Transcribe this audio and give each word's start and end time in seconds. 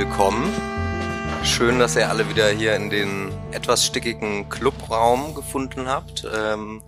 Willkommen. 0.00 0.50
Schön, 1.44 1.78
dass 1.78 1.94
ihr 1.94 2.08
alle 2.08 2.26
wieder 2.30 2.48
hier 2.48 2.74
in 2.74 2.88
den 2.88 3.30
etwas 3.52 3.84
stickigen 3.84 4.48
Clubraum 4.48 5.34
gefunden 5.34 5.88
habt. 5.88 6.26
Ähm, 6.34 6.82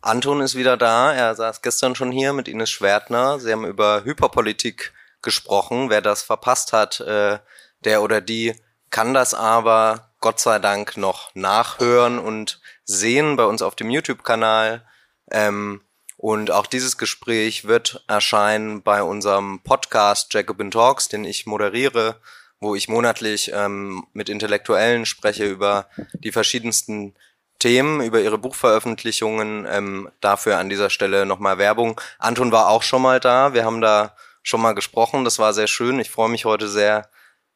Anton 0.00 0.40
ist 0.40 0.54
wieder 0.54 0.76
da. 0.76 1.12
Er 1.12 1.34
saß 1.34 1.60
gestern 1.60 1.96
schon 1.96 2.12
hier 2.12 2.32
mit 2.32 2.46
Ines 2.46 2.70
Schwertner. 2.70 3.40
Sie 3.40 3.50
haben 3.50 3.66
über 3.66 4.04
Hyperpolitik 4.04 4.92
gesprochen. 5.22 5.90
Wer 5.90 6.02
das 6.02 6.22
verpasst 6.22 6.72
hat, 6.72 7.00
äh, 7.00 7.40
der 7.80 8.00
oder 8.00 8.20
die 8.20 8.54
kann 8.90 9.12
das 9.12 9.34
aber 9.34 10.12
Gott 10.20 10.38
sei 10.38 10.60
Dank 10.60 10.96
noch 10.96 11.34
nachhören 11.34 12.20
und 12.20 12.60
sehen 12.84 13.34
bei 13.34 13.44
uns 13.44 13.60
auf 13.60 13.74
dem 13.74 13.90
YouTube-Kanal. 13.90 14.86
Ähm, 15.32 15.80
und 16.16 16.50
auch 16.50 16.66
dieses 16.66 16.96
Gespräch 16.96 17.66
wird 17.66 18.02
erscheinen 18.08 18.82
bei 18.82 19.02
unserem 19.02 19.60
Podcast 19.60 20.32
Jacobin 20.32 20.70
Talks, 20.70 21.08
den 21.08 21.24
ich 21.24 21.46
moderiere, 21.46 22.20
wo 22.58 22.74
ich 22.74 22.88
monatlich 22.88 23.52
ähm, 23.52 24.06
mit 24.14 24.30
Intellektuellen 24.30 25.04
spreche 25.04 25.44
über 25.44 25.88
die 26.14 26.32
verschiedensten 26.32 27.14
Themen, 27.58 28.00
über 28.00 28.20
ihre 28.20 28.38
Buchveröffentlichungen. 28.38 29.66
Ähm, 29.68 30.10
dafür 30.20 30.56
an 30.56 30.70
dieser 30.70 30.88
Stelle 30.88 31.26
nochmal 31.26 31.58
Werbung. 31.58 32.00
Anton 32.18 32.50
war 32.50 32.68
auch 32.68 32.82
schon 32.82 33.02
mal 33.02 33.20
da. 33.20 33.52
Wir 33.52 33.66
haben 33.66 33.82
da 33.82 34.16
schon 34.42 34.62
mal 34.62 34.74
gesprochen. 34.74 35.24
Das 35.24 35.38
war 35.38 35.52
sehr 35.52 35.66
schön. 35.66 36.00
Ich 36.00 36.10
freue 36.10 36.30
mich 36.30 36.46
heute 36.46 36.68
sehr, 36.68 37.10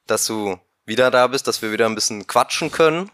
dass 0.07 0.27
du 0.27 0.59
wieder 0.85 1.11
da 1.11 1.27
bist, 1.29 1.47
dass 1.47 1.63
wir 1.63 1.73
wieder 1.73 1.87
ein 1.87 1.95
bisschen 1.95 2.27
quatschen 2.27 2.71
können. 2.71 3.11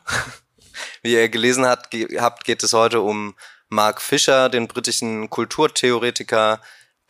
Wie 1.03 1.13
ihr 1.13 1.29
gelesen 1.29 1.67
habt, 1.67 1.91
geht 1.91 2.63
es 2.63 2.73
heute 2.73 3.01
um 3.01 3.35
Mark 3.69 4.01
Fisher, 4.01 4.49
den 4.49 4.69
britischen 4.69 5.31
Kulturtheoretiker, 5.31 6.61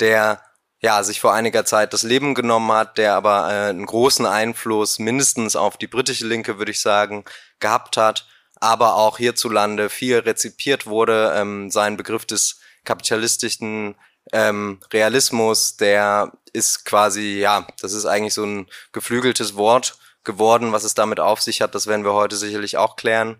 der 0.01 0.41
ja 0.81 1.03
sich 1.03 1.21
vor 1.21 1.33
einiger 1.35 1.65
Zeit 1.65 1.93
das 1.93 2.03
Leben 2.03 2.35
genommen 2.35 2.71
hat, 2.73 2.99
der 2.99 3.15
aber 3.15 3.51
äh, 3.51 3.69
einen 3.71 3.87
großen 3.87 4.27
Einfluss 4.27 4.99
mindestens 4.99 5.57
auf 5.57 5.77
die 5.77 5.87
britische 5.87 6.27
Linke, 6.27 6.59
würde 6.59 6.73
ich 6.73 6.81
sagen, 6.81 7.25
gehabt 7.61 7.97
hat, 7.97 8.27
aber 8.61 8.95
auch 8.95 9.19
hierzulande 9.19 9.89
viel 9.89 10.19
rezipiert 10.19 10.87
wurde. 10.87 11.35
Ähm, 11.37 11.71
sein 11.71 11.97
Begriff 11.97 12.25
des 12.27 12.61
kapitalistischen 12.85 13.97
ähm, 14.33 14.81
Realismus, 14.93 15.77
der 15.77 16.33
ist 16.53 16.85
quasi, 16.85 17.39
ja, 17.39 17.67
das 17.81 17.93
ist 17.93 18.07
eigentlich 18.07 18.35
so 18.35 18.45
ein 18.45 18.67
geflügeltes 18.93 19.57
Wort 19.57 19.99
geworden. 20.25 20.73
Was 20.73 20.85
es 20.85 20.95
damit 20.95 21.21
auf 21.21 21.41
sich 21.43 21.63
hat, 21.63 21.75
das 21.75 21.87
werden 21.87 22.05
wir 22.05 22.15
heute 22.15 22.37
sicherlich 22.37 22.77
auch 22.77 22.97
klären. 22.97 23.37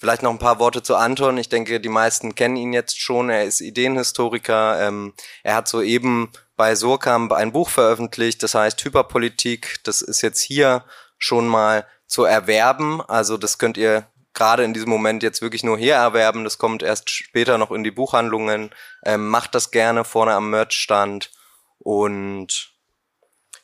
Vielleicht 0.00 0.22
noch 0.22 0.30
ein 0.30 0.38
paar 0.38 0.58
Worte 0.58 0.82
zu 0.82 0.96
Anton. 0.96 1.36
Ich 1.36 1.50
denke, 1.50 1.78
die 1.78 1.90
meisten 1.90 2.34
kennen 2.34 2.56
ihn 2.56 2.72
jetzt 2.72 2.98
schon. 2.98 3.28
Er 3.28 3.44
ist 3.44 3.60
Ideenhistoriker. 3.60 4.80
Ähm, 4.80 5.12
er 5.42 5.56
hat 5.56 5.68
soeben 5.68 6.32
bei 6.56 6.74
Surkamp 6.74 7.32
ein 7.32 7.52
Buch 7.52 7.68
veröffentlicht, 7.68 8.42
das 8.42 8.54
heißt 8.54 8.82
Hyperpolitik. 8.82 9.80
Das 9.84 10.00
ist 10.00 10.22
jetzt 10.22 10.40
hier 10.40 10.86
schon 11.18 11.46
mal 11.46 11.86
zu 12.06 12.24
erwerben. 12.24 13.02
Also 13.02 13.36
das 13.36 13.58
könnt 13.58 13.76
ihr 13.76 14.06
gerade 14.32 14.64
in 14.64 14.72
diesem 14.72 14.88
Moment 14.88 15.22
jetzt 15.22 15.42
wirklich 15.42 15.64
nur 15.64 15.76
hier 15.76 15.96
erwerben. 15.96 16.44
Das 16.44 16.56
kommt 16.56 16.82
erst 16.82 17.10
später 17.10 17.58
noch 17.58 17.70
in 17.70 17.84
die 17.84 17.90
Buchhandlungen. 17.90 18.70
Ähm, 19.04 19.28
macht 19.28 19.54
das 19.54 19.70
gerne 19.70 20.04
vorne 20.04 20.32
am 20.32 20.48
Merchstand. 20.48 21.30
Und 21.78 22.72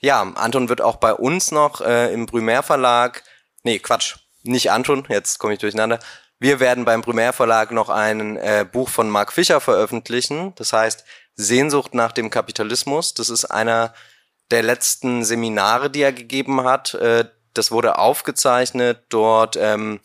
ja, 0.00 0.20
Anton 0.20 0.68
wird 0.68 0.82
auch 0.82 0.96
bei 0.96 1.14
uns 1.14 1.50
noch 1.50 1.80
äh, 1.80 2.12
im 2.12 2.26
Brümer 2.26 2.62
Verlag, 2.62 3.22
nee, 3.62 3.78
Quatsch, 3.78 4.16
nicht 4.42 4.70
Anton, 4.70 5.06
jetzt 5.08 5.38
komme 5.38 5.54
ich 5.54 5.60
durcheinander, 5.60 5.98
wir 6.38 6.60
werden 6.60 6.84
beim 6.84 7.02
Primärverlag 7.02 7.70
noch 7.70 7.88
ein 7.88 8.36
äh, 8.36 8.66
Buch 8.70 8.88
von 8.88 9.08
Mark 9.08 9.32
Fischer 9.32 9.60
veröffentlichen. 9.60 10.54
Das 10.56 10.72
heißt 10.72 11.04
Sehnsucht 11.34 11.94
nach 11.94 12.12
dem 12.12 12.30
Kapitalismus. 12.30 13.14
Das 13.14 13.30
ist 13.30 13.46
einer 13.46 13.94
der 14.50 14.62
letzten 14.62 15.24
Seminare, 15.24 15.90
die 15.90 16.02
er 16.02 16.12
gegeben 16.12 16.64
hat. 16.64 16.94
Äh, 16.94 17.24
das 17.54 17.70
wurde 17.70 17.98
aufgezeichnet. 17.98 19.04
Dort 19.08 19.56
ähm, 19.56 20.00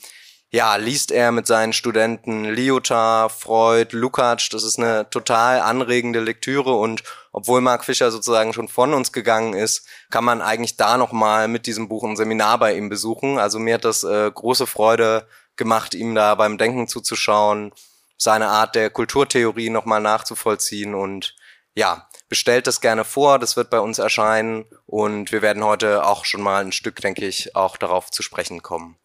ja, 0.54 0.76
liest 0.76 1.12
er 1.12 1.32
mit 1.32 1.48
seinen 1.48 1.72
Studenten 1.74 2.46
Lyotard, 2.46 3.32
Freud, 3.32 3.96
Lukács. 3.96 4.50
Das 4.50 4.64
ist 4.64 4.80
eine 4.80 5.10
total 5.10 5.60
anregende 5.62 6.20
Lektüre 6.20 6.74
und 6.74 7.04
obwohl 7.32 7.62
Mark 7.62 7.86
Fischer 7.86 8.12
sozusagen 8.12 8.52
schon 8.52 8.68
von 8.68 8.94
uns 8.94 9.14
gegangen 9.14 9.54
ist, 9.54 9.88
kann 10.10 10.26
man 10.26 10.42
eigentlich 10.42 10.76
da 10.76 10.98
nochmal 10.98 11.48
mit 11.48 11.66
diesem 11.66 11.88
Buch 11.88 12.04
ein 12.04 12.18
Seminar 12.18 12.58
bei 12.60 12.76
ihm 12.76 12.90
besuchen. 12.90 13.40
Also 13.40 13.60
mir 13.60 13.76
hat 13.76 13.86
das 13.86 14.04
äh, 14.04 14.30
große 14.30 14.68
Freude 14.68 15.26
gemacht, 15.56 15.94
ihm 15.94 16.16
da 16.16 16.36
beim 16.36 16.58
Denken 16.58 16.88
zuzuschauen, 16.88 17.72
seine 18.18 18.48
Art 18.48 18.76
der 18.76 18.90
Kulturtheorie 18.90 19.70
nochmal 19.70 20.02
nachzuvollziehen 20.02 20.94
und 20.96 21.36
ja, 21.74 22.08
bestellt 22.30 22.68
das 22.68 22.82
gerne 22.82 23.04
vor, 23.04 23.40
das 23.40 23.56
wird 23.56 23.70
bei 23.70 23.80
uns 23.80 23.98
erscheinen 23.98 24.66
und 24.86 25.32
wir 25.32 25.42
werden 25.42 25.64
heute 25.64 26.06
auch 26.06 26.26
schon 26.26 26.42
mal 26.42 26.64
ein 26.64 26.72
Stück, 26.72 27.02
denke 27.02 27.26
ich, 27.26 27.56
auch 27.56 27.78
darauf 27.78 28.12
zu 28.12 28.24
sprechen 28.24 28.62
kommen. 28.62 28.98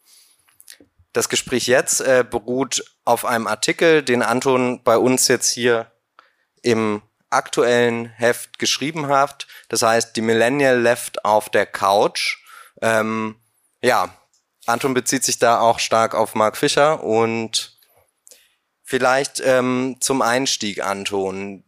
Das 1.12 1.28
Gespräch 1.28 1.66
jetzt 1.66 2.00
äh, 2.02 2.24
beruht 2.28 2.84
auf 3.04 3.24
einem 3.24 3.46
Artikel, 3.46 4.02
den 4.02 4.22
Anton 4.22 4.82
bei 4.84 4.98
uns 4.98 5.28
jetzt 5.28 5.50
hier 5.50 5.90
im 6.62 7.00
aktuellen 7.30 8.06
Heft 8.06 8.58
geschrieben 8.58 9.08
hat. 9.08 9.46
Das 9.68 9.82
heißt, 9.82 10.14
die 10.16 10.20
Millennial 10.20 10.78
Left 10.78 11.24
auf 11.24 11.48
der 11.48 11.66
Couch. 11.66 12.38
Ähm, 12.82 13.36
ja, 13.82 14.14
Anton 14.66 14.94
bezieht 14.94 15.24
sich 15.24 15.38
da 15.38 15.60
auch 15.60 15.78
stark 15.78 16.14
auf 16.14 16.34
Mark 16.34 16.56
Fischer 16.56 17.02
und 17.02 17.78
vielleicht 18.82 19.40
ähm, 19.44 19.96
zum 20.00 20.22
Einstieg, 20.22 20.84
Anton. 20.84 21.64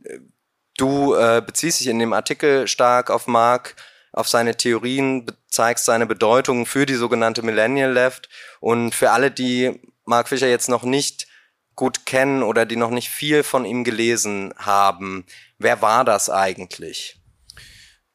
Du 0.77 1.15
äh, 1.15 1.43
beziehst 1.45 1.81
dich 1.81 1.87
in 1.87 1.99
dem 1.99 2.13
Artikel 2.13 2.69
stark 2.69 3.11
auf 3.11 3.27
Mark, 3.27 3.77
auf 4.13 4.29
seine 4.29 4.57
Theorien, 4.57 5.27
zeigst 5.49 5.85
seine 5.85 6.07
Bedeutung 6.07 6.67
für 6.67 6.87
die 6.87 6.95
sogenannte 6.95 7.43
Millennial 7.43 7.93
Left 7.93 8.29
und 8.61 8.95
für 8.95 9.11
alle, 9.11 9.31
die 9.31 9.81
Mark 10.05 10.29
Fischer 10.29 10.49
jetzt 10.49 10.69
noch 10.69 10.83
nicht 10.83 11.29
gut 11.75 12.07
kennen 12.07 12.43
oder 12.43 12.67
die 12.67 12.77
noch 12.77 12.91
nicht 12.91 13.09
viel 13.09 13.45
von 13.45 13.65
ihm 13.65 13.85
gelesen 13.85 14.53
haben, 14.57 15.25
wer 15.59 15.81
war 15.81 16.05
das 16.05 16.29
eigentlich? 16.29 17.21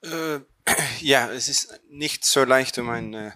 Äh, 0.01 0.39
ja, 0.99 1.31
es 1.31 1.47
ist 1.47 1.79
nicht 1.89 2.25
so 2.25 2.43
leicht, 2.43 2.77
um 2.77 2.89
eine 2.89 3.33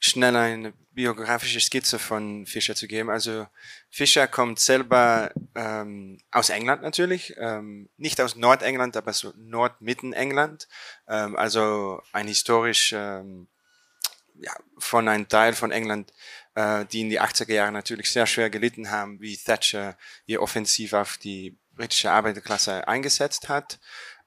schnell 0.00 0.34
eine 0.34 0.72
biografische 0.92 1.60
Skizze 1.60 1.98
von 1.98 2.46
Fischer 2.46 2.74
zu 2.74 2.88
geben. 2.88 3.10
Also 3.10 3.46
Fischer 3.90 4.26
kommt 4.26 4.58
selber 4.58 5.30
ähm, 5.54 6.18
aus 6.32 6.48
England 6.48 6.82
natürlich, 6.82 7.34
ähm, 7.38 7.88
nicht 7.96 8.20
aus 8.20 8.34
Nordengland, 8.34 8.96
aber 8.96 9.12
so 9.12 9.32
Nordmitten-England. 9.36 10.68
Ähm, 11.06 11.36
also 11.36 12.02
ein 12.12 12.26
historisch 12.26 12.92
ähm, 12.96 13.46
ja, 14.40 14.52
von 14.78 15.06
einem 15.06 15.28
Teil 15.28 15.52
von 15.52 15.70
England, 15.70 16.12
äh, 16.54 16.86
die 16.86 17.02
in 17.02 17.10
die 17.10 17.20
80er 17.20 17.52
Jahre 17.52 17.72
natürlich 17.72 18.10
sehr 18.10 18.26
schwer 18.26 18.50
gelitten 18.50 18.90
haben, 18.90 19.20
wie 19.20 19.36
Thatcher 19.36 19.96
ihr 20.26 20.42
offensiv 20.42 20.94
auf 20.94 21.18
die 21.18 21.56
britische 21.74 22.10
Arbeiterklasse 22.10 22.88
eingesetzt 22.88 23.48
hat. 23.48 23.78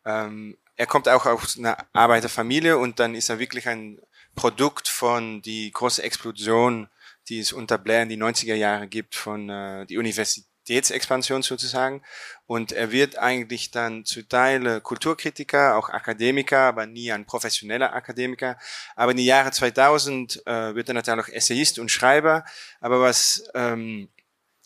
Ähm, 0.05 0.57
er 0.75 0.87
kommt 0.87 1.09
auch 1.09 1.25
aus 1.25 1.57
einer 1.57 1.77
Arbeiterfamilie 1.93 2.77
und 2.77 2.99
dann 2.99 3.15
ist 3.15 3.29
er 3.29 3.39
wirklich 3.39 3.67
ein 3.67 3.99
Produkt 4.35 4.87
von 4.87 5.41
die 5.41 5.71
große 5.71 6.01
Explosion, 6.01 6.89
die 7.29 7.39
es 7.39 7.53
unter 7.53 7.77
Blair 7.77 8.03
in 8.03 8.09
die 8.09 8.17
90er 8.17 8.55
Jahre 8.55 8.87
gibt, 8.87 9.15
von 9.15 9.49
äh, 9.49 9.85
die 9.85 9.97
Universitätsexpansion 9.97 11.43
sozusagen. 11.43 12.01
Und 12.45 12.71
er 12.71 12.91
wird 12.91 13.17
eigentlich 13.17 13.71
dann 13.71 14.05
zu 14.05 14.27
Teile 14.27 14.81
Kulturkritiker, 14.81 15.77
auch 15.77 15.89
Akademiker, 15.89 16.59
aber 16.59 16.85
nie 16.85 17.11
ein 17.11 17.25
professioneller 17.25 17.93
Akademiker. 17.93 18.57
Aber 18.95 19.11
in 19.11 19.17
die 19.17 19.25
Jahre 19.25 19.51
2000 19.51 20.45
äh, 20.45 20.75
wird 20.75 20.89
er 20.89 20.95
natürlich 20.95 21.25
auch 21.25 21.29
Essayist 21.29 21.79
und 21.79 21.89
Schreiber. 21.89 22.43
Aber 22.81 22.99
was 22.99 23.43
ähm, 23.53 24.09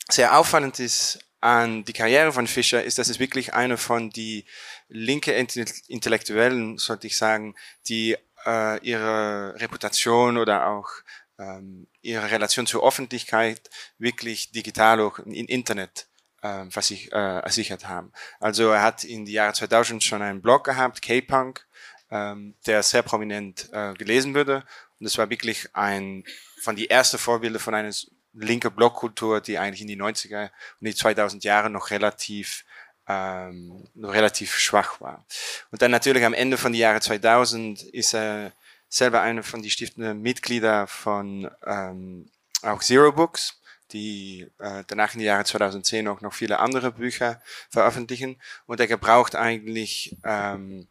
sehr 0.10 0.38
auffallend 0.38 0.80
ist 0.80 1.20
an 1.40 1.84
die 1.84 1.94
Karriere 1.94 2.34
von 2.34 2.48
Fischer, 2.48 2.84
ist, 2.84 2.98
dass 2.98 3.10
es 3.10 3.20
wirklich 3.20 3.54
eine 3.54 3.78
von 3.78 4.10
die 4.10 4.46
linke 4.90 5.34
Intellektuellen, 5.34 6.78
sollte 6.78 7.08
ich 7.08 7.18
sagen, 7.18 7.56
die 7.88 8.18
äh, 8.48 8.80
ihre 8.80 9.54
Reputation 9.60 10.38
oder 10.38 10.68
auch 10.68 10.90
ähm, 11.38 11.88
ihre 12.02 12.32
Relation 12.32 12.66
zur 12.66 12.88
Öffentlichkeit 12.88 13.70
wirklich 13.98 14.52
digital 14.52 15.02
auch 15.02 15.20
im 15.20 15.34
Internet 15.34 16.08
ähm, 16.42 16.72
versich, 16.72 17.12
äh, 17.12 17.40
ersichert 17.40 17.88
haben. 17.88 18.12
Also 18.40 18.70
er 18.70 18.82
hat 18.82 19.04
in 19.04 19.26
die 19.26 19.34
Jahre 19.34 19.54
2000 19.54 20.04
schon 20.04 20.22
einen 20.22 20.42
Blog 20.42 20.64
gehabt, 20.64 21.02
K-Punk, 21.02 21.68
ähm, 22.10 22.56
der 22.66 22.84
sehr 22.84 23.04
prominent 23.04 23.70
äh, 23.72 23.94
gelesen 23.94 24.34
wurde. 24.34 24.64
Und 25.00 25.06
es 25.06 25.18
war 25.18 25.30
wirklich 25.30 25.76
ein 25.76 26.24
von 26.62 26.76
die 26.76 26.88
erste 26.88 27.18
Vorbilder 27.18 27.60
von 27.60 27.76
einer 27.76 27.94
linke 28.34 28.72
Blogkultur, 28.72 29.42
die 29.42 29.58
eigentlich 29.58 29.82
in 29.82 29.88
die 29.88 30.02
90er 30.02 30.50
und 30.80 30.88
die 30.88 30.96
2000 30.96 31.44
Jahre 31.44 31.70
noch 31.70 31.92
relativ 31.92 32.66
ähm, 33.08 33.88
noch 33.96 34.14
relativ 34.14 34.58
schwach 34.58 35.00
war. 35.02 35.26
Und 35.72 35.82
dann 35.82 35.92
natürlich 35.92 36.26
am 36.26 36.34
Ende 36.34 36.58
von 36.58 36.74
die 36.74 36.80
Jahre 36.80 37.00
2000 37.00 37.84
ist 37.84 38.14
er 38.14 38.52
selber 38.90 39.22
einer 39.22 39.44
von 39.44 39.62
die 39.62 39.70
stiftenden 39.70 40.22
Mitglieder 40.22 40.88
von 40.88 41.50
ähm, 41.66 42.30
auch 42.62 42.82
Zero 42.82 43.12
Books, 43.12 43.62
die 43.92 44.48
äh, 44.60 44.84
danach 44.88 45.14
in 45.14 45.20
die 45.20 45.26
Jahre 45.26 45.46
2010 45.46 46.08
auch 46.08 46.22
noch 46.22 46.34
viele 46.34 46.60
andere 46.60 46.92
Bücher 46.92 47.42
veröffentlichen. 47.70 48.38
Und 48.66 48.80
er 48.80 48.88
gebraucht 48.88 49.36
eigentlich 49.36 50.18
ähm, 50.24 50.88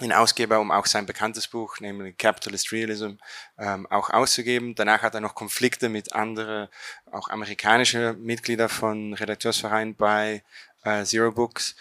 den 0.00 0.12
Ausgeber, 0.12 0.60
um 0.60 0.70
auch 0.70 0.86
sein 0.86 1.06
bekanntes 1.06 1.48
Buch, 1.48 1.80
nämlich 1.80 2.16
Capitalist 2.18 2.72
Realism, 2.72 3.12
ähm, 3.58 3.86
auch 3.90 4.10
auszugeben. 4.10 4.74
Danach 4.74 5.02
hat 5.02 5.14
er 5.14 5.20
noch 5.20 5.34
Konflikte 5.34 5.88
mit 5.88 6.12
anderen, 6.12 6.68
auch 7.10 7.28
amerikanische 7.28 8.14
Mitglieder 8.18 8.68
von 8.68 9.14
Redakteursvereinen 9.14 9.94
bei 9.94 10.42
äh, 10.84 11.04
Zero 11.04 11.32
Books. 11.32 11.76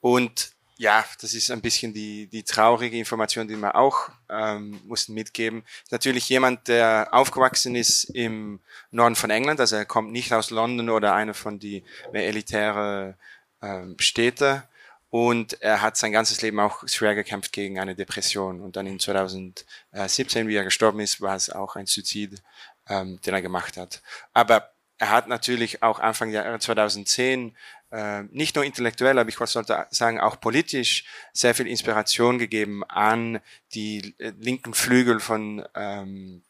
Und 0.00 0.54
ja, 0.76 1.04
das 1.20 1.34
ist 1.34 1.50
ein 1.50 1.60
bisschen 1.60 1.92
die, 1.94 2.26
die 2.26 2.42
traurige 2.42 2.98
Information, 2.98 3.46
die 3.46 3.56
wir 3.56 3.76
auch 3.76 4.10
ähm, 4.28 4.80
mussten 4.84 5.14
mitgeben. 5.14 5.64
Natürlich 5.90 6.28
jemand, 6.28 6.66
der 6.68 7.08
aufgewachsen 7.12 7.76
ist 7.76 8.04
im 8.04 8.60
Norden 8.90 9.14
von 9.14 9.30
England, 9.30 9.60
also 9.60 9.76
er 9.76 9.84
kommt 9.84 10.10
nicht 10.10 10.32
aus 10.32 10.50
London 10.50 10.90
oder 10.90 11.14
einer 11.14 11.34
von 11.34 11.58
die 11.58 11.84
mehr 12.12 12.26
elitäre 12.26 13.16
ähm, 13.62 13.96
Städte 14.00 14.64
und 15.10 15.62
er 15.62 15.80
hat 15.80 15.96
sein 15.96 16.10
ganzes 16.10 16.42
Leben 16.42 16.58
auch 16.58 16.88
schwer 16.88 17.14
gekämpft 17.14 17.52
gegen 17.52 17.78
eine 17.78 17.94
Depression 17.94 18.60
und 18.60 18.74
dann 18.74 18.88
in 18.88 18.98
2017, 18.98 20.48
wie 20.48 20.56
er 20.56 20.64
gestorben 20.64 20.98
ist, 20.98 21.20
war 21.20 21.36
es 21.36 21.50
auch 21.50 21.76
ein 21.76 21.86
Suizid, 21.86 22.42
ähm, 22.88 23.20
den 23.24 23.32
er 23.32 23.42
gemacht 23.42 23.76
hat. 23.76 24.02
Aber 24.32 24.72
er 24.98 25.10
hat 25.10 25.28
natürlich 25.28 25.84
auch 25.84 26.00
Anfang 26.00 26.32
der 26.32 26.44
Jahre 26.44 26.58
2010 26.58 27.50
äh, 27.50 27.54
nicht 28.32 28.56
nur 28.56 28.64
intellektuell, 28.64 29.18
aber 29.18 29.28
ich 29.28 29.36
sollte 29.36 29.86
sagen 29.90 30.18
auch 30.18 30.40
politisch 30.40 31.04
sehr 31.32 31.54
viel 31.54 31.68
Inspiration 31.68 32.38
gegeben 32.38 32.82
an 32.84 33.40
die 33.74 34.14
äh, 34.18 34.32
linken 34.40 34.74
Flügel 34.74 35.20
von 35.20 35.64
ähm, 35.76 36.42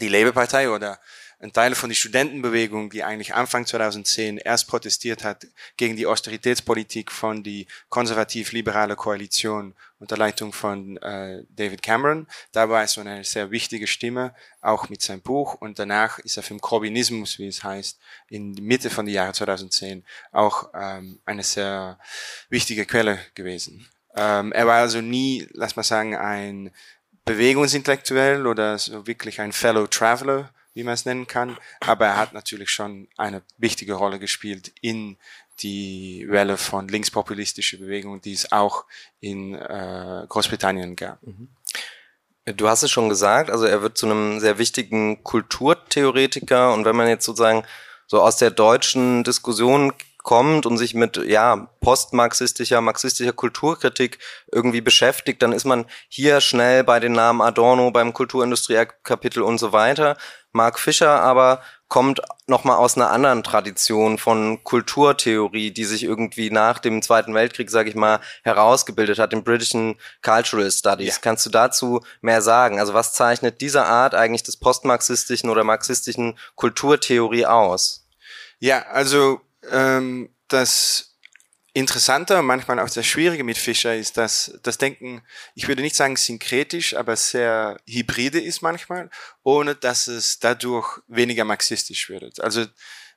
die 0.00 0.08
Labour-Partei 0.08 0.70
oder 0.70 1.00
ein 1.38 1.52
Teil 1.52 1.74
von 1.74 1.90
der 1.90 1.96
Studentenbewegung, 1.96 2.88
die 2.88 3.04
eigentlich 3.04 3.34
Anfang 3.34 3.66
2010 3.66 4.38
erst 4.38 4.68
protestiert 4.68 5.22
hat 5.22 5.46
gegen 5.76 5.96
die 5.96 6.06
Austeritätspolitik 6.06 7.12
von 7.12 7.42
die 7.42 7.66
konservativ-liberale 7.90 8.96
Koalition 8.96 9.74
unter 9.98 10.16
Leitung 10.16 10.52
von 10.52 10.96
äh, 10.98 11.44
David 11.50 11.82
Cameron. 11.82 12.26
Da 12.52 12.68
war 12.70 12.82
er 12.82 13.00
eine 13.00 13.24
sehr 13.24 13.50
wichtige 13.50 13.86
Stimme, 13.86 14.34
auch 14.62 14.88
mit 14.88 15.02
seinem 15.02 15.20
Buch. 15.20 15.54
Und 15.54 15.78
danach 15.78 16.18
ist 16.18 16.36
er 16.38 16.42
für 16.42 16.54
den 16.54 16.60
Corbynismus, 16.60 17.38
wie 17.38 17.48
es 17.48 17.62
heißt, 17.62 17.98
in 18.28 18.54
die 18.54 18.62
Mitte 18.62 18.88
von 18.88 19.04
die 19.04 19.12
Jahre 19.12 19.32
2010 19.32 20.04
auch 20.32 20.70
ähm, 20.74 21.20
eine 21.26 21.42
sehr 21.42 21.98
wichtige 22.48 22.86
Quelle 22.86 23.18
gewesen. 23.34 23.86
Ähm, 24.14 24.52
er 24.52 24.66
war 24.66 24.80
also 24.80 25.02
nie, 25.02 25.46
lass 25.52 25.76
mal 25.76 25.82
sagen, 25.82 26.16
ein 26.16 26.70
Bewegungsintellektuell 27.26 28.46
oder 28.46 28.78
so 28.78 29.06
wirklich 29.06 29.40
ein 29.40 29.52
Fellow 29.52 29.86
Traveler, 29.86 30.50
wie 30.76 30.84
man 30.84 30.94
es 30.94 31.06
nennen 31.06 31.26
kann. 31.26 31.56
Aber 31.80 32.06
er 32.06 32.16
hat 32.18 32.34
natürlich 32.34 32.70
schon 32.70 33.08
eine 33.16 33.42
wichtige 33.56 33.94
Rolle 33.94 34.18
gespielt 34.18 34.72
in 34.82 35.16
die 35.60 36.26
Welle 36.28 36.58
von 36.58 36.86
linkspopulistischer 36.86 37.78
Bewegung, 37.78 38.20
die 38.20 38.34
es 38.34 38.52
auch 38.52 38.84
in 39.20 39.54
äh, 39.54 40.26
Großbritannien 40.28 40.94
gab. 40.94 41.22
Mhm. 41.22 41.48
Du 42.44 42.68
hast 42.68 42.82
es 42.82 42.90
schon 42.90 43.08
gesagt, 43.08 43.50
also 43.50 43.64
er 43.64 43.82
wird 43.82 43.96
zu 43.96 44.06
einem 44.06 44.38
sehr 44.38 44.58
wichtigen 44.58 45.24
Kulturtheoretiker 45.24 46.74
und 46.74 46.84
wenn 46.84 46.94
man 46.94 47.08
jetzt 47.08 47.24
sozusagen 47.24 47.64
so 48.06 48.20
aus 48.20 48.36
der 48.36 48.50
deutschen 48.50 49.24
Diskussion 49.24 49.94
kommt 50.26 50.66
und 50.66 50.76
sich 50.76 50.92
mit 50.92 51.18
ja 51.18 51.68
postmarxistischer, 51.80 52.80
marxistischer 52.80 53.32
Kulturkritik 53.32 54.18
irgendwie 54.50 54.80
beschäftigt, 54.80 55.40
dann 55.40 55.52
ist 55.52 55.64
man 55.64 55.86
hier 56.08 56.40
schnell 56.40 56.82
bei 56.82 56.98
den 56.98 57.12
Namen 57.12 57.40
Adorno, 57.40 57.92
beim 57.92 58.12
Kulturindustrie-Kapitel 58.12 59.42
und 59.42 59.58
so 59.58 59.72
weiter. 59.72 60.16
Mark 60.50 60.80
Fischer 60.80 61.22
aber 61.22 61.62
kommt 61.86 62.22
nochmal 62.48 62.76
aus 62.78 62.96
einer 62.96 63.12
anderen 63.12 63.44
Tradition 63.44 64.18
von 64.18 64.64
Kulturtheorie, 64.64 65.70
die 65.70 65.84
sich 65.84 66.02
irgendwie 66.02 66.50
nach 66.50 66.80
dem 66.80 67.02
Zweiten 67.02 67.32
Weltkrieg, 67.32 67.70
sage 67.70 67.90
ich 67.90 67.94
mal, 67.94 68.18
herausgebildet 68.42 69.20
hat, 69.20 69.32
im 69.32 69.44
Britischen 69.44 69.94
Cultural 70.22 70.72
Studies. 70.72 71.14
Ja. 71.14 71.20
Kannst 71.20 71.46
du 71.46 71.50
dazu 71.50 72.00
mehr 72.20 72.42
sagen? 72.42 72.80
Also 72.80 72.94
was 72.94 73.12
zeichnet 73.12 73.60
diese 73.60 73.84
Art 73.84 74.16
eigentlich 74.16 74.42
des 74.42 74.56
postmarxistischen 74.56 75.50
oder 75.50 75.62
marxistischen 75.62 76.36
Kulturtheorie 76.56 77.46
aus? 77.46 78.08
Ja, 78.58 78.86
also 78.86 79.40
ähm, 79.70 80.34
das 80.48 81.16
Interessante 81.76 82.38
und 82.38 82.46
manchmal 82.46 82.80
auch 82.80 82.88
sehr 82.88 83.02
Schwierige 83.02 83.44
mit 83.44 83.58
Fischer 83.58 83.94
ist, 83.94 84.16
dass 84.16 84.58
das 84.62 84.78
Denken, 84.78 85.22
ich 85.54 85.68
würde 85.68 85.82
nicht 85.82 85.94
sagen 85.94 86.16
synkretisch, 86.16 86.96
aber 86.96 87.16
sehr 87.16 87.76
hybride 87.86 88.40
ist 88.40 88.62
manchmal, 88.62 89.10
ohne 89.42 89.74
dass 89.74 90.06
es 90.06 90.38
dadurch 90.38 91.00
weniger 91.06 91.44
marxistisch 91.44 92.08
wird. 92.08 92.40
Also 92.40 92.64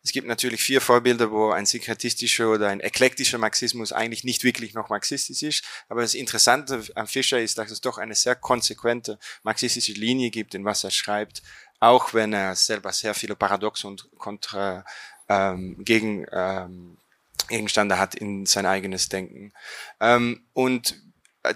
es 0.03 0.11
gibt 0.11 0.27
natürlich 0.27 0.61
vier 0.61 0.81
Vorbilder, 0.81 1.31
wo 1.31 1.51
ein 1.51 1.65
synkretistischer 1.65 2.51
oder 2.51 2.67
ein 2.67 2.79
eklektischer 2.79 3.37
Marxismus 3.37 3.93
eigentlich 3.93 4.25
nicht 4.25 4.43
wirklich 4.43 4.73
noch 4.73 4.89
marxistisch 4.89 5.41
ist. 5.43 5.63
Aber 5.87 6.01
das 6.01 6.13
Interessante 6.13 6.83
am 6.95 7.07
Fischer 7.07 7.39
ist, 7.39 7.57
dass 7.57 7.71
es 7.71 7.79
doch 7.81 7.97
eine 7.97 8.15
sehr 8.15 8.35
konsequente 8.35 9.19
marxistische 9.43 9.93
Linie 9.93 10.31
gibt, 10.31 10.53
in 10.53 10.65
was 10.65 10.83
er 10.83 10.91
schreibt, 10.91 11.43
auch 11.79 12.13
wenn 12.13 12.33
er 12.33 12.55
selber 12.55 12.91
sehr 12.91 13.13
viele 13.13 13.35
Paradoxe 13.35 13.87
und 13.87 14.09
Kontra 14.17 14.85
ähm, 15.29 15.77
gegen 15.79 16.25
ähm, 16.31 16.97
Gegenstände 17.47 17.97
hat 17.97 18.15
in 18.15 18.45
sein 18.45 18.65
eigenes 18.65 19.09
Denken. 19.09 19.53
Ähm, 19.99 20.43
und 20.53 20.95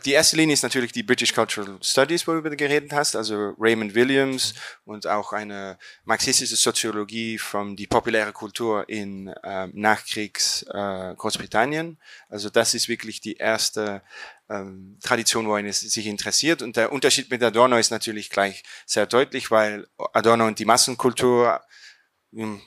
die 0.05 0.13
erste 0.13 0.37
Linie 0.37 0.53
ist 0.53 0.63
natürlich 0.63 0.93
die 0.93 1.03
British 1.03 1.33
Cultural 1.33 1.77
Studies, 1.81 2.25
worüber 2.25 2.49
du 2.49 2.55
geredet 2.55 2.93
hast, 2.93 3.17
also 3.17 3.53
Raymond 3.59 3.93
Williams 3.93 4.53
und 4.85 5.07
auch 5.07 5.33
eine 5.33 5.77
marxistische 6.05 6.55
Soziologie 6.55 7.37
von 7.37 7.75
die 7.75 7.85
populäre 7.85 8.31
Kultur 8.31 8.87
in 8.87 9.27
äh, 9.27 9.67
Nachkriegs 9.73 10.63
äh, 10.69 11.13
Großbritannien. 11.15 11.97
Also 12.29 12.49
das 12.49 12.73
ist 12.73 12.87
wirklich 12.87 13.19
die 13.19 13.35
erste 13.35 14.01
ähm, 14.49 14.97
Tradition, 15.03 15.47
wo 15.47 15.57
es 15.57 15.81
sich 15.81 16.07
interessiert. 16.07 16.61
Und 16.61 16.77
der 16.77 16.93
Unterschied 16.93 17.29
mit 17.29 17.43
Adorno 17.43 17.77
ist 17.77 17.91
natürlich 17.91 18.29
gleich 18.29 18.63
sehr 18.85 19.05
deutlich, 19.05 19.51
weil 19.51 19.87
Adorno 20.13 20.47
und 20.47 20.59
die 20.59 20.65
Massenkultur 20.65 21.61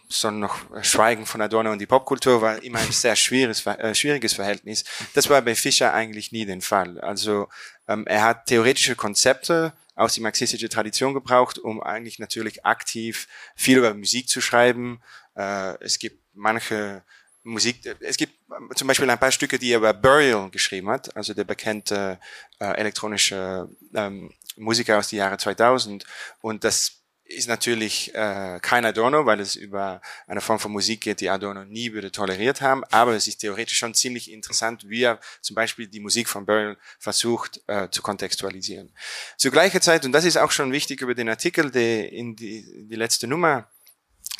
sollen 0.08 0.40
noch 0.40 0.58
schweigen 0.82 1.26
von 1.26 1.40
Adorno 1.40 1.72
und 1.72 1.80
die 1.80 1.86
Popkultur, 1.86 2.40
war 2.40 2.62
immer 2.62 2.78
ein 2.78 2.92
sehr 2.92 3.16
schwieriges, 3.16 3.66
äh, 3.66 3.94
schwieriges 3.94 4.34
Verhältnis. 4.34 4.84
Das 5.14 5.28
war 5.28 5.42
bei 5.42 5.54
Fischer 5.54 5.92
eigentlich 5.92 6.32
nie 6.32 6.46
den 6.46 6.60
Fall. 6.60 7.00
Also 7.00 7.48
ähm, 7.88 8.06
er 8.06 8.22
hat 8.22 8.46
theoretische 8.46 8.96
Konzepte 8.96 9.72
aus 9.94 10.14
der 10.14 10.22
marxistischen 10.22 10.68
Tradition 10.68 11.14
gebraucht, 11.14 11.58
um 11.58 11.82
eigentlich 11.82 12.18
natürlich 12.18 12.64
aktiv 12.64 13.26
viel 13.56 13.78
über 13.78 13.94
Musik 13.94 14.28
zu 14.28 14.40
schreiben. 14.40 15.00
Äh, 15.34 15.74
es 15.80 15.98
gibt 15.98 16.22
manche 16.34 17.02
Musik, 17.42 17.80
es 18.00 18.16
gibt 18.16 18.34
zum 18.74 18.88
Beispiel 18.88 19.08
ein 19.08 19.18
paar 19.18 19.32
Stücke, 19.32 19.58
die 19.58 19.70
er 19.70 19.78
über 19.78 19.94
Burial 19.94 20.50
geschrieben 20.50 20.90
hat, 20.90 21.14
also 21.16 21.32
der 21.32 21.44
bekannte 21.44 22.18
äh, 22.58 22.66
elektronische 22.76 23.68
ähm, 23.94 24.32
Musiker 24.56 24.98
aus 24.98 25.08
den 25.08 25.20
Jahren 25.20 25.38
2000. 25.38 26.04
Und 26.40 26.64
das 26.64 27.02
ist 27.28 27.48
natürlich 27.48 28.14
äh, 28.14 28.58
kein 28.62 28.84
Adorno, 28.84 29.26
weil 29.26 29.40
es 29.40 29.56
über 29.56 30.00
eine 30.26 30.40
Form 30.40 30.58
von 30.58 30.72
Musik 30.72 31.02
geht, 31.02 31.20
die 31.20 31.28
Adorno 31.28 31.64
nie 31.64 31.92
würde 31.92 32.12
toleriert 32.12 32.60
haben. 32.60 32.84
Aber 32.90 33.14
es 33.14 33.26
ist 33.26 33.38
theoretisch 33.38 33.78
schon 33.78 33.94
ziemlich 33.94 34.30
interessant, 34.30 34.88
wie 34.88 35.02
er 35.02 35.20
zum 35.40 35.54
Beispiel 35.54 35.88
die 35.88 36.00
Musik 36.00 36.28
von 36.28 36.46
Burrell 36.46 36.76
versucht 36.98 37.60
äh, 37.66 37.88
zu 37.90 38.02
kontextualisieren. 38.02 38.94
Zu 39.36 39.50
gleicher 39.50 39.80
Zeit, 39.80 40.04
und 40.04 40.12
das 40.12 40.24
ist 40.24 40.36
auch 40.36 40.50
schon 40.50 40.72
wichtig 40.72 41.00
über 41.00 41.14
den 41.14 41.28
Artikel, 41.28 41.70
der 41.70 42.12
in 42.12 42.36
die, 42.36 42.86
die 42.88 42.96
letzte 42.96 43.26
Nummer 43.26 43.70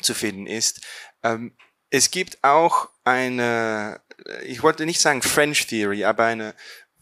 zu 0.01 0.13
finden 0.13 0.47
ist, 0.47 0.81
ähm, 1.23 1.55
es 1.89 2.11
gibt 2.11 2.43
auch 2.43 2.89
eine, 3.03 4.01
ich 4.43 4.61
wollte 4.61 4.85
nicht 4.85 4.99
sagen 4.99 5.21
French 5.21 5.67
Theory, 5.67 6.03
aber 6.03 6.25
eine 6.25 6.53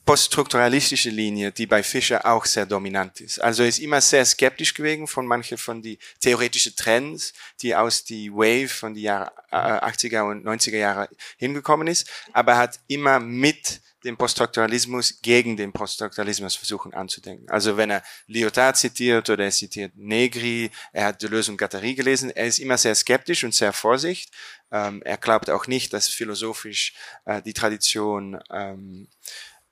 poststrukturalistische 0.05 1.09
Linie, 1.09 1.51
die 1.51 1.65
bei 1.65 1.81
Fischer 1.81 2.25
auch 2.25 2.45
sehr 2.45 2.65
dominant 2.65 3.19
ist. 3.21 3.39
Also 3.39 3.63
er 3.63 3.69
ist 3.69 3.79
immer 3.79 4.01
sehr 4.01 4.23
skeptisch 4.23 4.73
gewesen 4.73 5.07
von 5.07 5.25
manchen 5.25 5.57
von 5.57 5.81
die 5.81 5.97
theoretischen 6.19 6.75
Trends, 6.75 7.33
die 7.61 7.75
aus 7.75 8.03
die 8.03 8.31
Wave 8.31 8.69
von 8.69 8.93
die 8.93 9.01
Jahre 9.01 9.31
äh, 9.51 9.55
80er 9.55 10.29
und 10.29 10.45
90er 10.45 10.77
Jahre 10.77 11.09
hingekommen 11.37 11.87
ist, 11.87 12.07
aber 12.33 12.53
er 12.53 12.57
hat 12.59 12.79
immer 12.87 13.19
mit 13.19 13.81
dem 14.05 14.17
Poststrukturalismus 14.17 15.19
gegen 15.21 15.57
den 15.57 15.73
Poststrukturalismus 15.73 16.55
versuchen 16.55 16.93
anzudenken. 16.93 17.49
Also 17.49 17.75
wenn 17.75 17.89
er 17.89 18.03
Lyotard 18.27 18.77
zitiert 18.77 19.29
oder 19.29 19.45
er 19.45 19.51
zitiert 19.51 19.93
Negri, 19.95 20.69
er 20.93 21.05
hat 21.05 21.21
Deleuze 21.23 21.51
und 21.51 21.57
Guattari 21.57 21.95
gelesen, 21.95 22.29
er 22.29 22.45
ist 22.45 22.59
immer 22.59 22.77
sehr 22.77 22.93
skeptisch 22.93 23.43
und 23.43 23.55
sehr 23.55 23.73
vorsichtig. 23.73 24.31
Ähm, 24.71 25.01
er 25.03 25.17
glaubt 25.17 25.49
auch 25.49 25.65
nicht, 25.67 25.91
dass 25.93 26.07
philosophisch 26.07 26.93
äh, 27.25 27.41
die 27.41 27.53
Tradition 27.53 28.39
ähm, 28.51 29.07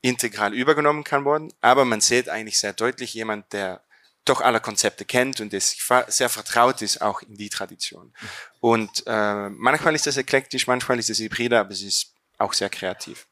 integral 0.03 0.53
übergenommen 0.53 1.03
kann 1.03 1.23
worden, 1.23 1.51
aber 1.61 1.85
man 1.85 2.01
sieht 2.01 2.29
eigentlich 2.29 2.59
sehr 2.59 2.73
deutlich 2.73 3.13
jemand, 3.13 3.51
der 3.53 3.81
doch 4.25 4.41
alle 4.41 4.59
Konzepte 4.59 5.05
kennt 5.05 5.41
und 5.41 5.51
der 5.51 5.61
sehr 5.61 6.29
vertraut 6.29 6.81
ist 6.81 7.01
auch 7.01 7.21
in 7.21 7.35
die 7.35 7.49
Tradition. 7.49 8.13
Und 8.59 9.03
äh, 9.07 9.49
manchmal 9.49 9.95
ist 9.95 10.05
das 10.05 10.17
eklektisch, 10.17 10.67
manchmal 10.67 10.99
ist 10.99 11.09
es 11.09 11.19
hybride, 11.19 11.59
aber 11.59 11.71
es 11.71 11.81
ist 11.81 12.13
auch 12.37 12.53
sehr 12.53 12.69
kreativ. 12.69 13.27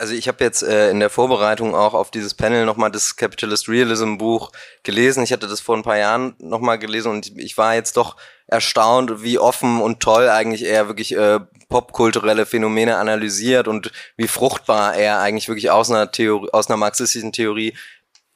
Also 0.00 0.14
ich 0.14 0.28
habe 0.28 0.44
jetzt 0.44 0.62
äh, 0.62 0.90
in 0.90 1.00
der 1.00 1.10
Vorbereitung 1.10 1.74
auch 1.74 1.92
auf 1.92 2.12
dieses 2.12 2.32
Panel 2.32 2.64
nochmal 2.64 2.92
das 2.92 3.16
Capitalist 3.16 3.68
Realism 3.68 4.16
Buch 4.16 4.52
gelesen. 4.84 5.24
Ich 5.24 5.32
hatte 5.32 5.48
das 5.48 5.60
vor 5.60 5.76
ein 5.76 5.82
paar 5.82 5.98
Jahren 5.98 6.36
nochmal 6.38 6.78
gelesen 6.78 7.10
und 7.10 7.36
ich 7.36 7.58
war 7.58 7.74
jetzt 7.74 7.96
doch 7.96 8.16
erstaunt, 8.46 9.24
wie 9.24 9.40
offen 9.40 9.80
und 9.80 9.98
toll 9.98 10.28
eigentlich 10.28 10.64
er 10.64 10.86
wirklich 10.86 11.16
äh, 11.16 11.40
popkulturelle 11.68 12.46
Phänomene 12.46 12.96
analysiert 12.96 13.66
und 13.66 13.90
wie 14.16 14.28
fruchtbar 14.28 14.94
er 14.94 15.18
eigentlich 15.18 15.48
wirklich 15.48 15.70
aus 15.72 15.90
einer 15.90 16.12
Theorie, 16.12 16.48
aus 16.52 16.68
einer 16.68 16.76
marxistischen 16.76 17.32
Theorie 17.32 17.74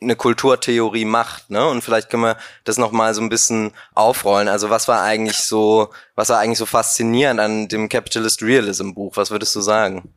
eine 0.00 0.16
Kulturtheorie 0.16 1.04
macht, 1.04 1.49
ne? 1.50 1.64
Und 1.69 1.83
vielleicht 1.83 2.11
können 2.11 2.25
wir 2.25 2.37
das 2.64 2.76
noch 2.76 2.90
mal 2.90 3.14
so 3.14 3.23
ein 3.23 3.28
bisschen 3.28 3.73
aufrollen. 3.95 4.49
Also 4.49 4.69
was 4.69 4.88
war 4.88 5.02
eigentlich 5.02 5.37
so, 5.37 5.90
was 6.16 6.28
war 6.28 6.40
eigentlich 6.40 6.59
so 6.59 6.66
faszinierend 6.66 7.38
an 7.38 7.69
dem 7.69 7.88
Capitalist 7.88 8.42
Realism 8.42 8.95
Buch? 8.95 9.16
Was 9.16 9.31
würdest 9.31 9.54
du 9.54 9.61
sagen? 9.61 10.12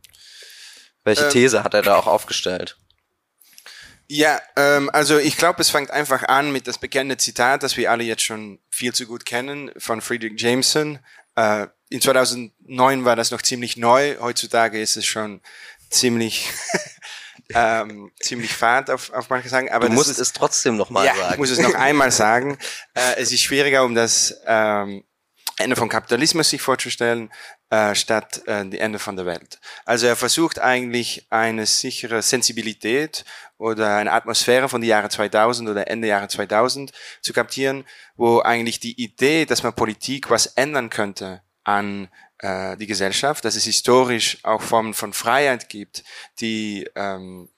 Welche 1.05 1.23
ähm, 1.23 1.29
These 1.29 1.63
hat 1.63 1.73
er 1.73 1.83
da 1.83 1.95
auch 1.95 2.07
aufgestellt? 2.07 2.77
Ja, 4.07 4.39
ähm, 4.55 4.89
also 4.93 5.17
ich 5.17 5.37
glaube, 5.37 5.61
es 5.61 5.69
fängt 5.69 5.89
einfach 5.89 6.23
an 6.23 6.51
mit 6.51 6.67
das 6.67 6.77
bekannte 6.77 7.17
Zitat, 7.17 7.63
das 7.63 7.77
wir 7.77 7.89
alle 7.89 8.03
jetzt 8.03 8.23
schon 8.23 8.59
viel 8.69 8.93
zu 8.93 9.07
gut 9.07 9.25
kennen, 9.25 9.71
von 9.77 10.01
Friedrich 10.01 10.33
Jameson. 10.39 10.99
Äh, 11.35 11.67
in 11.89 12.01
2009 12.01 13.05
war 13.05 13.15
das 13.15 13.31
noch 13.31 13.41
ziemlich 13.41 13.77
neu, 13.77 14.17
heutzutage 14.19 14.81
ist 14.81 14.97
es 14.97 15.05
schon 15.05 15.41
ziemlich 15.89 16.49
ähm, 17.53 18.11
ziemlich 18.19 18.53
fad 18.53 18.89
auf, 18.89 19.11
auf 19.11 19.29
manche 19.29 19.49
sagen. 19.49 19.71
Aber 19.71 19.87
du 19.87 19.93
musst 19.93 20.09
ist, 20.09 20.19
es 20.19 20.33
trotzdem 20.33 20.75
noch 20.77 20.89
mal 20.89 21.05
ja, 21.05 21.15
sagen. 21.15 21.33
Ich 21.33 21.37
muss 21.37 21.51
es 21.51 21.59
noch 21.59 21.75
einmal 21.75 22.11
sagen. 22.11 22.57
Äh, 22.93 23.15
es 23.17 23.31
ist 23.31 23.41
schwieriger, 23.41 23.83
um 23.83 23.95
das 23.95 24.41
ähm, 24.45 25.03
Ende 25.57 25.75
von 25.77 25.87
Kapitalismus 25.87 26.49
sich 26.49 26.61
vorzustellen, 26.61 27.31
äh, 27.69 27.95
statt 27.95 28.41
äh, 28.45 28.65
die 28.65 28.79
Ende 28.79 28.99
von 28.99 29.15
der 29.15 29.25
Welt. 29.25 29.59
Also 29.85 30.05
er 30.05 30.15
versucht 30.15 30.59
eigentlich 30.59 31.27
eine 31.29 31.65
sichere 31.65 32.21
Sensibilität 32.21 33.23
oder 33.57 33.95
eine 33.95 34.11
Atmosphäre 34.11 34.67
von 34.67 34.81
die 34.81 34.87
Jahre 34.87 35.09
2000 35.09 35.69
oder 35.69 35.87
Ende 35.89 36.09
Jahre 36.09 36.27
2000 36.27 36.91
zu 37.21 37.31
kaptieren, 37.31 37.85
wo 38.15 38.39
eigentlich 38.39 38.79
die 38.79 39.01
Idee, 39.01 39.45
dass 39.45 39.63
man 39.63 39.73
Politik 39.73 40.29
was 40.29 40.47
ändern 40.47 40.89
könnte 40.89 41.41
an 41.63 42.09
äh, 42.39 42.75
die 42.77 42.87
Gesellschaft, 42.87 43.45
dass 43.45 43.55
es 43.55 43.63
historisch 43.63 44.39
auch 44.43 44.61
Formen 44.61 44.93
von 44.93 45.13
Freiheit 45.13 45.69
gibt, 45.69 46.03
die 46.39 46.85
ähm, 46.95 47.49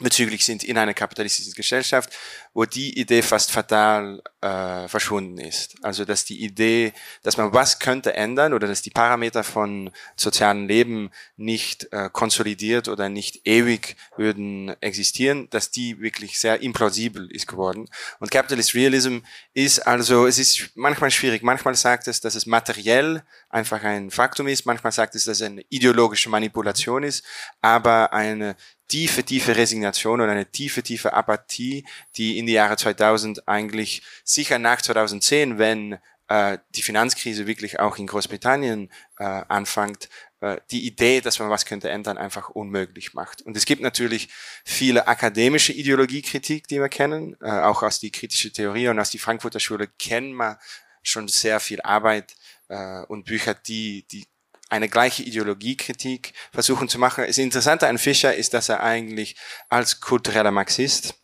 bezüglich 0.00 0.44
sind 0.44 0.64
in 0.64 0.78
einer 0.78 0.94
kapitalistischen 0.94 1.52
Gesellschaft, 1.52 2.12
wo 2.52 2.64
die 2.64 2.98
Idee 2.98 3.22
fast 3.22 3.52
fatal 3.52 4.22
äh, 4.40 4.88
verschwunden 4.88 5.38
ist. 5.38 5.76
Also 5.82 6.04
dass 6.04 6.24
die 6.24 6.42
Idee, 6.42 6.92
dass 7.22 7.36
man 7.36 7.52
was 7.52 7.78
könnte 7.78 8.14
ändern 8.14 8.52
oder 8.52 8.66
dass 8.66 8.82
die 8.82 8.90
Parameter 8.90 9.44
von 9.44 9.90
sozialen 10.16 10.66
Leben 10.66 11.10
nicht 11.36 11.92
äh, 11.92 12.10
konsolidiert 12.12 12.88
oder 12.88 13.08
nicht 13.08 13.46
ewig 13.46 13.96
würden 14.16 14.74
existieren, 14.80 15.48
dass 15.50 15.70
die 15.70 16.00
wirklich 16.00 16.40
sehr 16.40 16.60
implausibel 16.60 17.30
ist 17.30 17.46
geworden. 17.46 17.88
Und 18.18 18.30
Capitalist 18.30 18.74
Realism 18.74 19.18
ist 19.54 19.86
also, 19.86 20.26
es 20.26 20.38
ist 20.38 20.70
manchmal 20.74 21.10
schwierig. 21.10 21.42
Manchmal 21.42 21.76
sagt 21.76 22.08
es, 22.08 22.20
dass 22.20 22.34
es 22.34 22.46
materiell 22.46 23.22
einfach 23.48 23.82
ein 23.84 24.10
Faktum 24.10 24.48
ist. 24.48 24.66
Manchmal 24.66 24.92
sagt 24.92 25.14
es, 25.14 25.24
dass 25.24 25.40
es 25.40 25.46
eine 25.46 25.64
ideologische 25.68 26.30
Manipulation 26.30 27.04
ist, 27.04 27.24
aber 27.60 28.12
eine 28.12 28.56
tiefe, 28.90 29.22
tiefe 29.22 29.56
Resignation 29.56 30.20
und 30.20 30.28
eine 30.28 30.50
tiefe, 30.50 30.82
tiefe 30.82 31.12
Apathie, 31.12 31.84
die 32.16 32.38
in 32.40 32.46
die 32.46 32.52
Jahre 32.52 32.76
2000 32.76 33.46
eigentlich 33.48 34.02
sicher 34.24 34.58
nach 34.58 34.82
2010, 34.82 35.58
wenn 35.58 35.98
äh, 36.28 36.58
die 36.74 36.82
Finanzkrise 36.82 37.46
wirklich 37.46 37.80
auch 37.80 37.98
in 37.98 38.06
Großbritannien 38.06 38.90
äh, 39.18 39.24
anfängt, 39.24 40.08
äh, 40.40 40.58
die 40.70 40.86
Idee, 40.86 41.20
dass 41.20 41.38
man 41.38 41.50
was 41.50 41.66
könnte 41.66 41.90
ändern, 41.90 42.18
einfach 42.18 42.48
unmöglich 42.50 43.14
macht. 43.14 43.42
Und 43.42 43.56
es 43.56 43.64
gibt 43.64 43.82
natürlich 43.82 44.28
viele 44.64 45.06
akademische 45.06 45.72
Ideologiekritik, 45.72 46.66
die 46.68 46.80
wir 46.80 46.88
kennen, 46.88 47.36
äh, 47.40 47.50
auch 47.50 47.82
aus 47.82 48.00
die 48.00 48.10
kritische 48.10 48.52
Theorie 48.52 48.88
und 48.88 48.98
aus 48.98 49.10
die 49.10 49.18
Frankfurter 49.18 49.60
Schule 49.60 49.86
kennen 49.86 50.34
wir 50.34 50.58
schon 51.02 51.28
sehr 51.28 51.60
viel 51.60 51.80
Arbeit 51.82 52.34
äh, 52.68 53.02
und 53.02 53.24
Bücher, 53.24 53.54
die, 53.54 54.06
die 54.08 54.26
eine 54.70 54.88
gleiche 54.88 55.24
Ideologiekritik 55.24 56.32
versuchen 56.52 56.88
zu 56.88 56.98
machen. 56.98 57.24
Das 57.26 57.38
Interessante 57.38 57.88
an 57.88 57.98
Fischer 57.98 58.34
ist, 58.34 58.54
dass 58.54 58.68
er 58.68 58.82
eigentlich 58.82 59.36
als 59.68 60.00
kultureller 60.00 60.52
Marxist, 60.52 61.14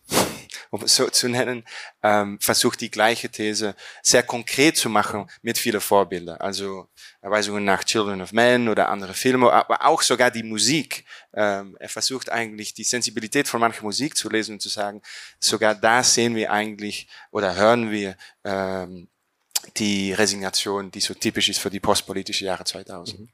um 0.77 0.85
es 0.85 0.95
so 0.95 1.09
zu 1.09 1.29
nennen, 1.29 1.65
ähm, 2.03 2.39
versucht 2.41 2.81
die 2.81 2.91
gleiche 2.91 3.31
These 3.31 3.75
sehr 4.03 4.23
konkret 4.23 4.77
zu 4.77 4.89
machen 4.89 5.29
mit 5.43 5.59
vielen 5.59 5.81
Vorbildern. 5.81 6.39
Also 6.39 6.89
Erweisungen 7.21 7.65
nach 7.65 7.85
Children 7.85 8.21
of 8.21 8.33
Men 8.33 8.69
oder 8.69 8.89
andere 8.89 9.15
Filme, 9.15 9.53
aber 9.53 9.85
auch 9.85 10.03
sogar 10.03 10.31
die 10.31 10.43
Musik. 10.43 11.05
Ähm, 11.33 11.77
er 11.81 11.89
versucht 11.89 12.31
eigentlich 12.31 12.75
die 12.75 12.85
Sensibilität 12.85 13.49
von 13.49 13.61
mancher 13.61 13.83
Musik 13.83 14.17
zu 14.17 14.29
lesen 14.29 14.55
und 14.55 14.61
zu 14.61 14.69
sagen, 14.69 15.03
sogar 15.41 15.75
da 15.75 16.03
sehen 16.03 16.35
wir 16.35 16.53
eigentlich 16.53 17.09
oder 17.31 17.55
hören 17.55 17.91
wir 17.91 18.17
ähm, 18.45 19.09
die 19.77 20.13
Resignation, 20.13 20.91
die 20.91 21.01
so 21.01 21.15
typisch 21.15 21.49
ist 21.49 21.59
für 21.59 21.71
die 21.71 21.81
postpolitische 21.81 22.45
Jahre 22.45 22.65
2000. 22.65 23.19
Mhm. 23.19 23.29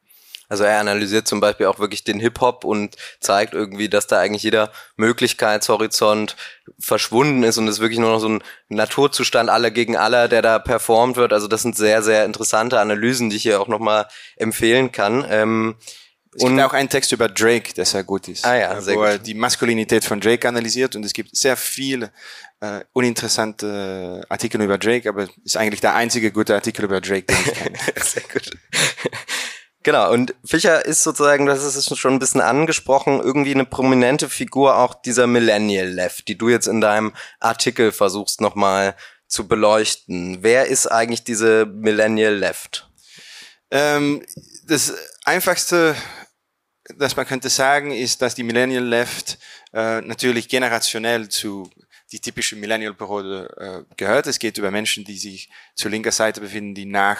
Also 0.52 0.64
er 0.64 0.80
analysiert 0.80 1.26
zum 1.26 1.40
Beispiel 1.40 1.64
auch 1.64 1.78
wirklich 1.78 2.04
den 2.04 2.20
Hip-Hop 2.20 2.66
und 2.66 2.96
zeigt 3.20 3.54
irgendwie, 3.54 3.88
dass 3.88 4.06
da 4.06 4.18
eigentlich 4.18 4.42
jeder 4.42 4.70
Möglichkeitshorizont 4.96 6.36
verschwunden 6.78 7.42
ist 7.42 7.56
und 7.56 7.68
es 7.68 7.80
wirklich 7.80 7.98
nur 7.98 8.10
noch 8.10 8.18
so 8.18 8.28
ein 8.28 8.44
Naturzustand 8.68 9.48
alle 9.48 9.72
gegen 9.72 9.96
alle, 9.96 10.28
der 10.28 10.42
da 10.42 10.58
performt 10.58 11.16
wird. 11.16 11.32
Also 11.32 11.48
das 11.48 11.62
sind 11.62 11.74
sehr, 11.74 12.02
sehr 12.02 12.26
interessante 12.26 12.78
Analysen, 12.80 13.30
die 13.30 13.36
ich 13.36 13.44
hier 13.44 13.62
auch 13.62 13.68
nochmal 13.68 14.08
empfehlen 14.36 14.92
kann. 14.92 15.24
Ähm, 15.26 15.76
es 16.34 16.44
gibt 16.44 16.60
auch 16.60 16.74
einen 16.74 16.90
Text 16.90 17.12
über 17.12 17.30
Drake, 17.30 17.72
der 17.72 17.86
sehr 17.86 18.04
gut 18.04 18.28
ist, 18.28 18.44
ah 18.44 18.56
ja, 18.56 18.80
sehr 18.80 18.94
wo 18.94 19.00
gut. 19.00 19.08
er 19.08 19.18
die 19.18 19.34
Maskulinität 19.34 20.04
von 20.04 20.20
Drake 20.20 20.46
analysiert 20.46 20.96
und 20.96 21.04
es 21.04 21.14
gibt 21.14 21.34
sehr 21.34 21.56
viele 21.56 22.10
äh, 22.60 22.80
uninteressante 22.92 24.24
Artikel 24.28 24.60
über 24.60 24.76
Drake, 24.76 25.08
aber 25.08 25.28
ist 25.44 25.56
eigentlich 25.56 25.80
der 25.80 25.94
einzige 25.94 26.30
gute 26.30 26.54
Artikel 26.54 26.84
über 26.84 27.00
Drake, 27.00 27.24
den 27.24 27.36
ich 27.36 27.54
kenne. 27.54 27.78
sehr 28.02 28.22
gut. 28.32 28.50
Genau, 29.82 30.12
und 30.12 30.34
Fischer 30.44 30.84
ist 30.84 31.02
sozusagen, 31.02 31.46
das 31.46 31.64
ist 31.64 31.96
schon 31.98 32.14
ein 32.14 32.18
bisschen 32.20 32.40
angesprochen, 32.40 33.20
irgendwie 33.20 33.54
eine 33.54 33.64
prominente 33.64 34.28
Figur 34.28 34.76
auch 34.76 34.94
dieser 34.94 35.26
Millennial 35.26 35.88
Left, 35.88 36.28
die 36.28 36.38
du 36.38 36.48
jetzt 36.48 36.68
in 36.68 36.80
deinem 36.80 37.12
Artikel 37.40 37.90
versuchst 37.90 38.40
nochmal 38.40 38.94
zu 39.26 39.48
beleuchten. 39.48 40.38
Wer 40.42 40.66
ist 40.66 40.86
eigentlich 40.86 41.24
diese 41.24 41.66
Millennial 41.66 42.34
Left? 42.34 42.88
Ähm, 43.70 44.24
das 44.66 44.94
einfachste, 45.24 45.96
das 46.96 47.16
man 47.16 47.26
könnte 47.26 47.48
sagen, 47.48 47.90
ist, 47.90 48.22
dass 48.22 48.36
die 48.36 48.44
Millennial 48.44 48.84
Left 48.84 49.38
äh, 49.72 50.00
natürlich 50.02 50.48
generationell 50.48 51.28
zu 51.28 51.68
die 52.12 52.20
typische 52.20 52.56
Millennial-Periode 52.56 53.86
äh, 53.88 53.94
gehört. 53.96 54.26
Es 54.26 54.38
geht 54.38 54.58
über 54.58 54.70
Menschen, 54.70 55.04
die 55.04 55.16
sich 55.16 55.48
zur 55.74 55.90
linker 55.90 56.12
Seite 56.12 56.40
befinden, 56.40 56.74
die 56.74 56.84
nach 56.84 57.18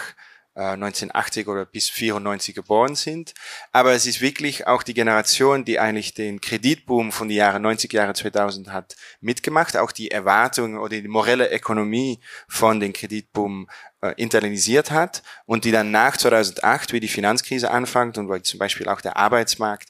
1980 0.55 1.47
äh, 1.47 1.49
oder 1.49 1.65
bis 1.65 1.89
94 1.89 2.53
geboren 2.53 2.95
sind. 2.95 3.33
Aber 3.71 3.93
es 3.93 4.05
ist 4.05 4.21
wirklich 4.21 4.67
auch 4.67 4.83
die 4.83 4.93
Generation, 4.93 5.65
die 5.65 5.79
eigentlich 5.79 6.13
den 6.13 6.41
Kreditboom 6.41 7.11
von 7.11 7.27
den 7.27 7.37
Jahren 7.37 7.61
90 7.61 7.91
Jahre 7.91 8.13
2000 8.13 8.71
hat 8.71 8.95
mitgemacht, 9.21 9.77
auch 9.77 9.91
die 9.91 10.11
Erwartungen 10.11 10.77
oder 10.77 11.01
die 11.01 11.07
morelle 11.07 11.51
Ökonomie 11.51 12.19
von 12.47 12.79
den 12.79 12.93
Kreditboom 12.93 13.67
äh, 14.01 14.13
internalisiert 14.17 14.91
hat 14.91 15.23
und 15.45 15.65
die 15.65 15.71
dann 15.71 15.91
nach 15.91 16.17
2008, 16.17 16.93
wie 16.93 16.99
die 16.99 17.07
Finanzkrise 17.07 17.71
anfängt 17.71 18.17
und 18.17 18.29
weil 18.29 18.43
zum 18.43 18.59
Beispiel 18.59 18.87
auch 18.89 19.01
der 19.01 19.17
Arbeitsmarkt 19.17 19.89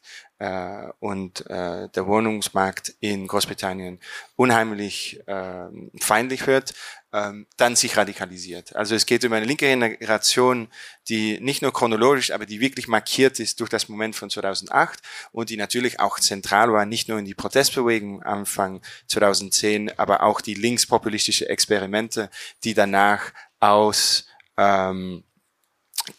und 1.00 1.50
äh, 1.50 1.90
der 1.90 2.08
Wohnungsmarkt 2.08 2.96
in 3.00 3.28
Großbritannien 3.28 4.00
unheimlich 4.36 5.22
äh, 5.28 5.68
feindlich 6.00 6.46
wird, 6.48 6.74
ähm, 7.14 7.46
dann 7.58 7.76
sich 7.76 7.96
radikalisiert. 7.96 8.76
Also 8.76 8.96
es 8.96 9.06
geht 9.06 9.24
um 9.24 9.32
eine 9.34 9.46
linke 9.46 9.68
Generation, 9.68 10.68
die 11.08 11.40
nicht 11.40 11.62
nur 11.62 11.72
chronologisch, 11.72 12.32
aber 12.32 12.46
die 12.46 12.60
wirklich 12.60 12.88
markiert 12.88 13.40
ist 13.40 13.60
durch 13.60 13.70
das 13.70 13.88
Moment 13.88 14.16
von 14.16 14.30
2008 14.30 15.00
und 15.32 15.50
die 15.50 15.58
natürlich 15.58 16.00
auch 16.00 16.20
zentral 16.20 16.74
war, 16.74 16.86
nicht 16.86 17.08
nur 17.08 17.20
in 17.20 17.26
die 17.26 17.36
Protestbewegung 17.36 18.24
Anfang 18.24 18.82
2010, 19.08 19.98
aber 20.00 20.24
auch 20.24 20.42
die 20.42 20.56
linkspopulistische 20.56 21.48
Experimente, 21.48 22.30
die 22.64 22.74
danach 22.74 23.32
aus 23.60 24.26
ähm, 24.58 25.24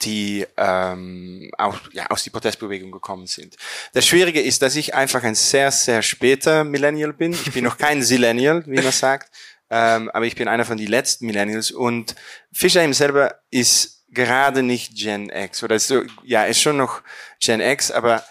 die 0.03 0.47
ähm, 0.57 1.51
auch, 1.59 1.79
ja, 1.93 2.07
aus 2.07 2.25
die 2.25 2.31
Protestbewegung 2.31 2.91
gekommen 2.91 3.27
sind. 3.27 3.57
Das 3.93 4.07
Schwierige 4.07 4.41
ist, 4.41 4.63
dass 4.63 4.77
ich 4.77 4.95
einfach 4.95 5.23
ein 5.23 5.35
sehr, 5.35 5.71
sehr 5.71 6.03
später 6.03 6.65
Millennial 6.65 7.13
bin. 7.13 7.33
Ich 7.33 7.53
bin 7.53 7.65
noch 7.65 7.77
kein 7.77 8.03
Zillennial, 8.03 8.65
wie 8.67 8.81
man 8.81 8.93
sagt, 8.93 9.31
ähm, 9.71 10.11
aber 10.11 10.27
ich 10.27 10.37
bin 10.37 10.49
einer 10.49 10.65
von 10.65 10.79
den 10.79 10.89
letzten 10.89 11.27
Millennials 11.27 11.71
und 11.71 12.15
Fischer 12.53 12.93
selber 12.95 13.41
ist 13.51 14.05
gerade 14.09 14.63
nicht 14.63 14.95
Gen 14.95 15.29
X 15.31 15.63
oder 15.63 15.75
ist 15.77 15.89
so, 15.89 16.03
ja, 16.23 16.45
ist 16.45 16.61
schon 16.61 16.77
noch 16.77 17.03
Gen 17.41 17.61
X, 17.61 17.91
aber 17.91 18.25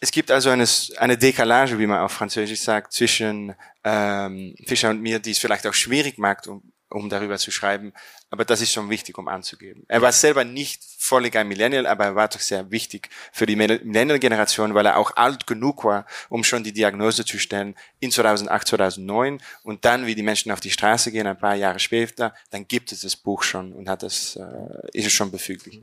es 0.00 0.10
gibt 0.10 0.32
also 0.32 0.50
eine, 0.50 0.66
eine 0.96 1.16
Dekalage, 1.16 1.78
wie 1.78 1.86
man 1.86 2.00
auf 2.00 2.12
Französisch 2.12 2.60
sagt, 2.60 2.92
zwischen 2.92 3.54
ähm, 3.84 4.56
Fischer 4.66 4.90
und 4.90 5.00
mir, 5.00 5.20
die 5.20 5.30
es 5.30 5.38
vielleicht 5.38 5.66
auch 5.66 5.74
schwierig 5.74 6.18
macht, 6.18 6.48
um 6.48 6.72
um 6.92 7.08
darüber 7.08 7.38
zu 7.38 7.50
schreiben. 7.50 7.92
Aber 8.30 8.44
das 8.44 8.60
ist 8.60 8.72
schon 8.72 8.90
wichtig, 8.90 9.18
um 9.18 9.28
anzugeben. 9.28 9.84
Er 9.88 10.02
war 10.02 10.12
selber 10.12 10.44
nicht 10.44 10.82
völlig 10.98 11.36
ein 11.36 11.48
Millennial, 11.48 11.86
aber 11.86 12.04
er 12.04 12.14
war 12.14 12.28
doch 12.28 12.40
sehr 12.40 12.70
wichtig 12.70 13.08
für 13.32 13.46
die 13.46 13.56
Millennial-Generation, 13.56 14.74
weil 14.74 14.86
er 14.86 14.96
auch 14.98 15.16
alt 15.16 15.46
genug 15.46 15.84
war, 15.84 16.06
um 16.28 16.44
schon 16.44 16.64
die 16.64 16.72
Diagnose 16.72 17.24
zu 17.24 17.38
stellen 17.38 17.74
in 18.00 18.10
2008, 18.10 18.68
2009. 18.68 19.40
Und 19.62 19.84
dann, 19.84 20.06
wie 20.06 20.14
die 20.14 20.22
Menschen 20.22 20.52
auf 20.52 20.60
die 20.60 20.70
Straße 20.70 21.10
gehen, 21.10 21.26
ein 21.26 21.38
paar 21.38 21.54
Jahre 21.54 21.78
später, 21.78 22.34
dann 22.50 22.68
gibt 22.68 22.92
es 22.92 23.00
das 23.00 23.16
Buch 23.16 23.42
schon 23.42 23.72
und 23.72 23.88
hat 23.88 24.02
das, 24.02 24.36
äh, 24.36 24.88
ist 24.92 25.06
es 25.06 25.12
schon 25.12 25.30
befüglich. 25.30 25.80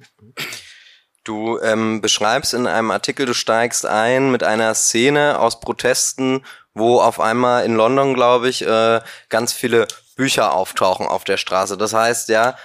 Du 1.23 1.59
ähm, 1.59 2.01
beschreibst 2.01 2.53
in 2.53 2.65
einem 2.65 2.91
Artikel, 2.91 3.25
du 3.25 3.33
steigst 3.33 3.85
ein 3.85 4.31
mit 4.31 4.43
einer 4.43 4.73
Szene 4.73 5.39
aus 5.39 5.59
Protesten, 5.59 6.43
wo 6.73 7.01
auf 7.01 7.19
einmal 7.19 7.65
in 7.65 7.75
London, 7.75 8.13
glaube 8.13 8.49
ich, 8.49 8.65
äh, 8.65 9.01
ganz 9.27 9.53
viele 9.53 9.87
Bücher 10.19 10.53
auftauchen 10.53 11.07
auf 11.07 11.23
der 11.23 11.37
Straße. 11.37 11.77
Das 11.77 11.93
heißt, 11.93 12.27
ja, 12.27 12.57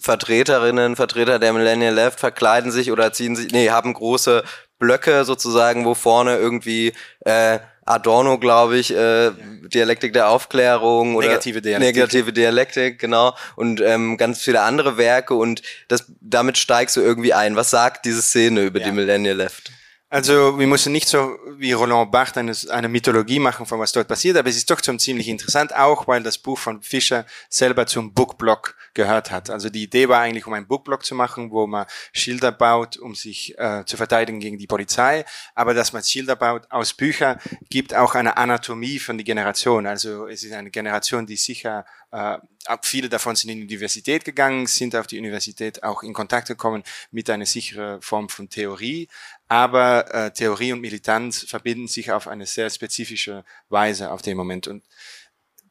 Vertreterinnen, 0.00 0.96
Vertreter 0.96 1.38
der 1.38 1.52
Millennial 1.52 1.94
Left 1.94 2.18
verkleiden 2.18 2.72
sich 2.72 2.90
oder 2.90 3.12
ziehen 3.12 3.36
sich, 3.36 3.52
nee, 3.52 3.70
haben 3.70 3.94
große 3.94 4.42
Blöcke 4.80 5.24
sozusagen, 5.24 5.84
wo 5.84 5.94
vorne 5.94 6.36
irgendwie 6.38 6.92
äh, 7.20 7.60
Adorno, 7.84 8.38
glaube 8.38 8.78
ich, 8.78 8.92
äh, 8.92 9.30
Dialektik 9.72 10.12
der 10.12 10.28
Aufklärung 10.28 11.14
oder 11.14 11.28
negative 11.28 11.62
Dialektik, 11.62 11.94
negative 11.94 12.32
Dialektik 12.32 12.98
genau 12.98 13.36
und 13.54 13.80
ähm, 13.80 14.16
ganz 14.16 14.42
viele 14.42 14.62
andere 14.62 14.96
Werke 14.96 15.34
und 15.34 15.62
das 15.86 16.06
damit 16.20 16.58
steigst 16.58 16.96
du 16.96 17.00
irgendwie 17.00 17.32
ein. 17.32 17.54
Was 17.54 17.70
sagt 17.70 18.06
diese 18.06 18.22
Szene 18.22 18.62
über 18.62 18.80
ja. 18.80 18.86
die 18.86 18.92
Millennial 18.92 19.36
Left? 19.36 19.70
Also 20.08 20.56
wir 20.56 20.68
müssen 20.68 20.92
nicht 20.92 21.08
so 21.08 21.36
wie 21.58 21.72
Roland 21.72 22.12
Barthes 22.12 22.36
eine, 22.68 22.76
eine 22.76 22.88
Mythologie 22.88 23.40
machen 23.40 23.66
von 23.66 23.80
was 23.80 23.90
dort 23.90 24.06
passiert, 24.06 24.36
aber 24.36 24.48
es 24.48 24.56
ist 24.56 24.70
doch 24.70 24.82
schon 24.82 25.00
ziemlich 25.00 25.26
interessant, 25.26 25.74
auch 25.74 26.06
weil 26.06 26.22
das 26.22 26.38
Buch 26.38 26.58
von 26.58 26.80
Fischer 26.80 27.26
selber 27.48 27.88
zum 27.88 28.14
Bookblock 28.14 28.76
gehört 28.94 29.32
hat. 29.32 29.50
Also 29.50 29.68
die 29.68 29.82
Idee 29.82 30.08
war 30.08 30.20
eigentlich, 30.20 30.46
um 30.46 30.52
einen 30.52 30.68
Bookblock 30.68 31.04
zu 31.04 31.16
machen, 31.16 31.50
wo 31.50 31.66
man 31.66 31.86
Schilder 32.12 32.52
baut, 32.52 32.96
um 32.98 33.16
sich 33.16 33.58
äh, 33.58 33.84
zu 33.84 33.96
verteidigen 33.96 34.38
gegen 34.38 34.58
die 34.58 34.68
Polizei, 34.68 35.24
aber 35.56 35.74
dass 35.74 35.92
man 35.92 36.04
Schilder 36.04 36.36
baut 36.36 36.70
aus 36.70 36.94
Büchern, 36.94 37.40
gibt 37.68 37.92
auch 37.92 38.14
eine 38.14 38.36
Anatomie 38.36 39.00
von 39.00 39.18
der 39.18 39.24
Generation. 39.24 39.88
Also 39.88 40.28
es 40.28 40.44
ist 40.44 40.52
eine 40.52 40.70
Generation, 40.70 41.26
die 41.26 41.36
sicher 41.36 41.84
äh, 42.12 42.38
viele 42.82 43.08
davon 43.08 43.36
sind 43.36 43.50
in 43.50 43.58
die 43.58 43.64
Universität 43.64 44.24
gegangen, 44.24 44.66
sind 44.66 44.96
auf 44.96 45.06
die 45.06 45.18
Universität 45.18 45.82
auch 45.82 46.02
in 46.02 46.12
Kontakt 46.12 46.48
gekommen 46.48 46.82
mit 47.10 47.28
einer 47.30 47.46
sicheren 47.46 48.00
Form 48.02 48.28
von 48.28 48.48
Theorie, 48.48 49.08
aber 49.48 50.12
äh, 50.12 50.32
Theorie 50.32 50.72
und 50.72 50.80
Militanz 50.80 51.44
verbinden 51.48 51.88
sich 51.88 52.10
auf 52.12 52.28
eine 52.28 52.46
sehr 52.46 52.68
spezifische 52.70 53.44
Weise 53.68 54.10
auf 54.10 54.22
dem 54.22 54.36
Moment. 54.36 54.66
Und 54.66 54.84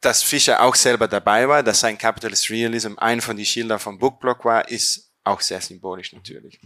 dass 0.00 0.22
Fischer 0.22 0.62
auch 0.62 0.74
selber 0.74 1.08
dabei 1.08 1.48
war, 1.48 1.62
dass 1.62 1.80
sein 1.80 1.98
Capitalist 1.98 2.50
Realism 2.50 2.94
ein 2.96 3.20
von 3.20 3.36
den 3.36 3.46
Schildern 3.46 3.78
vom 3.78 3.98
Bookblock 3.98 4.44
war, 4.44 4.68
ist 4.68 5.10
auch 5.24 5.40
sehr 5.40 5.60
symbolisch 5.60 6.12
natürlich. 6.12 6.60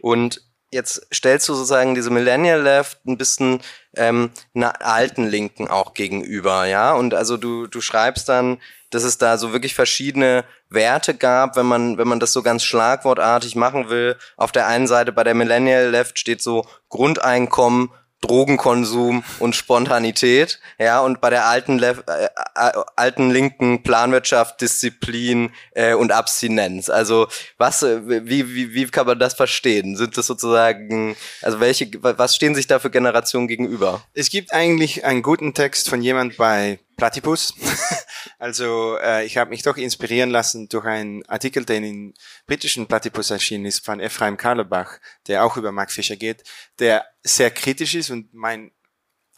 Und 0.00 0.42
jetzt 0.70 1.06
stellst 1.12 1.48
du 1.48 1.54
sozusagen 1.54 1.94
diese 1.94 2.10
Millennial 2.10 2.62
Left 2.62 3.04
ein 3.06 3.18
bisschen 3.18 3.60
ähm, 3.96 4.30
einer 4.54 4.84
alten 4.84 5.26
Linken 5.26 5.68
auch 5.68 5.94
gegenüber, 5.94 6.66
ja? 6.66 6.92
Und 6.94 7.14
also 7.14 7.36
du, 7.36 7.66
du 7.66 7.80
schreibst 7.80 8.28
dann, 8.28 8.58
dass 8.90 9.04
es 9.04 9.18
da 9.18 9.38
so 9.38 9.52
wirklich 9.52 9.74
verschiedene 9.74 10.44
Werte 10.68 11.14
gab, 11.14 11.56
wenn 11.56 11.66
man, 11.66 11.98
wenn 11.98 12.08
man 12.08 12.20
das 12.20 12.32
so 12.32 12.42
ganz 12.42 12.64
schlagwortartig 12.64 13.56
machen 13.56 13.88
will. 13.88 14.16
Auf 14.36 14.52
der 14.52 14.66
einen 14.66 14.86
Seite 14.86 15.12
bei 15.12 15.24
der 15.24 15.34
Millennial 15.34 15.90
Left 15.90 16.18
steht 16.18 16.42
so 16.42 16.66
Grundeinkommen, 16.88 17.90
Drogenkonsum 18.20 19.24
und 19.38 19.56
Spontanität, 19.56 20.60
ja, 20.78 21.00
und 21.00 21.20
bei 21.20 21.30
der 21.30 21.46
alten, 21.46 21.78
Le 21.78 21.96
äh, 22.06 22.24
äh, 22.24 22.82
alten 22.96 23.30
linken 23.30 23.82
Planwirtschaft 23.82 24.60
Disziplin 24.60 25.50
äh, 25.74 25.94
und 25.94 26.12
Abstinenz. 26.12 26.90
Also 26.90 27.28
was, 27.56 27.82
äh, 27.82 28.00
wie, 28.26 28.54
wie, 28.54 28.74
wie 28.74 28.86
kann 28.86 29.06
man 29.06 29.18
das 29.18 29.34
verstehen? 29.34 29.96
Sind 29.96 30.16
das 30.16 30.26
sozusagen, 30.26 31.16
also 31.42 31.60
welche, 31.60 31.90
was 32.00 32.36
stehen 32.36 32.54
sich 32.54 32.66
da 32.66 32.78
für 32.78 32.90
Generationen 32.90 33.48
gegenüber? 33.48 34.02
Es 34.12 34.30
gibt 34.30 34.52
eigentlich 34.52 35.04
einen 35.04 35.22
guten 35.22 35.54
Text 35.54 35.88
von 35.88 36.02
jemand 36.02 36.36
bei 36.36 36.78
Platypus. 37.00 37.54
also 38.38 38.98
äh, 38.98 39.24
ich 39.24 39.38
habe 39.38 39.48
mich 39.48 39.62
doch 39.62 39.78
inspirieren 39.78 40.28
lassen 40.28 40.68
durch 40.68 40.84
einen 40.84 41.24
Artikel, 41.26 41.64
der 41.64 41.78
in 41.78 42.12
britischen 42.46 42.86
Platypus 42.86 43.30
erschienen 43.30 43.64
ist, 43.64 43.82
von 43.82 44.00
Ephraim 44.00 44.36
Karlebach, 44.36 44.98
der 45.26 45.42
auch 45.42 45.56
über 45.56 45.72
Mark 45.72 45.90
Fischer 45.90 46.16
geht, 46.16 46.44
der 46.78 47.06
sehr 47.22 47.50
kritisch 47.50 47.94
ist 47.94 48.10
und 48.10 48.34
mein, 48.34 48.70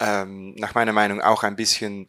ähm, 0.01 0.57
nach 0.57 0.75
meiner 0.75 0.93
Meinung 0.93 1.21
auch 1.21 1.45
ein 1.45 1.55
bisschen 1.55 2.09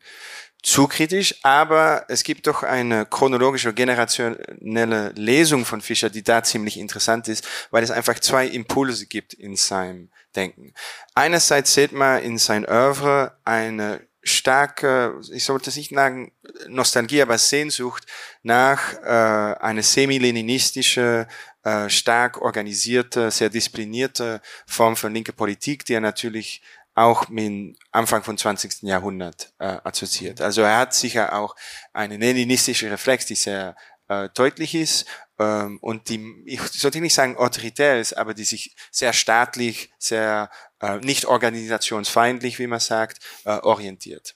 zu 0.63 0.88
kritisch, 0.88 1.36
aber 1.43 2.06
es 2.08 2.23
gibt 2.23 2.47
doch 2.47 2.63
eine 2.63 3.06
chronologische, 3.06 3.73
generationelle 3.73 5.10
Lesung 5.10 5.65
von 5.65 5.82
Fischer, 5.82 6.10
die 6.10 6.23
da 6.23 6.41
ziemlich 6.41 6.80
interessant 6.80 7.28
ist, 7.28 7.45
weil 7.69 7.84
es 7.84 7.91
einfach 7.91 8.17
zwei 8.19 8.47
Impulse 8.47 9.06
gibt 9.06 9.34
in 9.34 9.56
seinem 9.56 10.10
Denken. 10.36 10.73
Einerseits 11.13 11.75
sieht 11.75 11.91
man 11.91 12.23
in 12.23 12.39
sein 12.39 12.65
Oeuvre 12.65 13.38
eine 13.43 14.01
starke, 14.23 15.19
ich 15.31 15.43
sollte 15.43 15.69
nicht 15.75 15.93
sagen 15.93 16.31
Nostalgie, 16.67 17.21
aber 17.21 17.38
Sehnsucht 17.38 18.05
nach 18.41 18.93
äh, 19.03 19.55
einer 19.59 19.83
semi-leninistische, 19.83 21.27
äh, 21.63 21.89
stark 21.89 22.41
organisierte, 22.41 23.31
sehr 23.31 23.49
disziplinierte 23.49 24.41
Form 24.65 24.95
von 24.95 25.13
linker 25.13 25.33
Politik, 25.33 25.86
die 25.86 25.93
er 25.93 26.01
natürlich 26.01 26.62
auch 26.95 27.27
mit 27.29 27.77
Anfang 27.91 28.23
von 28.23 28.38
20. 28.38 28.83
Jahrhundert 28.83 29.53
äh, 29.59 29.77
assoziiert. 29.83 30.41
Also 30.41 30.62
er 30.62 30.77
hat 30.77 30.93
sicher 30.93 31.33
auch 31.33 31.55
eine 31.91 32.17
leninistische 32.17 32.91
Reflex, 32.91 33.25
die 33.25 33.36
sehr 33.36 33.75
äh, 34.07 34.29
deutlich 34.33 34.75
ist 34.75 35.05
ähm, 35.39 35.80
und 35.82 36.10
die, 36.10 36.43
ich 36.46 36.62
sollte 36.62 37.02
nicht 37.02 37.13
sagen 37.13 37.38
autoritär 37.38 38.00
ist, 38.00 38.13
aber 38.13 38.34
die 38.34 38.43
sich 38.43 38.76
sehr 38.91 39.13
staatlich, 39.13 39.91
sehr 39.98 40.52
äh, 40.80 40.98
nicht 40.98 41.26
organisationsfeindlich, 41.26 42.60
wie 42.60 42.67
man 42.67 42.80
sagt, 42.80 43.19
äh, 43.46 43.58
orientiert. 43.58 44.36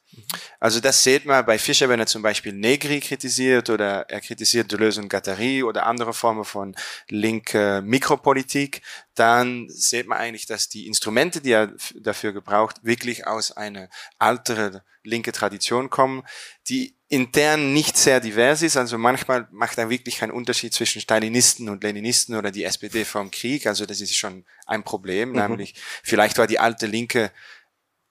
Also 0.60 0.80
das 0.80 1.04
sieht 1.04 1.26
man 1.26 1.46
bei 1.46 1.60
Fischer, 1.60 1.90
wenn 1.90 2.00
er 2.00 2.08
zum 2.08 2.24
Beispiel 2.24 2.54
Negri 2.54 3.00
kritisiert 3.00 3.70
oder 3.70 4.10
er 4.10 4.22
kritisiert 4.22 4.72
Deleuze 4.72 5.02
und 5.02 5.10
Guattari 5.10 5.62
oder 5.62 5.86
andere 5.86 6.14
Formen 6.14 6.46
von 6.46 6.76
linke 7.10 7.82
Mikropolitik, 7.84 8.82
dann 9.14 9.70
sieht 9.70 10.08
man 10.08 10.18
eigentlich, 10.18 10.48
dass 10.48 10.70
die 10.70 10.88
Instrumente, 10.88 11.42
die 11.42 11.52
er 11.52 11.74
dafür 11.96 12.34
gebraucht, 12.34 12.78
wirklich 12.84 13.28
aus 13.28 13.52
einer 13.52 13.90
älteren 14.20 14.82
linke 15.04 15.32
Tradition 15.32 15.90
kommen, 15.90 16.24
die 16.70 16.97
intern 17.10 17.74
nicht 17.74 17.98
sehr 17.98 18.20
divers 18.20 18.62
ist. 18.62 18.78
Also 18.78 18.98
manchmal 18.98 19.48
macht 19.52 19.78
er 19.78 19.89
wirklich 19.89 20.17
keinen 20.17 20.32
Unterschied 20.32 20.74
zwischen 20.74 21.02
Stalinisten 21.02 21.70
und 21.70 21.84
Leninisten 21.84 22.36
oder 22.36 22.52
die 22.52 22.63
SPD 22.63 23.06
vom 23.06 23.32
Krieg. 23.32 23.65
Also 23.65 23.86
das 23.86 24.02
ist 24.02 24.15
schon 24.15 24.46
ein 24.65 24.84
Problem, 24.84 25.30
mhm. 25.30 25.36
nämlich 25.36 25.76
vielleicht 26.04 26.38
war 26.38 26.48
die 26.48 26.60
alte 26.60 26.86
Linke 26.86 27.32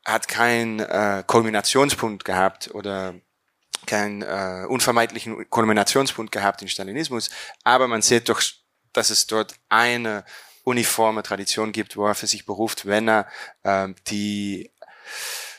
hat 0.04 0.28
keinen 0.28 0.78
äh, 0.78 1.24
Kulminationspunkt 1.26 2.24
gehabt 2.24 2.72
oder 2.72 3.14
keinen 3.86 4.22
äh, 4.22 4.64
unvermeidlichen 4.68 5.50
Kulminationspunkt 5.50 6.32
gehabt 6.32 6.62
in 6.62 6.68
Stalinismus, 6.68 7.28
aber 7.64 7.88
man 7.88 8.02
sieht 8.02 8.28
doch, 8.28 8.40
dass 8.92 9.10
es 9.10 9.26
dort 9.26 9.54
eine 9.68 10.24
uniforme 10.62 11.22
Tradition 11.22 11.72
gibt, 11.72 11.96
wo 11.96 12.06
er 12.06 12.14
für 12.14 12.26
sich 12.26 12.46
beruft, 12.46 12.86
wenn 12.86 13.08
er 13.08 13.28
äh, 13.64 13.88
die 14.08 14.70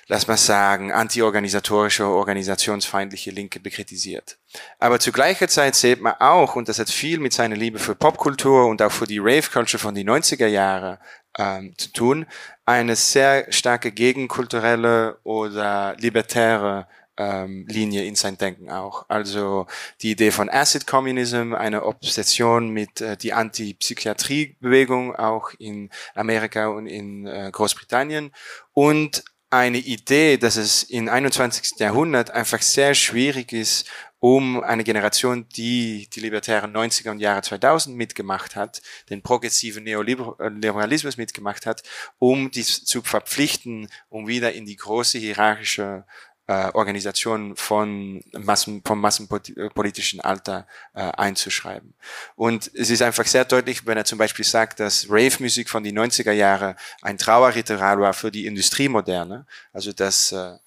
lass 0.07 0.27
mal 0.27 0.37
sagen, 0.37 0.91
antiorganisatorische, 0.91 2.05
organisationsfeindliche 2.05 3.31
Linke 3.31 3.59
bekritisiert. 3.59 4.37
Aber 4.79 4.99
zu 4.99 5.11
gleicher 5.11 5.47
Zeit 5.47 5.75
sieht 5.75 6.01
man 6.01 6.13
auch, 6.19 6.55
und 6.55 6.69
das 6.69 6.79
hat 6.79 6.89
viel 6.89 7.19
mit 7.19 7.33
seiner 7.33 7.55
Liebe 7.55 7.79
für 7.79 7.95
Popkultur 7.95 8.67
und 8.67 8.81
auch 8.81 8.91
für 8.91 9.07
die 9.07 9.19
Rave-Culture 9.19 9.81
von 9.81 9.95
den 9.95 10.09
90er 10.09 10.47
Jahren 10.47 10.97
ähm, 11.37 11.73
zu 11.77 11.91
tun, 11.91 12.25
eine 12.65 12.95
sehr 12.95 13.51
starke 13.51 13.91
gegenkulturelle 13.91 15.19
oder 15.23 15.95
libertäre 15.99 16.87
ähm, 17.17 17.65
Linie 17.67 18.05
in 18.05 18.15
sein 18.15 18.37
Denken 18.37 18.69
auch. 18.69 19.05
Also 19.09 19.65
die 20.01 20.11
Idee 20.11 20.31
von 20.31 20.49
Acid 20.49 20.85
Communism, 20.87 21.53
eine 21.53 21.83
Obsession 21.83 22.69
mit 22.69 23.01
äh, 23.01 23.17
die 23.17 23.33
Anti-Psychiatrie-Bewegung 23.33 25.15
auch 25.15 25.49
in 25.57 25.89
Amerika 26.13 26.67
und 26.67 26.85
in 26.85 27.25
äh, 27.25 27.49
Großbritannien 27.51 28.31
und 28.73 29.23
eine 29.49 29.77
Idee, 29.77 30.37
dass 30.37 30.57
es 30.57 30.83
im 30.83 31.07
21. 31.07 31.79
Jahrhundert 31.79 32.31
einfach 32.31 32.61
sehr 32.61 32.93
schwierig 32.93 33.53
ist, 33.53 33.89
um 34.19 34.63
eine 34.63 34.83
Generation, 34.83 35.47
die 35.49 36.09
die 36.11 36.19
libertären 36.19 36.75
90er 36.75 37.11
und 37.11 37.19
Jahre 37.19 37.43
2000 37.43 37.95
mitgemacht 37.95 38.55
hat, 38.55 38.81
den 39.09 39.21
progressiven 39.21 39.83
Neoliberalismus 39.83 41.17
mitgemacht 41.17 41.65
hat, 41.65 41.83
um 42.17 42.49
dies 42.49 42.83
zu 42.83 43.03
verpflichten, 43.03 43.89
um 44.09 44.27
wieder 44.27 44.53
in 44.53 44.65
die 44.65 44.75
große 44.75 45.19
hierarchische 45.19 46.05
äh, 46.47 46.71
Organisation 46.73 47.55
von 47.55 48.23
Massen, 48.31 48.81
vom 48.85 49.01
massenpolitischen 49.01 50.21
Alter 50.21 50.65
äh, 50.93 51.01
einzuschreiben. 51.01 51.93
Und 52.35 52.71
es 52.73 52.89
ist 52.89 53.01
einfach 53.01 53.25
sehr 53.25 53.45
deutlich, 53.45 53.85
wenn 53.85 53.97
er 53.97 54.05
zum 54.05 54.17
Beispiel 54.17 54.45
sagt, 54.45 54.79
dass 54.79 55.07
Rave-Musik 55.09 55.69
von 55.69 55.83
den 55.83 55.99
90er 55.99 56.31
Jahren 56.31 56.75
ein 57.01 57.17
Trauerritual 57.17 57.99
war 57.99 58.13
für 58.13 58.31
die 58.31 58.45
Industriemoderne, 58.45 59.45
also 59.73 59.91
dass 59.91 60.31
äh, 60.31 60.57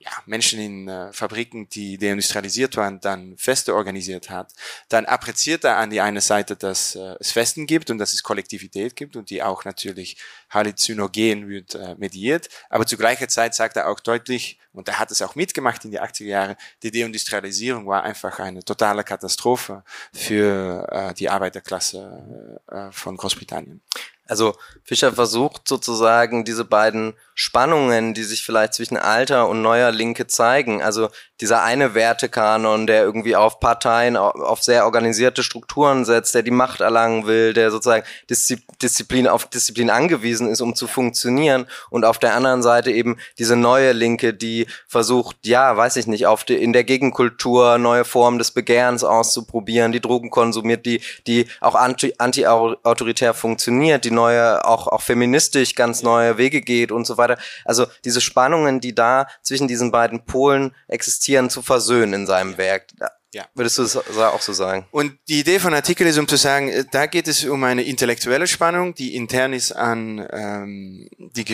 ja, 0.00 0.10
Menschen 0.26 0.60
in 0.60 0.88
äh, 0.88 1.12
Fabriken, 1.12 1.68
die 1.68 1.98
deindustrialisiert 1.98 2.76
waren, 2.76 3.00
dann 3.00 3.36
Feste 3.36 3.74
organisiert 3.74 4.30
hat, 4.30 4.52
dann 4.88 5.06
appreziert 5.06 5.64
er 5.64 5.76
an 5.78 5.90
die 5.90 6.00
eine 6.00 6.20
Seite, 6.20 6.54
dass 6.54 6.94
äh, 6.94 7.16
es 7.18 7.32
Festen 7.32 7.66
gibt 7.66 7.90
und 7.90 7.98
dass 7.98 8.12
es 8.12 8.22
Kollektivität 8.22 8.94
gibt 8.94 9.16
und 9.16 9.30
die 9.30 9.42
auch 9.42 9.64
natürlich 9.64 10.16
halluzinogen 10.50 11.48
wird 11.48 11.74
äh, 11.74 11.96
mediert. 11.96 12.48
Aber 12.70 12.86
zu 12.86 12.96
gleicher 12.96 13.28
Zeit 13.28 13.54
sagt 13.54 13.76
er 13.76 13.88
auch 13.88 13.98
deutlich, 13.98 14.58
und 14.72 14.86
er 14.86 15.00
hat 15.00 15.10
es 15.10 15.20
auch 15.22 15.34
mitgemacht 15.34 15.84
in 15.84 15.90
die 15.90 16.00
80er 16.00 16.24
Jahre, 16.24 16.56
die 16.84 16.92
Deindustrialisierung 16.92 17.86
war 17.86 18.04
einfach 18.04 18.38
eine 18.38 18.62
totale 18.62 19.02
Katastrophe 19.02 19.82
für 20.12 20.86
äh, 20.92 21.14
die 21.14 21.28
Arbeiterklasse 21.28 22.60
äh, 22.70 22.92
von 22.92 23.16
Großbritannien. 23.16 23.80
Also 24.28 24.54
Fischer 24.84 25.12
versucht 25.12 25.66
sozusagen 25.66 26.44
diese 26.44 26.64
beiden 26.64 27.14
Spannungen, 27.34 28.14
die 28.14 28.24
sich 28.24 28.44
vielleicht 28.44 28.74
zwischen 28.74 28.98
alter 28.98 29.48
und 29.48 29.62
neuer 29.62 29.90
Linke 29.90 30.26
zeigen. 30.26 30.82
Also 30.82 31.08
dieser 31.40 31.62
eine 31.62 31.94
Wertekanon, 31.94 32.86
der 32.86 33.02
irgendwie 33.02 33.36
auf 33.36 33.60
Parteien, 33.60 34.16
auf 34.16 34.62
sehr 34.62 34.84
organisierte 34.84 35.42
Strukturen 35.42 36.04
setzt, 36.04 36.34
der 36.34 36.42
die 36.42 36.50
Macht 36.50 36.80
erlangen 36.80 37.26
will, 37.26 37.52
der 37.52 37.70
sozusagen 37.70 38.04
Disziplin 38.28 39.28
auf 39.28 39.46
Disziplin 39.46 39.90
angewiesen 39.90 40.48
ist, 40.48 40.60
um 40.60 40.74
zu 40.74 40.86
funktionieren. 40.86 41.66
Und 41.90 42.04
auf 42.04 42.18
der 42.18 42.34
anderen 42.34 42.62
Seite 42.62 42.90
eben 42.90 43.18
diese 43.38 43.56
neue 43.56 43.92
Linke, 43.92 44.34
die 44.34 44.66
versucht, 44.88 45.36
ja, 45.46 45.76
weiß 45.76 45.96
ich 45.96 46.06
nicht, 46.06 46.26
auf 46.26 46.44
die, 46.44 46.56
in 46.56 46.72
der 46.72 46.84
Gegenkultur 46.84 47.78
neue 47.78 48.04
Formen 48.04 48.38
des 48.38 48.50
Begehrens 48.50 49.04
auszuprobieren, 49.04 49.92
die 49.92 50.00
Drogen 50.00 50.30
konsumiert, 50.30 50.86
die, 50.86 51.00
die 51.26 51.46
auch 51.60 51.76
anti-autoritär 51.76 53.30
anti 53.30 53.40
funktioniert, 53.40 54.04
die 54.04 54.10
neue, 54.10 54.64
auch, 54.64 54.88
auch 54.88 55.02
feministisch 55.02 55.74
ganz 55.74 56.02
neue 56.02 56.36
Wege 56.36 56.60
geht 56.60 56.90
und 56.90 57.06
so 57.06 57.16
weiter. 57.16 57.38
Also 57.64 57.86
diese 58.04 58.20
Spannungen, 58.20 58.80
die 58.80 58.94
da 58.94 59.28
zwischen 59.42 59.68
diesen 59.68 59.92
beiden 59.92 60.24
Polen 60.24 60.74
existieren, 60.88 61.27
zu 61.50 61.62
versöhnen 61.62 62.12
in 62.12 62.26
seinem 62.26 62.56
Werk. 62.56 62.86
Ja. 63.32 63.46
Würdest 63.54 63.76
du 63.76 63.82
das 63.82 63.96
auch 63.96 64.40
so 64.40 64.54
sagen? 64.54 64.86
Und 64.90 65.18
die 65.28 65.40
Idee 65.40 65.58
von 65.58 65.74
Artikel 65.74 66.06
ist, 66.06 66.16
um 66.16 66.26
zu 66.26 66.36
sagen, 66.36 66.70
äh, 66.70 66.84
da 66.90 67.04
geht 67.06 67.28
es 67.28 67.44
um 67.44 67.62
eine 67.62 67.82
intellektuelle 67.82 68.46
Spannung, 68.46 68.94
die 68.94 69.14
intern 69.14 69.52
ist 69.52 69.72
an 69.72 70.26
ähm, 70.32 71.08
die 71.18 71.44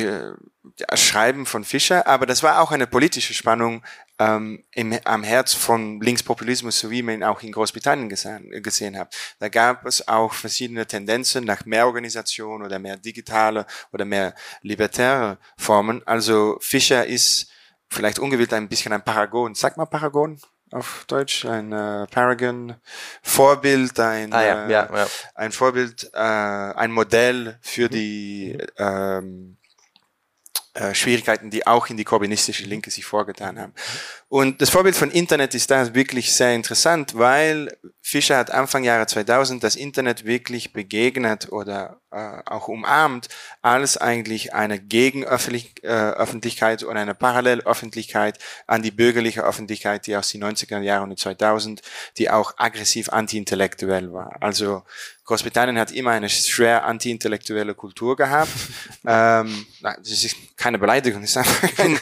das 0.76 1.00
Schreiben 1.00 1.46
von 1.46 1.64
Fischer, 1.64 2.06
aber 2.06 2.26
das 2.26 2.42
war 2.42 2.60
auch 2.60 2.72
eine 2.72 2.86
politische 2.86 3.34
Spannung 3.34 3.84
ähm, 4.18 4.64
im, 4.72 4.98
am 5.04 5.22
Herz 5.22 5.52
von 5.52 6.00
Linkspopulismus, 6.00 6.78
so 6.78 6.90
wie 6.90 7.02
man 7.02 7.16
ihn 7.16 7.24
auch 7.24 7.42
in 7.42 7.52
Großbritannien 7.52 8.08
gesehen, 8.08 8.50
gesehen 8.62 8.98
hat. 8.98 9.14
Da 9.40 9.48
gab 9.48 9.84
es 9.84 10.08
auch 10.08 10.32
verschiedene 10.32 10.86
Tendenzen 10.86 11.44
nach 11.44 11.64
mehr 11.64 11.86
Organisation 11.86 12.62
oder 12.62 12.78
mehr 12.78 12.96
digitale 12.96 13.66
oder 13.92 14.04
mehr 14.04 14.34
libertäre 14.62 15.38
Formen. 15.56 16.02
Also 16.06 16.56
Fischer 16.60 17.06
ist 17.06 17.48
vielleicht 17.94 18.18
ungewillt 18.18 18.52
ein 18.52 18.68
bisschen 18.68 18.92
ein 18.92 19.02
Paragon. 19.02 19.54
Sag 19.54 19.76
mal 19.76 19.86
Paragon 19.86 20.38
auf 20.70 21.04
Deutsch, 21.06 21.44
ein 21.44 21.72
äh, 21.72 22.06
Paragon, 22.08 22.74
Vorbild, 23.22 23.98
ein, 24.00 24.32
ah, 24.32 24.44
ja, 24.44 24.66
äh, 24.66 24.72
ja, 24.72 24.90
ja. 24.92 25.06
ein 25.34 25.52
Vorbild, 25.52 26.10
äh, 26.12 26.18
ein 26.18 26.90
Modell 26.90 27.58
für 27.60 27.88
die 27.88 28.58
ähm, 28.76 29.56
äh, 30.74 30.92
Schwierigkeiten, 30.92 31.50
die 31.50 31.66
auch 31.66 31.86
in 31.86 31.96
die 31.96 32.02
korbinistische 32.04 32.64
Linke 32.64 32.90
sich 32.90 33.04
vorgetan 33.04 33.60
haben. 33.60 33.72
Und 34.34 34.60
das 34.60 34.70
Vorbild 34.70 34.96
von 34.96 35.12
Internet 35.12 35.54
ist 35.54 35.70
da 35.70 35.94
wirklich 35.94 36.32
sehr 36.32 36.56
interessant, 36.56 37.16
weil 37.16 37.76
Fischer 38.02 38.36
hat 38.36 38.50
Anfang 38.50 38.82
Jahre 38.82 39.06
2000 39.06 39.62
das 39.62 39.76
Internet 39.76 40.24
wirklich 40.24 40.72
begegnet 40.72 41.52
oder 41.52 42.00
äh, 42.10 42.42
auch 42.44 42.66
umarmt 42.66 43.28
als 43.62 43.96
eigentlich 43.96 44.52
eine 44.52 44.80
Gegenöffentlichkeit 44.80 46.82
äh, 46.82 46.84
oder 46.84 47.00
eine 47.00 47.14
Parallelöffentlichkeit 47.14 48.40
an 48.66 48.82
die 48.82 48.90
bürgerliche 48.90 49.44
Öffentlichkeit, 49.44 50.08
die 50.08 50.16
aus 50.16 50.30
den 50.30 50.42
90er 50.42 50.80
Jahren 50.80 51.10
und 51.10 51.18
2000, 51.18 51.82
die 52.18 52.28
auch 52.28 52.54
aggressiv 52.56 53.10
anti-intellektuell 53.10 54.12
war. 54.12 54.36
Also 54.40 54.82
Großbritannien 55.24 55.78
hat 55.78 55.90
immer 55.90 56.10
eine 56.10 56.28
schwer 56.28 56.84
anti-intellektuelle 56.84 57.74
Kultur 57.74 58.14
gehabt. 58.14 58.50
ähm, 59.06 59.66
das 59.80 60.10
ist 60.10 60.36
keine 60.56 60.78
Beleidigung, 60.78 61.22
das 61.22 61.30
ist 61.30 61.36
einfach 61.38 61.78
eine, 61.78 61.98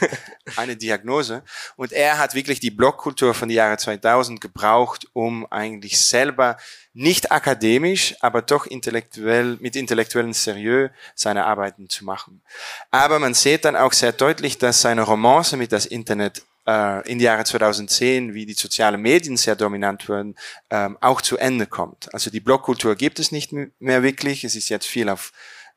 eine 0.56 0.76
Diagnose. 0.76 1.44
Und 1.76 1.92
er 1.92 2.18
hat 2.22 2.34
wirklich 2.34 2.60
die 2.60 2.70
Blockkultur 2.70 3.34
von 3.34 3.48
den 3.48 3.56
Jahren 3.56 3.78
2000 3.78 4.40
gebraucht, 4.40 5.06
um 5.12 5.46
eigentlich 5.50 6.00
selber 6.00 6.56
nicht 6.94 7.32
akademisch, 7.32 8.14
aber 8.20 8.42
doch 8.42 8.66
intellektuell, 8.66 9.58
mit 9.60 9.76
intellektuellen 9.76 10.32
Serieux 10.32 10.90
seine 11.14 11.44
Arbeiten 11.46 11.88
zu 11.88 12.04
machen. 12.04 12.42
Aber 12.90 13.18
man 13.18 13.34
sieht 13.34 13.64
dann 13.64 13.76
auch 13.76 13.92
sehr 13.92 14.12
deutlich, 14.12 14.58
dass 14.58 14.80
seine 14.80 15.02
Romance 15.02 15.56
mit 15.56 15.72
das 15.72 15.86
Internet 15.86 16.42
äh, 16.66 17.08
in 17.10 17.18
die 17.18 17.24
Jahre 17.24 17.44
2010, 17.44 18.34
wie 18.34 18.46
die 18.46 18.54
sozialen 18.54 19.00
Medien 19.00 19.36
sehr 19.36 19.56
dominant 19.56 20.08
wurden, 20.08 20.36
ähm, 20.70 20.96
auch 21.00 21.20
zu 21.20 21.36
Ende 21.38 21.66
kommt. 21.66 22.12
Also 22.14 22.30
die 22.30 22.40
Blogkultur 22.40 22.94
gibt 22.94 23.18
es 23.18 23.32
nicht 23.32 23.52
mehr 23.52 24.02
wirklich. 24.02 24.44
Es 24.44 24.54
ist 24.54 24.68
jetzt 24.68 24.86
viel 24.86 25.08
auf 25.08 25.32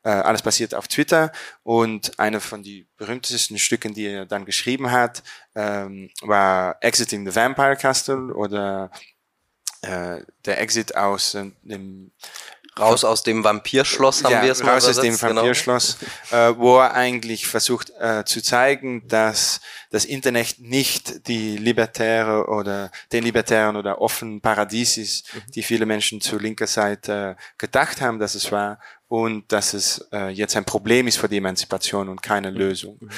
äh, 0.06 0.10
alles 0.10 0.42
basiert 0.42 0.72
auf 0.72 0.86
Twitter 0.86 1.32
und 1.64 2.16
eine 2.20 2.40
von 2.40 2.62
die 2.62 2.86
berühmtesten 2.96 3.58
Stücken, 3.58 3.92
die 3.92 4.06
er 4.06 4.24
dann 4.24 4.44
geschrieben 4.44 4.92
hat, 4.92 5.24
ähm, 5.56 6.10
war 6.20 6.76
Exiting 6.80 7.28
the 7.28 7.34
Vampire 7.34 7.76
Castle 7.76 8.32
oder 8.32 8.92
äh, 9.82 10.20
der 10.44 10.60
Exit 10.60 10.96
aus 10.96 11.34
äh, 11.34 11.50
dem 11.62 12.12
Raus 12.78 13.04
aus 13.04 13.22
dem 13.22 13.42
Vampirschloss 13.42 14.22
haben 14.22 14.32
ja, 14.32 14.42
wir 14.42 14.52
es 14.52 14.62
mal 14.62 14.74
Raus 14.74 14.86
aus 14.86 15.00
dem 15.00 15.16
genau. 15.16 15.36
Vampirschloss, 15.36 15.96
genau. 16.30 16.50
äh, 16.50 16.58
wo 16.58 16.78
er 16.78 16.92
eigentlich 16.92 17.46
versucht 17.46 17.90
äh, 17.98 18.22
zu 18.26 18.42
zeigen, 18.42 19.08
dass 19.08 19.62
das 19.90 20.04
Internet 20.04 20.58
nicht 20.58 21.26
die 21.26 21.56
libertäre 21.56 22.48
oder 22.48 22.90
den 23.12 23.24
libertären 23.24 23.76
oder 23.76 24.02
offenen 24.02 24.42
Paradies 24.42 24.98
ist, 24.98 25.34
mhm. 25.34 25.52
die 25.54 25.62
viele 25.62 25.86
Menschen 25.86 26.20
zur 26.20 26.38
linker 26.38 26.66
Seite 26.66 27.38
gedacht 27.56 28.02
haben, 28.02 28.18
dass 28.18 28.34
es 28.34 28.52
war, 28.52 28.78
und 29.08 29.50
dass 29.52 29.72
es 29.72 30.08
äh, 30.12 30.30
jetzt 30.30 30.56
ein 30.56 30.64
Problem 30.64 31.06
ist 31.06 31.18
für 31.18 31.28
die 31.28 31.36
Emanzipation 31.36 32.08
und 32.08 32.22
keine 32.22 32.50
mhm. 32.50 32.56
Lösung. 32.56 32.98
Mhm. 33.00 33.08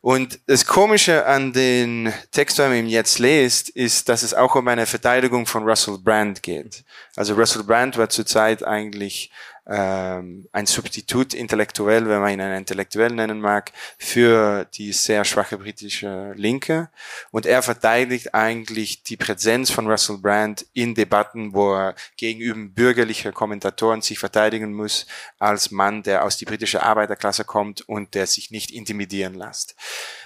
Und 0.00 0.38
das 0.46 0.64
Komische 0.64 1.26
an 1.26 1.52
den 1.52 2.12
Text, 2.30 2.58
den 2.58 2.68
man 2.68 2.86
jetzt 2.86 3.18
liest, 3.18 3.68
ist, 3.70 4.08
dass 4.08 4.22
es 4.22 4.34
auch 4.34 4.54
um 4.54 4.68
eine 4.68 4.86
Verteidigung 4.86 5.46
von 5.46 5.64
Russell 5.64 5.98
Brand 5.98 6.42
geht. 6.42 6.84
Also 7.16 7.34
Russell 7.34 7.64
Brand 7.64 7.96
war 7.96 8.08
zurzeit 8.08 8.64
eigentlich 8.64 9.30
ähm, 9.66 10.46
ein 10.52 10.66
Substitut 10.66 11.32
intellektuell, 11.32 12.08
wenn 12.08 12.20
man 12.20 12.32
ihn 12.32 12.40
einen 12.40 12.58
intellektuell 12.58 13.12
nennen 13.12 13.40
mag, 13.40 13.72
für 13.98 14.66
die 14.74 14.92
sehr 14.92 15.24
schwache 15.24 15.58
britische 15.58 16.32
Linke. 16.36 16.90
Und 17.30 17.46
er 17.46 17.62
verteidigt 17.62 18.34
eigentlich 18.34 19.02
die 19.02 19.16
Präsenz 19.16 19.70
von 19.70 19.86
Russell 19.86 20.18
Brand 20.18 20.66
in 20.74 20.94
Debatten, 20.94 21.54
wo 21.54 21.74
er 21.74 21.94
gegenüber 22.16 22.60
bürgerlicher 22.74 23.32
Kommentatoren 23.32 24.02
sich 24.02 24.18
verteidigen 24.18 24.74
muss, 24.74 25.06
als 25.38 25.70
Mann, 25.70 26.02
der 26.02 26.24
aus 26.24 26.36
die 26.36 26.44
britische 26.44 26.82
Arbeiterklasse 26.82 27.44
kommt 27.44 27.80
und 27.88 28.14
der 28.14 28.26
sich 28.26 28.50
nicht 28.50 28.70
intimidieren 28.70 29.34
lässt. 29.34 29.74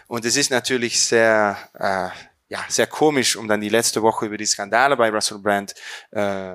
Und 0.09 0.25
es 0.25 0.37
ist 0.37 0.51
natürlich 0.51 1.01
sehr, 1.01 1.57
äh, 1.75 2.09
ja, 2.49 2.65
sehr 2.69 2.87
komisch, 2.87 3.37
um 3.37 3.47
dann 3.47 3.61
die 3.61 3.69
letzte 3.69 4.03
Woche 4.03 4.27
über 4.27 4.39
die 4.39 4.47
Skandale 4.47 4.97
bei 4.97 5.11
Russell 5.11 5.39
Brand 5.39 5.75
äh, 6.11 6.55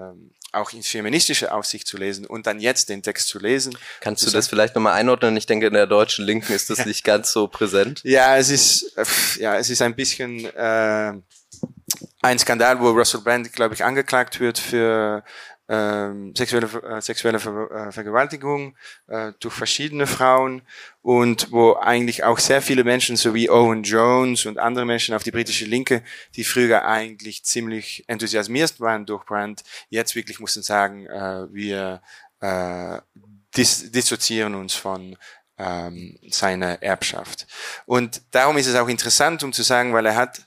auch 0.53 0.71
in 0.71 0.83
feministischer 0.83 1.53
Aufsicht 1.53 1.87
zu 1.87 1.97
lesen 1.97 2.25
und 2.25 2.47
dann 2.47 2.59
jetzt 2.59 2.89
den 2.89 3.01
Text 3.01 3.27
zu 3.27 3.39
lesen. 3.39 3.77
Kannst 3.99 4.25
du 4.25 4.31
das 4.31 4.47
vielleicht 4.47 4.75
nochmal 4.75 4.93
einordnen? 4.93 5.35
Ich 5.37 5.45
denke, 5.45 5.67
in 5.67 5.73
der 5.73 5.87
deutschen 5.87 6.25
Linken 6.25 6.53
ist 6.53 6.69
das 6.69 6.85
nicht 6.85 7.03
ganz 7.03 7.31
so 7.31 7.47
präsent. 7.47 8.01
Ja, 8.03 8.37
es 8.37 8.49
ist, 8.49 8.97
äh, 8.97 9.05
ja, 9.41 9.57
es 9.57 9.69
ist 9.69 9.81
ein 9.81 9.95
bisschen 9.95 10.45
äh, 10.45 11.13
ein 12.21 12.39
Skandal, 12.39 12.79
wo 12.79 12.89
Russell 12.89 13.21
Brand, 13.21 13.51
glaube 13.53 13.73
ich, 13.73 13.83
angeklagt 13.83 14.39
wird 14.39 14.57
für 14.57 15.23
ähm, 15.69 16.35
sexuelle, 16.35 16.67
äh, 16.83 17.01
sexuelle 17.01 17.39
Ver 17.39 17.71
äh, 17.71 17.91
Vergewaltigung 17.91 18.75
äh, 19.07 19.31
durch 19.39 19.53
verschiedene 19.53 20.07
Frauen 20.07 20.61
und 21.01 21.51
wo 21.51 21.75
eigentlich 21.75 22.23
auch 22.23 22.39
sehr 22.39 22.61
viele 22.61 22.83
Menschen, 22.83 23.15
so 23.15 23.33
wie 23.33 23.49
Owen 23.49 23.83
Jones 23.83 24.45
und 24.45 24.57
andere 24.59 24.85
Menschen 24.85 25.15
auf 25.15 25.23
die 25.23 25.31
britische 25.31 25.65
Linke, 25.65 26.03
die 26.35 26.43
früher 26.43 26.85
eigentlich 26.85 27.45
ziemlich 27.45 28.03
enthusiasmiert 28.07 28.79
waren 28.79 29.05
durch 29.05 29.25
Brandt, 29.25 29.63
jetzt 29.89 30.15
wirklich 30.15 30.39
mussten 30.39 30.63
sagen, 30.63 31.07
äh, 31.07 31.53
wir 31.53 32.01
äh, 32.41 32.99
dis 33.55 33.91
dissoziieren 33.91 34.55
uns 34.55 34.75
von 34.75 35.15
ähm, 35.57 36.17
seiner 36.29 36.81
Erbschaft. 36.81 37.47
Und 37.85 38.21
darum 38.31 38.57
ist 38.57 38.67
es 38.67 38.75
auch 38.75 38.87
interessant, 38.87 39.43
um 39.43 39.53
zu 39.53 39.63
sagen, 39.63 39.93
weil 39.93 40.05
er 40.05 40.15
hat 40.15 40.41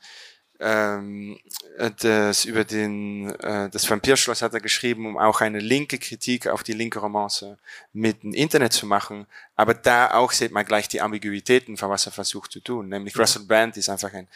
ähm, 0.61 1.39
das 2.01 2.45
über 2.45 2.65
den 2.65 3.31
äh, 3.41 3.69
das 3.69 3.89
Vampirschloss 3.89 4.43
hat 4.43 4.55
er 4.55 4.61
geschrieben, 4.61 5.07
um 5.07 5.19
auch 5.19 5.41
eine 5.41 5.59
linke 5.59 5.99
Kritik 5.99 6.47
auf 6.47 6.63
die 6.63 6.73
linke 6.73 6.99
Romance 6.99 7.59
mit 7.93 8.23
dem 8.23 8.33
Internet 8.33 8.73
zu 8.73 8.87
machen. 8.87 9.27
Aber 9.55 9.75
da 9.75 10.13
auch 10.13 10.33
sieht 10.33 10.53
man 10.53 10.65
gleich 10.65 10.89
die 10.89 11.01
Ambiguitäten, 11.01 11.77
von 11.77 11.91
was 11.91 12.07
er 12.07 12.13
versucht 12.13 12.53
zu 12.53 12.61
tun. 12.61 12.89
Nämlich 12.89 13.19
Russell 13.19 13.43
Brand 13.43 13.77
ist 13.77 13.89
einfach 13.89 14.13
ein 14.13 14.29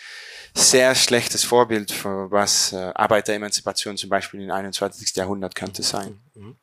sehr 0.54 0.94
schlechtes 0.94 1.44
Vorbild 1.44 1.90
für 1.90 2.30
was 2.30 2.72
äh, 2.72 2.92
Arbeiteremanzipation 2.94 3.96
zum 3.96 4.10
Beispiel 4.10 4.42
im 4.42 4.50
21. 4.50 5.16
Jahrhundert 5.16 5.54
könnte 5.54 5.82
sein. 5.82 6.18
Mhm. 6.34 6.56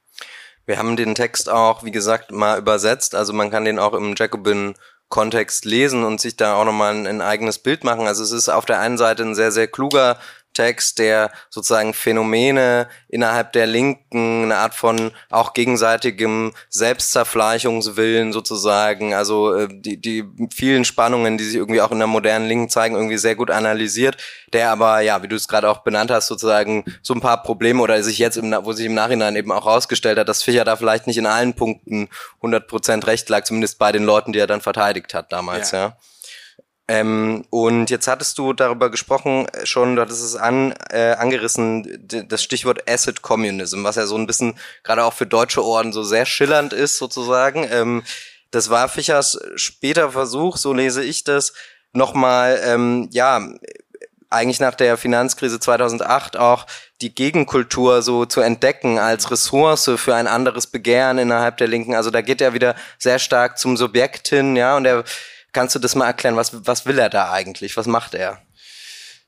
Wir 0.66 0.78
haben 0.78 0.98
den 0.98 1.16
Text 1.16 1.50
auch, 1.50 1.86
wie 1.86 1.92
gesagt, 1.92 2.32
mal 2.32 2.60
übersetzt. 2.60 3.16
Also 3.16 3.32
man 3.32 3.50
kann 3.50 3.64
den 3.64 3.80
auch 3.80 3.94
im 3.94 4.16
Jacobin 4.18 4.76
Kontext 5.10 5.66
lesen 5.66 6.04
und 6.04 6.20
sich 6.20 6.36
da 6.36 6.56
auch 6.56 6.66
nochmal 6.66 6.94
ein, 6.94 7.08
ein 7.08 7.22
eigenes 7.22 7.60
Bild 7.60 7.84
machen. 7.84 8.08
Also 8.08 8.24
es 8.24 8.32
ist 8.32 8.50
auf 8.50 8.66
der 8.66 8.80
einen 8.80 8.98
Seite 8.98 9.24
ein 9.24 9.36
sehr, 9.36 9.52
sehr 9.52 9.68
kluger 9.68 10.20
Text, 10.58 10.98
der 10.98 11.32
sozusagen 11.52 11.94
Phänomene 11.94 12.88
innerhalb 13.10 13.54
der 13.54 13.68
Linken, 13.68 14.46
eine 14.46 14.58
Art 14.58 14.74
von 14.74 15.12
auch 15.30 15.54
gegenseitigem 15.54 16.52
Selbstzerfleischungswillen 16.70 18.34
sozusagen, 18.34 19.14
also 19.14 19.54
äh, 19.54 19.68
die, 19.70 20.02
die 20.02 20.26
vielen 20.52 20.84
Spannungen, 20.84 21.38
die 21.38 21.44
sich 21.44 21.56
irgendwie 21.56 21.82
auch 21.82 21.92
in 21.92 22.00
der 22.00 22.08
modernen 22.08 22.48
Linken 22.48 22.70
zeigen, 22.70 22.96
irgendwie 22.96 23.20
sehr 23.20 23.36
gut 23.36 23.52
analysiert, 23.52 24.18
der 24.52 24.72
aber, 24.72 25.02
ja, 25.02 25.22
wie 25.22 25.28
du 25.28 25.36
es 25.36 25.48
gerade 25.48 25.70
auch 25.70 25.84
benannt 25.84 26.10
hast, 26.10 26.26
sozusagen 26.26 26.84
so 27.04 27.14
ein 27.14 27.22
paar 27.22 27.44
Probleme 27.44 27.84
oder 27.84 28.02
sich 28.02 28.18
jetzt, 28.18 28.38
im, 28.38 28.52
wo 28.64 28.74
sich 28.74 28.88
im 28.88 28.96
Nachhinein 28.96 29.36
eben 29.36 29.52
auch 29.52 29.68
rausgestellt 29.68 30.18
hat, 30.18 30.28
dass 30.28 30.42
Fischer 30.42 30.66
da 30.66 30.76
vielleicht 30.76 31.06
nicht 31.06 31.18
in 31.18 31.28
allen 31.28 31.54
Punkten 31.54 32.10
100% 32.42 33.06
recht 33.06 33.30
lag, 33.30 33.44
zumindest 33.44 33.78
bei 33.78 33.92
den 33.92 34.06
Leuten, 34.06 34.34
die 34.34 34.40
er 34.40 34.48
dann 34.48 34.62
verteidigt 34.62 35.14
hat 35.14 35.32
damals, 35.32 35.70
ja. 35.70 35.80
ja. 35.80 35.98
Ähm, 36.90 37.44
und 37.50 37.90
jetzt 37.90 38.08
hattest 38.08 38.38
du 38.38 38.54
darüber 38.54 38.90
gesprochen, 38.90 39.48
äh, 39.50 39.66
schon, 39.66 39.96
du 39.96 40.02
hattest 40.02 40.24
es 40.24 40.38
an, 40.38 40.74
äh, 40.90 41.12
angerissen, 41.14 42.08
das 42.30 42.42
Stichwort 42.42 42.90
Acid 42.90 43.22
Communism, 43.22 43.84
was 43.84 43.98
ja 43.98 44.06
so 44.06 44.16
ein 44.18 44.26
bisschen 44.26 44.58
gerade 44.84 45.04
auch 45.04 45.14
für 45.14 45.26
deutsche 45.26 45.64
Orden 45.64 45.92
so 45.92 46.04
sehr 46.04 46.26
schillernd 46.26 46.72
ist, 46.72 46.98
sozusagen. 46.98 47.68
Ähm, 47.70 48.04
das 48.52 48.70
war 48.70 48.88
Fischers 48.88 49.38
später 49.58 50.12
Versuch, 50.12 50.56
so 50.56 50.72
lese 50.72 51.04
ich 51.04 51.26
das, 51.26 51.54
nochmal, 51.92 52.62
ähm, 52.64 53.10
ja, 53.12 53.46
eigentlich 54.30 54.60
nach 54.60 54.76
der 54.76 54.98
Finanzkrise 54.98 55.60
2008 55.60 56.38
auch 56.38 56.66
die 57.02 57.14
Gegenkultur 57.14 58.02
so 58.02 58.26
zu 58.26 58.42
entdecken 58.42 59.00
als 59.00 59.32
Ressource 59.32 59.92
für 59.96 60.16
ein 60.16 60.28
anderes 60.28 60.68
Begehren 60.68 61.18
innerhalb 61.18 61.58
der 61.58 61.68
Linken. 61.68 61.96
Also 61.96 62.12
da 62.12 62.22
geht 62.22 62.42
er 62.42 62.54
wieder 62.54 62.76
sehr 62.98 63.20
stark 63.20 63.58
zum 63.58 63.78
Subjekt 63.78 64.28
hin, 64.28 64.56
ja, 64.56 64.76
und 64.76 64.86
er 64.86 65.04
Kannst 65.54 65.76
du 65.76 65.80
das 65.80 65.96
mal 65.96 66.08
erklären? 66.08 66.36
Was, 66.36 66.66
was 66.66 66.86
will 66.86 67.00
er 67.00 67.10
da 67.10 67.32
eigentlich? 67.32 67.78
Was 67.78 67.88
macht 67.88 68.14
er? 68.14 68.42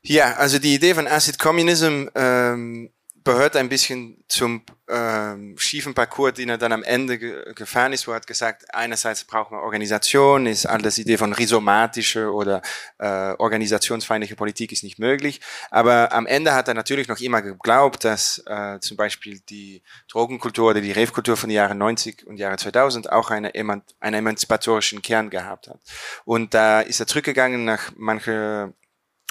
Ja, 0.01 0.35
also 0.35 0.59
die 0.59 0.75
Idee 0.75 0.93
von 0.93 1.07
Acid 1.07 1.39
Communism 1.39 2.07
ähm, 2.15 2.91
gehört 3.23 3.55
ein 3.55 3.69
bisschen 3.69 4.23
zum 4.27 4.63
ähm, 4.89 5.55
schiefen 5.57 5.93
Parcours, 5.93 6.33
den 6.33 6.49
er 6.49 6.57
dann 6.57 6.71
am 6.71 6.83
Ende 6.83 7.17
ge 7.17 7.53
gefahren 7.53 7.93
ist, 7.93 8.07
wo 8.07 8.11
er 8.11 8.15
hat 8.15 8.27
gesagt, 8.27 8.73
einerseits 8.73 9.23
braucht 9.23 9.51
man 9.51 9.59
Organisation, 9.59 10.45
ist 10.45 10.65
all 10.65 10.81
das 10.81 10.97
Idee 10.97 11.17
von 11.17 11.33
rhizomatische 11.33 12.31
oder 12.31 12.61
äh, 12.97 13.33
organisationsfeindliche 13.37 14.35
Politik 14.35 14.71
ist 14.71 14.83
nicht 14.83 14.99
möglich. 14.99 15.41
Aber 15.69 16.11
am 16.11 16.25
Ende 16.25 16.53
hat 16.53 16.67
er 16.67 16.73
natürlich 16.73 17.07
noch 17.07 17.19
immer 17.19 17.41
geglaubt, 17.41 18.03
dass 18.03 18.43
äh, 18.47 18.79
zum 18.79 18.97
Beispiel 18.97 19.39
die 19.49 19.81
Drogenkultur 20.09 20.71
oder 20.71 20.81
die 20.81 20.91
Rave-Kultur 20.91 21.37
von 21.37 21.49
den 21.49 21.55
Jahren 21.55 21.77
90 21.77 22.25
und 22.25 22.37
Jahre 22.37 22.57
2000 22.57 23.11
auch 23.11 23.29
eine, 23.29 23.53
eman 23.53 23.83
einen 23.99 24.19
emanzipatorischen 24.19 25.01
Kern 25.01 25.29
gehabt 25.29 25.67
hat. 25.67 25.79
Und 26.25 26.53
da 26.53 26.81
ist 26.81 26.99
er 26.99 27.07
zurückgegangen 27.07 27.65
nach 27.65 27.91
manche 27.95 28.73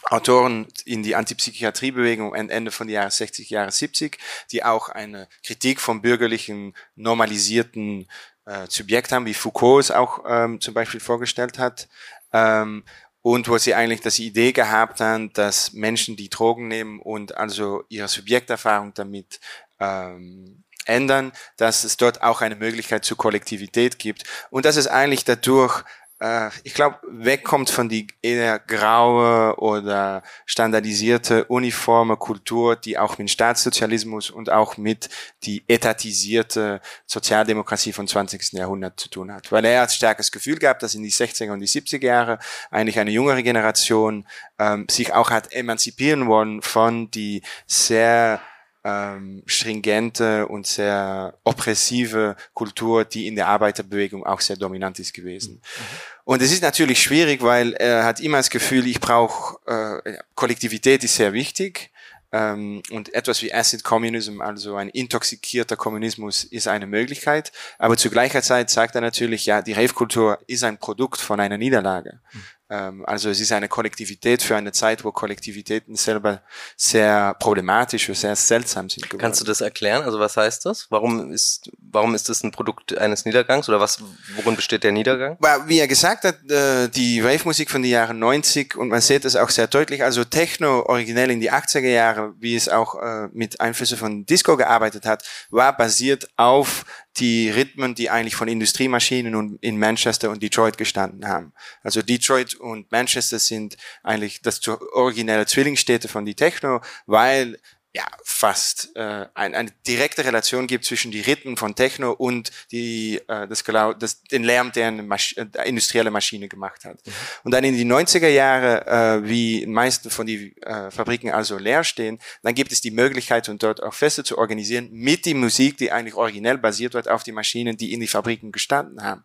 Autoren 0.04 0.66
in 0.84 1.02
die 1.02 1.16
Antipsychiatriebewegung 1.16 2.34
Ende 2.34 2.70
von 2.70 2.86
den 2.86 2.94
Jahren 2.94 3.10
60, 3.10 3.50
Jahre 3.50 3.72
70, 3.72 4.18
die 4.52 4.64
auch 4.64 4.88
eine 4.88 5.28
Kritik 5.42 5.80
vom 5.80 6.00
bürgerlichen, 6.02 6.74
normalisierten 6.94 8.08
äh, 8.46 8.66
Subjekt 8.68 9.12
haben, 9.12 9.26
wie 9.26 9.34
Foucault 9.34 9.80
es 9.80 9.90
auch 9.90 10.24
ähm, 10.26 10.60
zum 10.60 10.74
Beispiel 10.74 11.00
vorgestellt 11.00 11.58
hat. 11.58 11.88
Ähm, 12.32 12.84
und 13.20 13.48
wo 13.48 13.58
sie 13.58 13.74
eigentlich 13.74 14.00
das 14.00 14.18
Idee 14.20 14.52
gehabt 14.52 15.00
haben, 15.00 15.32
dass 15.32 15.72
Menschen, 15.72 16.16
die 16.16 16.30
Drogen 16.30 16.68
nehmen 16.68 17.00
und 17.00 17.36
also 17.36 17.84
ihre 17.88 18.08
Subjekterfahrung 18.08 18.94
damit 18.94 19.40
ähm, 19.80 20.64
ändern, 20.86 21.32
dass 21.56 21.84
es 21.84 21.96
dort 21.96 22.22
auch 22.22 22.40
eine 22.40 22.56
Möglichkeit 22.56 23.04
zur 23.04 23.16
Kollektivität 23.16 23.98
gibt 23.98 24.24
und 24.50 24.64
dass 24.64 24.76
es 24.76 24.86
eigentlich 24.86 25.24
dadurch 25.24 25.84
äh, 26.20 26.50
ich 26.64 26.74
glaube, 26.74 26.98
wegkommt 27.08 27.70
von 27.70 27.88
die 27.88 28.08
eher 28.22 28.58
graue 28.58 29.56
oder 29.58 30.22
standardisierte 30.46 31.44
uniforme 31.44 32.16
Kultur, 32.16 32.76
die 32.76 32.98
auch 32.98 33.18
mit 33.18 33.30
Staatssozialismus 33.30 34.30
und 34.30 34.50
auch 34.50 34.76
mit 34.76 35.08
die 35.44 35.64
etatisierte 35.68 36.80
Sozialdemokratie 37.06 37.92
vom 37.92 38.06
20. 38.06 38.52
Jahrhundert 38.52 38.98
zu 38.98 39.08
tun 39.08 39.32
hat. 39.32 39.52
Weil 39.52 39.64
er 39.64 39.82
hat 39.82 39.92
starkes 39.92 40.32
Gefühl 40.32 40.58
gehabt, 40.58 40.82
dass 40.82 40.94
in 40.94 41.02
die 41.02 41.12
60er 41.12 41.52
und 41.52 41.60
die 41.60 41.68
70er 41.68 42.04
Jahre 42.04 42.38
eigentlich 42.70 42.98
eine 42.98 43.10
jüngere 43.10 43.42
Generation 43.42 44.26
ähm, 44.58 44.86
sich 44.90 45.12
auch 45.12 45.30
hat 45.30 45.52
emanzipieren 45.52 46.26
wollen 46.26 46.62
von 46.62 47.10
die 47.10 47.42
sehr 47.66 48.40
ähm, 48.88 49.42
stringente 49.46 50.46
und 50.46 50.66
sehr 50.66 51.38
oppressive 51.44 52.36
Kultur, 52.54 53.04
die 53.04 53.26
in 53.26 53.36
der 53.36 53.48
Arbeiterbewegung 53.48 54.24
auch 54.24 54.40
sehr 54.40 54.56
dominant 54.56 54.98
ist 54.98 55.12
gewesen. 55.12 55.54
Mhm. 55.54 55.84
Und 56.24 56.42
es 56.42 56.52
ist 56.52 56.62
natürlich 56.62 57.02
schwierig, 57.02 57.42
weil 57.42 57.72
er 57.74 58.04
hat 58.04 58.20
immer 58.20 58.38
das 58.38 58.50
Gefühl, 58.50 58.86
ich 58.86 59.00
brauche 59.00 59.58
äh, 60.04 60.18
Kollektivität 60.34 61.04
ist 61.04 61.16
sehr 61.16 61.32
wichtig. 61.32 61.90
Ähm, 62.30 62.82
und 62.90 63.14
etwas 63.14 63.42
wie 63.42 63.54
Acid 63.54 63.84
Communism, 63.84 64.42
also 64.42 64.76
ein 64.76 64.90
intoxikierter 64.90 65.76
Kommunismus, 65.76 66.44
ist 66.44 66.68
eine 66.68 66.86
Möglichkeit. 66.86 67.52
Aber 67.78 67.96
zu 67.96 68.10
gleicher 68.10 68.42
Zeit 68.42 68.68
sagt 68.68 68.94
er 68.94 69.00
natürlich, 69.00 69.46
ja, 69.46 69.62
die 69.62 69.72
Rave-Kultur 69.72 70.38
ist 70.46 70.62
ein 70.62 70.78
Produkt 70.78 71.20
von 71.20 71.40
einer 71.40 71.56
Niederlage. 71.56 72.20
Mhm. 72.32 72.42
Ähm, 72.70 73.04
also 73.06 73.30
es 73.30 73.40
ist 73.40 73.52
eine 73.52 73.68
Kollektivität 73.68 74.42
für 74.42 74.56
eine 74.56 74.72
Zeit, 74.72 75.04
wo 75.04 75.12
Kollektivitäten 75.12 75.96
selber 75.96 76.42
sehr 76.76 77.34
problematisch 77.34 78.08
und 78.08 78.14
sehr 78.14 78.36
seltsam 78.36 78.90
sind. 78.90 79.04
Geworden. 79.04 79.20
Kannst 79.20 79.40
du 79.40 79.44
das 79.44 79.60
erklären? 79.60 80.02
Also 80.02 80.18
was 80.18 80.36
heißt 80.36 80.66
das? 80.66 80.86
Warum 80.90 81.32
ist, 81.32 81.70
warum 81.78 82.14
ist 82.14 82.28
das 82.28 82.42
ein 82.42 82.50
Produkt 82.50 82.96
eines 82.98 83.24
Niedergangs 83.24 83.68
oder 83.68 83.80
was, 83.80 84.02
worin 84.36 84.56
besteht 84.56 84.84
der 84.84 84.92
Niedergang? 84.92 85.38
Wie 85.66 85.78
er 85.78 85.88
gesagt 85.88 86.24
hat, 86.24 86.38
äh, 86.50 86.88
die 86.88 87.24
Wave-Musik 87.24 87.70
von 87.70 87.82
den 87.82 87.90
Jahren 87.90 88.18
90 88.18 88.76
und 88.76 88.88
man 88.88 89.00
sieht 89.00 89.24
es 89.24 89.36
auch 89.36 89.50
sehr 89.50 89.66
deutlich, 89.66 90.02
also 90.04 90.24
Techno 90.24 90.82
originell 90.86 91.30
in 91.30 91.40
die 91.40 91.50
80er 91.50 91.88
Jahre, 91.88 92.34
wie 92.38 92.54
es 92.54 92.68
auch 92.68 93.00
äh, 93.00 93.28
mit 93.32 93.60
Einflüsse 93.60 93.96
von 93.96 94.26
Disco 94.26 94.56
gearbeitet 94.56 95.06
hat, 95.06 95.24
war 95.50 95.76
basiert 95.76 96.28
auf 96.36 96.84
die 97.16 97.50
Rhythmen, 97.50 97.94
die 97.94 98.10
eigentlich 98.10 98.36
von 98.36 98.48
Industriemaschinen 98.48 99.58
in 99.60 99.78
Manchester 99.78 100.30
und 100.30 100.42
Detroit 100.42 100.78
gestanden 100.78 101.26
haben. 101.26 101.52
Also 101.82 102.02
Detroit 102.02 102.54
und 102.54 102.92
Manchester 102.92 103.38
sind 103.38 103.76
eigentlich 104.02 104.40
das 104.42 104.66
originelle 104.68 105.46
Zwillingsstädte 105.46 106.08
von 106.08 106.24
die 106.24 106.34
Techno, 106.34 106.80
weil 107.06 107.58
ja 107.94 108.06
fast 108.22 108.94
äh, 108.96 109.26
ein, 109.34 109.54
eine 109.54 109.70
direkte 109.86 110.24
Relation 110.24 110.66
gibt 110.66 110.84
zwischen 110.84 111.10
die 111.10 111.22
Rhythmen 111.22 111.56
von 111.56 111.74
Techno 111.74 112.12
und 112.12 112.50
die 112.70 113.20
äh, 113.28 113.48
das, 113.48 113.64
das 113.98 114.22
den 114.24 114.44
Lärm, 114.44 114.72
der 114.72 114.88
eine 114.88 115.02
Masch 115.02 115.34
äh, 115.36 115.46
industrielle 115.66 116.10
Maschine 116.10 116.48
gemacht 116.48 116.84
hat. 116.84 117.04
Mhm. 117.06 117.12
Und 117.44 117.54
dann 117.54 117.64
in 117.64 117.74
die 117.74 117.86
90er 117.86 118.28
Jahre, 118.28 118.86
äh, 118.86 119.28
wie 119.28 119.66
meisten 119.66 120.10
von 120.10 120.26
die 120.26 120.54
äh, 120.62 120.90
Fabriken 120.90 121.30
also 121.30 121.56
leer 121.56 121.82
stehen, 121.82 122.18
dann 122.42 122.54
gibt 122.54 122.72
es 122.72 122.80
die 122.80 122.90
Möglichkeit, 122.90 123.48
und 123.48 123.62
dort 123.62 123.82
auch 123.82 123.94
Feste 123.94 124.22
zu 124.22 124.36
organisieren 124.38 124.88
mit 124.92 125.24
die 125.24 125.34
Musik, 125.34 125.78
die 125.78 125.90
eigentlich 125.90 126.14
originell 126.14 126.58
basiert 126.58 126.94
wird 126.94 127.08
auf 127.08 127.22
die 127.22 127.32
Maschinen, 127.32 127.76
die 127.76 127.92
in 127.92 128.00
die 128.00 128.06
Fabriken 128.06 128.52
gestanden 128.52 129.02
haben. 129.02 129.24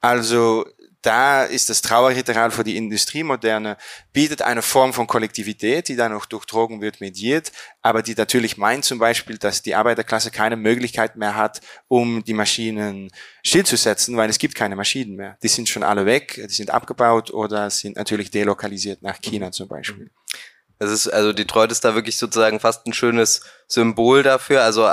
Also 0.00 0.66
da 1.02 1.44
ist 1.44 1.68
das 1.68 1.82
Trauerritual 1.82 2.52
für 2.52 2.64
die 2.64 2.76
Industriemoderne, 2.76 3.76
bietet 4.12 4.42
eine 4.42 4.62
Form 4.62 4.92
von 4.92 5.08
Kollektivität, 5.08 5.88
die 5.88 5.96
dann 5.96 6.12
auch 6.12 6.26
durch 6.26 6.44
Drogen 6.46 6.80
wird 6.80 7.00
mediert, 7.00 7.52
aber 7.82 8.02
die 8.02 8.14
natürlich 8.14 8.56
meint 8.56 8.84
zum 8.84 8.98
Beispiel, 8.98 9.36
dass 9.36 9.62
die 9.62 9.74
Arbeiterklasse 9.74 10.30
keine 10.30 10.56
Möglichkeit 10.56 11.16
mehr 11.16 11.34
hat, 11.34 11.60
um 11.88 12.22
die 12.24 12.34
Maschinen 12.34 13.10
stillzusetzen, 13.44 14.16
weil 14.16 14.30
es 14.30 14.38
gibt 14.38 14.54
keine 14.54 14.76
Maschinen 14.76 15.16
mehr. 15.16 15.36
Die 15.42 15.48
sind 15.48 15.68
schon 15.68 15.82
alle 15.82 16.06
weg, 16.06 16.34
die 16.36 16.54
sind 16.54 16.70
abgebaut 16.70 17.32
oder 17.32 17.68
sind 17.68 17.96
natürlich 17.96 18.30
delokalisiert 18.30 19.02
nach 19.02 19.20
China 19.20 19.50
zum 19.50 19.68
Beispiel. 19.68 20.10
Das 20.78 20.90
ist, 20.90 21.08
also 21.08 21.32
Detroit 21.32 21.70
ist 21.70 21.84
da 21.84 21.94
wirklich 21.94 22.16
sozusagen 22.16 22.58
fast 22.58 22.86
ein 22.86 22.92
schönes 22.92 23.42
Symbol 23.66 24.22
dafür. 24.22 24.62
Also 24.62 24.90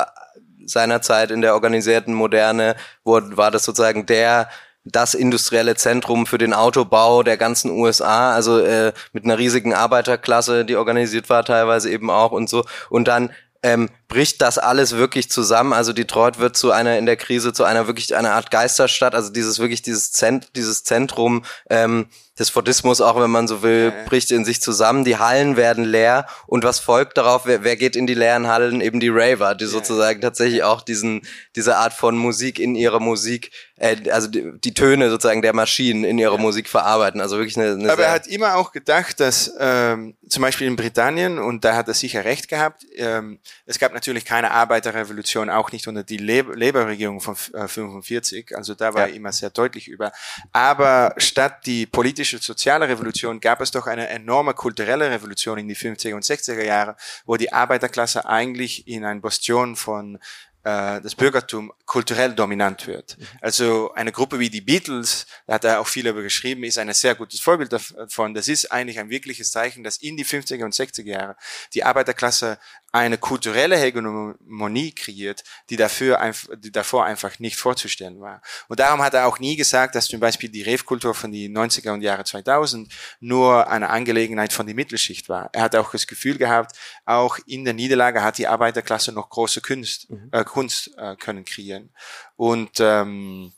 seinerzeit 0.65 1.31
in 1.31 1.41
der 1.41 1.53
organisierten 1.53 2.13
Moderne 2.13 2.75
wurde, 3.03 3.37
war 3.37 3.51
das 3.51 3.63
sozusagen 3.63 4.05
der 4.05 4.49
das 4.85 5.13
industrielle 5.13 5.75
Zentrum 5.75 6.25
für 6.25 6.37
den 6.37 6.53
Autobau 6.53 7.23
der 7.23 7.37
ganzen 7.37 7.71
USA, 7.71 8.33
also 8.33 8.59
äh, 8.59 8.93
mit 9.13 9.25
einer 9.25 9.37
riesigen 9.37 9.73
Arbeiterklasse, 9.73 10.65
die 10.65 10.75
organisiert 10.75 11.29
war 11.29 11.43
teilweise 11.43 11.89
eben 11.91 12.09
auch 12.09 12.31
und 12.31 12.49
so. 12.49 12.65
Und 12.89 13.07
dann 13.07 13.31
ähm, 13.61 13.89
bricht 14.09 14.41
das 14.41 14.57
alles 14.57 14.97
wirklich 14.97 15.29
zusammen. 15.29 15.71
Also 15.71 15.93
Detroit 15.93 16.39
wird 16.39 16.57
zu 16.57 16.71
einer 16.71 16.97
in 16.97 17.05
der 17.05 17.15
Krise 17.15 17.53
zu 17.53 17.63
einer 17.63 17.87
wirklich 17.87 18.15
einer 18.15 18.33
Art 18.33 18.51
Geisterstadt. 18.51 19.15
Also 19.15 19.31
dieses 19.31 19.59
wirklich 19.59 19.83
dieses 19.83 20.11
Zent 20.11 20.49
dieses 20.55 20.83
Zentrum 20.83 21.45
ähm, 21.69 22.07
des 22.39 22.49
Fordismus, 22.49 23.01
auch 23.01 23.19
wenn 23.21 23.29
man 23.29 23.47
so 23.47 23.61
will, 23.61 23.93
ja, 23.95 24.03
bricht 24.05 24.31
in 24.31 24.45
sich 24.45 24.61
zusammen. 24.61 25.03
Die 25.03 25.17
Hallen 25.17 25.57
werden 25.57 25.83
leer 25.83 26.25
und 26.47 26.63
was 26.63 26.79
folgt 26.79 27.17
darauf? 27.17 27.45
Wer, 27.45 27.63
wer 27.63 27.75
geht 27.75 27.95
in 27.95 28.07
die 28.07 28.13
leeren 28.13 28.47
Hallen? 28.47 28.81
Eben 28.81 28.99
die 28.99 29.09
Raver, 29.09 29.55
die 29.55 29.65
ja. 29.65 29.69
sozusagen 29.69 30.21
tatsächlich 30.21 30.63
auch 30.63 30.81
diesen 30.81 31.21
diese 31.55 31.77
Art 31.77 31.93
von 31.93 32.17
Musik 32.17 32.59
in 32.59 32.75
ihrer 32.75 32.99
Musik, 32.99 33.51
äh, 33.75 34.09
also 34.09 34.27
die, 34.27 34.53
die 34.59 34.73
Töne 34.73 35.09
sozusagen 35.09 35.41
der 35.41 35.53
Maschinen 35.53 36.03
in 36.03 36.17
ihrer 36.17 36.37
Musik 36.37 36.69
verarbeiten. 36.69 37.21
Also 37.21 37.37
wirklich 37.37 37.57
eine. 37.57 37.73
eine 37.73 37.91
Aber 37.91 38.05
er 38.05 38.13
hat 38.13 38.27
immer 38.27 38.55
auch 38.55 38.71
gedacht, 38.71 39.19
dass 39.19 39.53
ähm, 39.59 40.15
zum 40.27 40.41
Beispiel 40.41 40.67
in 40.67 40.77
Britannien 40.77 41.39
und 41.39 41.65
da 41.65 41.75
hat 41.75 41.87
er 41.87 41.93
sicher 41.93 42.23
recht 42.23 42.47
gehabt. 42.47 42.85
Ähm, 42.95 43.39
es 43.65 43.79
gab 43.79 43.93
natürlich 43.99 44.23
keine 44.23 44.51
Arbeiterrevolution, 44.51 45.49
auch 45.49 45.71
nicht 45.73 45.87
unter 45.87 46.03
die 46.03 46.17
Labour-Regierung 46.17 47.19
von 47.19 47.35
äh, 47.53 47.67
45. 47.67 48.55
Also 48.55 48.73
da 48.73 48.93
war 48.93 49.09
ja. 49.09 49.15
immer 49.15 49.33
sehr 49.33 49.49
deutlich 49.49 49.89
über. 49.89 50.13
Aber 50.53 51.13
statt 51.17 51.65
die 51.65 51.85
politische 51.85 52.37
soziale 52.37 52.87
Revolution 52.87 53.41
gab 53.41 53.59
es 53.59 53.71
doch 53.71 53.87
eine 53.87 54.07
enorme 54.07 54.53
kulturelle 54.53 55.11
Revolution 55.11 55.57
in 55.57 55.67
die 55.67 55.75
50er 55.75 56.13
und 56.13 56.23
60er 56.23 56.63
Jahre, 56.63 56.95
wo 57.25 57.35
die 57.35 57.51
Arbeiterklasse 57.51 58.25
eigentlich 58.25 58.87
in 58.87 59.03
ein 59.03 59.19
Bastion 59.19 59.75
von 59.75 60.17
äh, 60.63 60.99
das 61.01 61.15
Bürgertum 61.15 61.71
kulturell 61.85 62.33
dominant 62.33 62.85
wird. 62.85 63.17
Mhm. 63.17 63.25
Also 63.41 63.93
eine 63.93 64.11
Gruppe 64.11 64.39
wie 64.39 64.49
die 64.49 64.61
Beatles, 64.61 65.25
da 65.47 65.53
hat 65.53 65.63
er 65.63 65.79
auch 65.79 65.87
viel 65.87 66.03
darüber 66.03 66.21
geschrieben, 66.21 66.63
ist 66.63 66.77
ein 66.77 66.93
sehr 66.93 67.15
gutes 67.15 67.39
Vorbild 67.39 67.71
davon. 67.71 68.33
Das 68.33 68.47
ist 68.47 68.71
eigentlich 68.71 68.99
ein 68.99 69.09
wirkliches 69.09 69.51
Zeichen, 69.51 69.83
dass 69.83 69.97
in 69.97 70.17
die 70.17 70.25
50er 70.25 70.65
und 70.65 70.73
60er 70.73 71.07
Jahre 71.07 71.37
die 71.73 71.83
Arbeiterklasse 71.83 72.59
eine 72.91 73.17
kulturelle 73.17 73.77
Hegemonie 73.77 74.91
kreiert, 74.93 75.43
die 75.69 75.75
dafür 75.75 76.19
einfach, 76.19 76.49
die 76.57 76.71
davor 76.71 77.05
einfach 77.05 77.37
nicht 77.39 77.57
vorzustellen 77.57 78.19
war. 78.19 78.41
Und 78.67 78.79
darum 78.79 79.01
hat 79.01 79.13
er 79.13 79.27
auch 79.27 79.39
nie 79.39 79.55
gesagt, 79.55 79.95
dass 79.95 80.07
zum 80.07 80.19
Beispiel 80.19 80.49
die 80.49 80.63
Rave-Kultur 80.63 81.13
von 81.13 81.31
die 81.31 81.49
90er 81.49 81.91
und 81.91 82.01
Jahre 82.01 82.23
2000 82.23 82.91
nur 83.19 83.69
eine 83.69 83.89
Angelegenheit 83.89 84.53
von 84.53 84.65
der 84.65 84.75
Mittelschicht 84.75 85.29
war. 85.29 85.49
Er 85.53 85.63
hat 85.63 85.75
auch 85.75 85.91
das 85.91 86.07
Gefühl 86.07 86.37
gehabt, 86.37 86.77
auch 87.05 87.37
in 87.45 87.63
der 87.63 87.73
Niederlage 87.73 88.23
hat 88.23 88.37
die 88.37 88.47
Arbeiterklasse 88.47 89.11
noch 89.11 89.29
große 89.29 89.61
Kunst, 89.61 90.09
mhm. 90.09 90.29
äh, 90.31 90.43
Kunst 90.43 90.91
äh, 90.97 91.15
können 91.15 91.45
kreieren. 91.45 91.91
Und 92.35 92.79
ähm, 92.79 93.53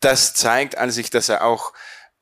das 0.00 0.34
zeigt 0.34 0.76
an 0.76 0.90
sich, 0.90 1.08
dass 1.08 1.28
er 1.28 1.44
auch 1.44 1.72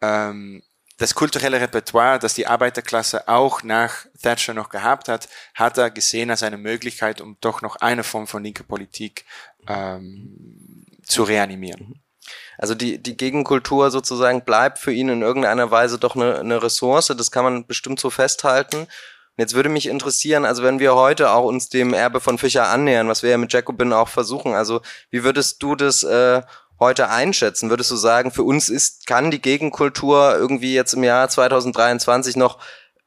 ähm, 0.01 0.63
das 0.99 1.15
kulturelle 1.15 1.61
Repertoire, 1.61 2.19
das 2.19 2.35
die 2.35 2.47
Arbeiterklasse 2.47 3.29
auch 3.29 3.63
nach 3.63 4.07
Thatcher 4.23 4.55
noch 4.55 4.69
gehabt 4.69 5.09
hat, 5.09 5.29
hat 5.55 5.77
er 5.77 5.91
gesehen 5.91 6.31
als 6.31 6.43
eine 6.43 6.59
Möglichkeit, 6.59 7.21
um 7.21 7.37
doch 7.41 7.63
noch 7.63 7.77
eine 7.77 8.05
Form 8.05 8.27
von 8.27 8.45
linker 8.45 8.65
Politik 8.65 9.25
ähm, 9.67 10.87
zu 11.05 11.25
reanimieren. 11.25 12.01
Also 12.59 12.75
die, 12.75 13.03
die 13.03 13.17
Gegenkultur 13.17 13.91
sozusagen 13.91 14.45
bleibt 14.45 14.79
für 14.79 14.93
ihn 14.93 15.09
in 15.09 15.23
irgendeiner 15.23 15.71
Weise 15.71 15.99
doch 15.99 16.15
eine, 16.15 16.39
eine 16.39 16.63
Ressource, 16.63 17.09
das 17.09 17.31
kann 17.31 17.45
man 17.45 17.67
bestimmt 17.67 17.99
so 17.99 18.11
festhalten. 18.11 18.87
Jetzt 19.37 19.55
würde 19.55 19.69
mich 19.69 19.87
interessieren, 19.87 20.45
also 20.45 20.63
wenn 20.63 20.79
wir 20.79 20.95
heute 20.95 21.31
auch 21.31 21.45
uns 21.45 21.69
dem 21.69 21.93
Erbe 21.93 22.21
von 22.21 22.39
Fischer 22.39 22.69
annähern, 22.69 23.09
was 23.09 23.25
wir 23.25 23.31
ja 23.31 23.39
mit 23.39 23.53
Jacobin 23.53 23.93
auch 23.93 24.09
versuchen, 24.09 24.55
also 24.55 24.81
wie 25.11 25.25
würdest 25.25 25.61
du 25.61 25.75
das 25.75 26.05
äh, 26.05 26.43
heute 26.79 27.11
einschätzen? 27.11 27.71
Würdest 27.71 27.91
du 27.91 27.97
sagen, 27.97 28.31
für 28.31 28.43
uns 28.43 28.69
ist, 28.69 29.07
kann 29.07 29.31
die 29.31 29.41
Gegenkultur 29.41 30.35
irgendwie 30.35 30.75
jetzt 30.75 30.95
im 30.95 31.05
Jahr 31.05 31.29
2023 31.29 32.37
noch 32.37 32.59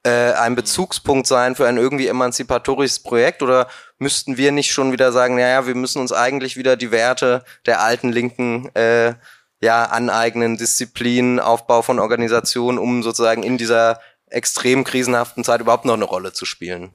äh, 0.04 0.32
ein 0.34 0.56
Bezugspunkt 0.56 1.28
sein 1.28 1.56
für 1.56 1.68
ein 1.68 1.78
irgendwie 1.78 2.08
emanzipatorisches 2.08 3.00
Projekt 3.00 3.44
oder 3.44 3.68
müssten 4.00 4.38
wir 4.38 4.52
nicht 4.52 4.72
schon 4.72 4.92
wieder 4.92 5.12
sagen, 5.12 5.36
naja, 5.36 5.68
wir 5.68 5.76
müssen 5.76 6.00
uns 6.00 6.12
eigentlich 6.12 6.56
wieder 6.56 6.78
die 6.78 6.92
Werte 6.92 7.44
der 7.66 7.82
alten 7.82 8.12
Linken 8.12 8.74
äh, 8.76 9.16
ja 9.60 9.86
aneignen, 9.86 10.58
Disziplin, 10.58 11.40
Aufbau 11.40 11.82
von 11.82 12.00
Organisationen, 12.00 12.78
um 12.78 13.04
sozusagen 13.04 13.44
in 13.44 13.58
dieser 13.58 14.00
extrem 14.30 14.84
krisenhaften 14.84 15.44
Zeit 15.44 15.62
überhaupt 15.62 15.86
noch 15.86 15.96
eine 15.96 16.06
Rolle 16.06 16.34
zu 16.34 16.46
spielen? 16.46 16.92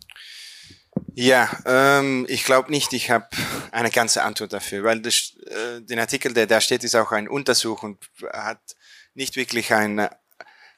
Ja, 1.15 1.51
ähm, 1.67 2.27
ich 2.29 2.45
glaube 2.45 2.71
nicht, 2.71 2.93
ich 2.93 3.11
habe 3.11 3.29
eine 3.71 3.91
ganze 3.91 4.23
Antwort 4.23 4.53
dafür, 4.53 4.85
weil 4.85 5.01
das, 5.01 5.35
äh, 5.47 5.81
den 5.81 5.99
Artikel, 5.99 6.33
der 6.33 6.47
da 6.47 6.61
steht, 6.61 6.85
ist 6.85 6.95
auch 6.95 7.13
ein 7.13 7.29
Untersuch 7.29 7.83
und 7.83 7.99
hat 8.33 8.61
nicht 9.15 9.37
wirklich 9.37 9.73
eine 9.73 10.11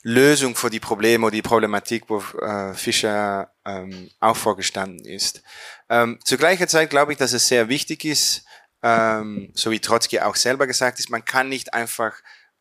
Lösung 0.02 0.54
für 0.54 0.70
die 0.70 0.80
Probleme 0.80 1.26
oder 1.26 1.34
die 1.34 1.42
Problematik, 1.42 2.04
wo 2.08 2.18
äh, 2.40 2.74
Fischer 2.74 3.52
ähm, 3.64 4.10
auch 4.20 4.36
vorgestanden 4.36 5.04
ist. 5.04 5.42
Ähm, 5.88 6.18
zur 6.24 6.38
gleichen 6.38 6.68
Zeit 6.68 6.90
glaube 6.90 7.12
ich, 7.12 7.18
dass 7.18 7.32
es 7.32 7.48
sehr 7.48 7.68
wichtig 7.68 8.04
ist, 8.04 8.44
ähm, 8.82 9.50
so 9.54 9.70
wie 9.70 9.80
Trotzki 9.80 10.20
auch 10.20 10.36
selber 10.36 10.66
gesagt 10.66 10.98
ist, 10.98 11.08
man 11.08 11.24
kann 11.24 11.48
nicht 11.48 11.72
einfach 11.72 12.14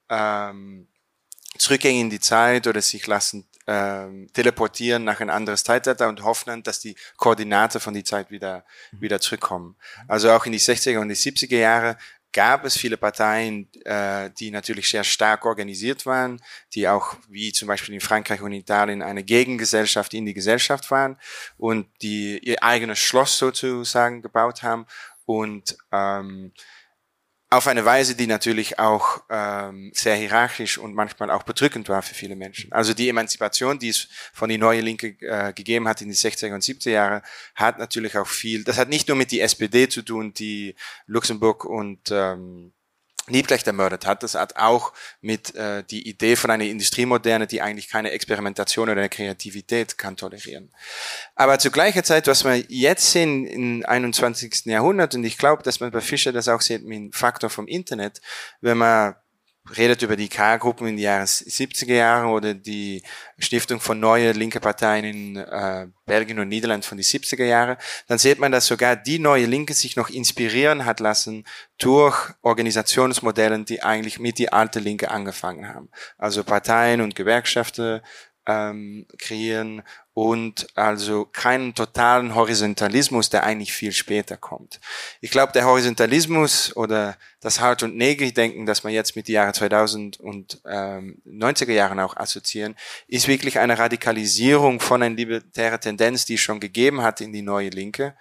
ähm, 0.09 0.87
zurückgehen 1.57 1.99
in 1.99 2.09
die 2.09 2.21
Zeit 2.21 2.65
oder 2.65 2.81
sich 2.81 3.05
lassen 3.07 3.45
ähm, 3.67 4.27
teleportieren 4.33 5.03
nach 5.03 5.21
ein 5.21 5.29
anderes 5.29 5.63
Zeitalter 5.63 6.09
und 6.09 6.23
hoffen, 6.23 6.63
dass 6.63 6.79
die 6.79 6.95
Koordinate 7.17 7.79
von 7.79 7.93
die 7.93 8.03
Zeit 8.03 8.31
wieder, 8.31 8.65
mhm. 8.91 9.01
wieder 9.01 9.19
zurückkommen. 9.21 9.75
Also 10.07 10.31
auch 10.31 10.45
in 10.45 10.51
die 10.51 10.59
60er 10.59 10.99
und 10.99 11.09
die 11.09 11.15
70er 11.15 11.57
Jahre 11.57 11.97
gab 12.33 12.65
es 12.65 12.75
viele 12.75 12.97
Parteien, 12.97 13.69
äh, 13.85 14.31
die 14.31 14.51
natürlich 14.51 14.89
sehr 14.89 15.03
stark 15.03 15.45
organisiert 15.45 16.05
waren, 16.05 16.41
die 16.73 16.87
auch 16.87 17.15
wie 17.29 17.53
zum 17.53 17.67
Beispiel 17.67 17.93
in 17.93 18.01
Frankreich 18.01 18.41
und 18.41 18.51
Italien 18.51 19.01
eine 19.01 19.23
Gegengesellschaft 19.23 20.13
in 20.13 20.25
die 20.25 20.33
Gesellschaft 20.33 20.89
waren 20.91 21.17
und 21.57 21.87
die 22.01 22.39
ihr 22.39 22.61
eigenes 22.63 22.99
Schloss 22.99 23.37
sozusagen 23.37 24.23
gebaut 24.23 24.63
haben 24.63 24.87
und 25.25 25.77
ähm, 25.91 26.51
auf 27.53 27.67
eine 27.67 27.85
Weise, 27.85 28.15
die 28.15 28.27
natürlich 28.27 28.79
auch 28.79 29.23
ähm, 29.29 29.91
sehr 29.93 30.15
hierarchisch 30.15 30.77
und 30.77 30.93
manchmal 30.93 31.29
auch 31.29 31.43
bedrückend 31.43 31.89
war 31.89 32.01
für 32.01 32.15
viele 32.15 32.35
Menschen. 32.35 32.71
Also 32.71 32.93
die 32.93 33.09
Emanzipation, 33.09 33.79
die 33.79 33.89
es 33.89 34.07
von 34.33 34.49
die 34.49 34.57
neue 34.57 34.81
Linke 34.81 35.15
äh, 35.21 35.53
gegeben 35.53 35.87
hat 35.87 36.01
in 36.01 36.09
die 36.09 36.15
60er 36.15 36.53
und 36.53 36.63
70er 36.63 36.89
Jahre, 36.89 37.21
hat 37.55 37.79
natürlich 37.79 38.17
auch 38.17 38.27
viel, 38.27 38.63
das 38.63 38.77
hat 38.77 38.89
nicht 38.89 39.07
nur 39.07 39.17
mit 39.17 39.31
die 39.31 39.41
SPD 39.41 39.87
zu 39.87 40.01
tun, 40.01 40.33
die 40.33 40.75
Luxemburg 41.05 41.65
und 41.65 42.11
ähm, 42.11 42.73
Liebknecht 43.27 43.65
ermordet 43.67 44.05
hat. 44.05 44.21
Das 44.23 44.35
hat 44.35 44.57
auch 44.57 44.91
mit 45.21 45.55
äh, 45.55 45.83
die 45.83 46.07
Idee 46.07 46.35
von 46.35 46.51
einer 46.51 46.65
Industriemoderne, 46.65 47.47
die 47.47 47.61
eigentlich 47.61 47.89
keine 47.89 48.11
Experimentation 48.11 48.89
oder 48.89 49.07
Kreativität 49.07 49.97
kann 49.97 50.17
tolerieren. 50.17 50.71
Aber 51.35 51.57
zu 51.59 51.71
gleicher 51.71 52.03
Zeit, 52.03 52.27
was 52.27 52.43
wir 52.43 52.57
jetzt 52.67 53.11
sehen 53.11 53.47
im 53.47 53.85
21. 53.85 54.65
Jahrhundert, 54.65 55.15
und 55.15 55.23
ich 55.23 55.37
glaube, 55.37 55.63
dass 55.63 55.79
man 55.79 55.91
bei 55.91 56.01
Fischer 56.01 56.33
das 56.33 56.49
auch 56.49 56.61
sieht 56.61 56.83
mit 56.83 56.97
dem 56.97 57.13
Faktor 57.13 57.49
vom 57.49 57.67
Internet, 57.67 58.21
wenn 58.59 58.77
man 58.77 59.15
redet 59.77 60.01
über 60.01 60.17
die 60.17 60.27
K-Gruppen 60.27 60.87
in 60.87 60.97
den 60.97 61.03
Jahren 61.03 61.25
70er 61.25 61.93
Jahren 61.93 62.29
oder 62.31 62.53
die 62.53 63.01
Stiftung 63.37 63.79
von 63.79 63.99
neue 63.99 64.33
linke 64.33 64.59
Parteien 64.59 65.05
in 65.05 65.37
äh, 65.37 65.87
Belgien 66.05 66.39
und 66.39 66.49
Niederland 66.49 66.83
von 66.83 66.97
die 66.97 67.03
70er 67.03 67.45
Jahre, 67.45 67.77
dann 68.07 68.17
sieht 68.17 68.39
man, 68.39 68.51
dass 68.51 68.67
sogar 68.67 68.95
die 68.95 69.19
neue 69.19 69.45
Linke 69.45 69.73
sich 69.73 69.95
noch 69.95 70.09
inspirieren 70.09 70.85
hat 70.85 70.99
lassen 70.99 71.45
durch 71.77 72.31
Organisationsmodellen, 72.41 73.63
die 73.63 73.83
eigentlich 73.83 74.19
mit 74.19 74.37
die 74.37 74.51
alte 74.51 74.79
Linke 74.79 75.09
angefangen 75.11 75.69
haben. 75.69 75.89
Also 76.17 76.43
Parteien 76.43 76.99
und 76.99 77.15
Gewerkschaften 77.15 78.01
ähm, 78.45 79.05
kreieren 79.17 79.83
und 80.13 80.67
also 80.75 81.25
keinen 81.25 81.73
totalen 81.73 82.35
Horizontalismus, 82.35 83.29
der 83.29 83.43
eigentlich 83.43 83.73
viel 83.73 83.91
später 83.91 84.37
kommt. 84.37 84.79
Ich 85.21 85.31
glaube, 85.31 85.53
der 85.53 85.65
Horizontalismus 85.65 86.75
oder 86.75 87.17
das 87.41 87.59
Hart- 87.59 87.83
und 87.83 87.95
Nägel-Denken, 87.95 88.65
das 88.65 88.83
man 88.83 88.93
jetzt 88.93 89.15
mit 89.15 89.27
den 89.27 89.35
Jahren 89.35 89.53
2000 89.53 90.19
und 90.19 90.61
ähm, 90.65 91.21
90er 91.25 91.71
Jahren 91.71 91.99
auch 91.99 92.15
assoziieren, 92.15 92.75
ist 93.07 93.27
wirklich 93.27 93.59
eine 93.59 93.79
Radikalisierung 93.79 94.79
von 94.79 95.01
einer 95.01 95.15
libertären 95.15 95.81
Tendenz, 95.81 96.25
die 96.25 96.35
es 96.35 96.41
schon 96.41 96.59
gegeben 96.59 97.01
hat 97.01 97.21
in 97.21 97.33
die 97.33 97.41
neue 97.41 97.69
Linke. 97.69 98.15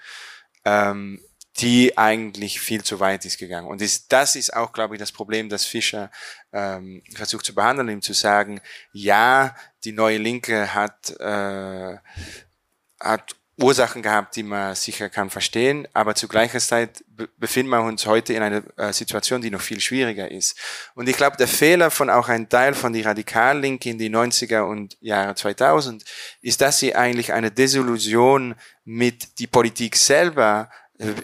Ähm, 0.65 1.21
die 1.59 1.99
eigentlich 1.99 2.61
viel 2.61 2.83
zu 2.83 2.99
weit 3.01 3.25
ist 3.25 3.39
gegangen. 3.39 3.67
Und 3.67 3.83
ist, 3.83 4.11
das 4.13 4.37
ist 4.37 4.55
auch, 4.55 4.73
glaube 4.73 4.95
ich, 4.95 4.99
das 4.99 5.13
Problem, 5.13 5.49
das 5.49 5.65
Fischer 5.65 6.11
ähm, 6.53 7.03
versucht 7.15 7.45
zu 7.45 7.55
behandeln, 7.55 7.89
ihm 7.89 8.03
zu 8.03 8.15
sagen, 8.15 8.61
ja, 8.93 9.55
die 9.85 9.93
neue 9.93 10.19
Linke 10.19 10.75
hat, 10.75 11.11
äh, 11.21 11.97
hat 13.01 13.37
Ursachen 13.61 14.01
gehabt, 14.01 14.35
die 14.37 14.43
man 14.43 14.75
sicher 14.75 15.11
kann 15.11 15.29
verstehen, 15.29 15.87
aber 15.93 16.15
zu 16.15 16.27
gleicher 16.27 16.59
Zeit 16.59 17.05
befinden 17.37 17.71
wir 17.71 17.83
uns 17.83 18.07
heute 18.07 18.33
in 18.33 18.43
einer 18.43 18.63
äh, 18.79 18.93
Situation, 18.95 19.43
die 19.43 19.51
noch 19.51 19.61
viel 19.61 19.79
schwieriger 19.79 20.31
ist. 20.31 20.59
Und 20.95 21.09
ich 21.09 21.17
glaube, 21.17 21.37
der 21.37 21.49
Fehler 21.49 21.91
von 21.91 22.09
auch 22.09 22.29
ein 22.29 22.49
Teil 22.49 22.73
von 22.73 22.95
die 22.95 23.03
Radikallinke 23.03 23.91
in 23.91 23.99
die 23.99 24.11
90er 24.11 24.63
und 24.63 24.97
Jahre 25.01 25.35
2000 25.35 26.03
ist, 26.41 26.63
dass 26.63 26.79
sie 26.79 26.95
eigentlich 26.95 27.35
eine 27.35 27.51
Desillusion 27.51 28.55
mit 28.85 29.39
die 29.39 29.47
Politik 29.47 29.97
selber 29.97 30.71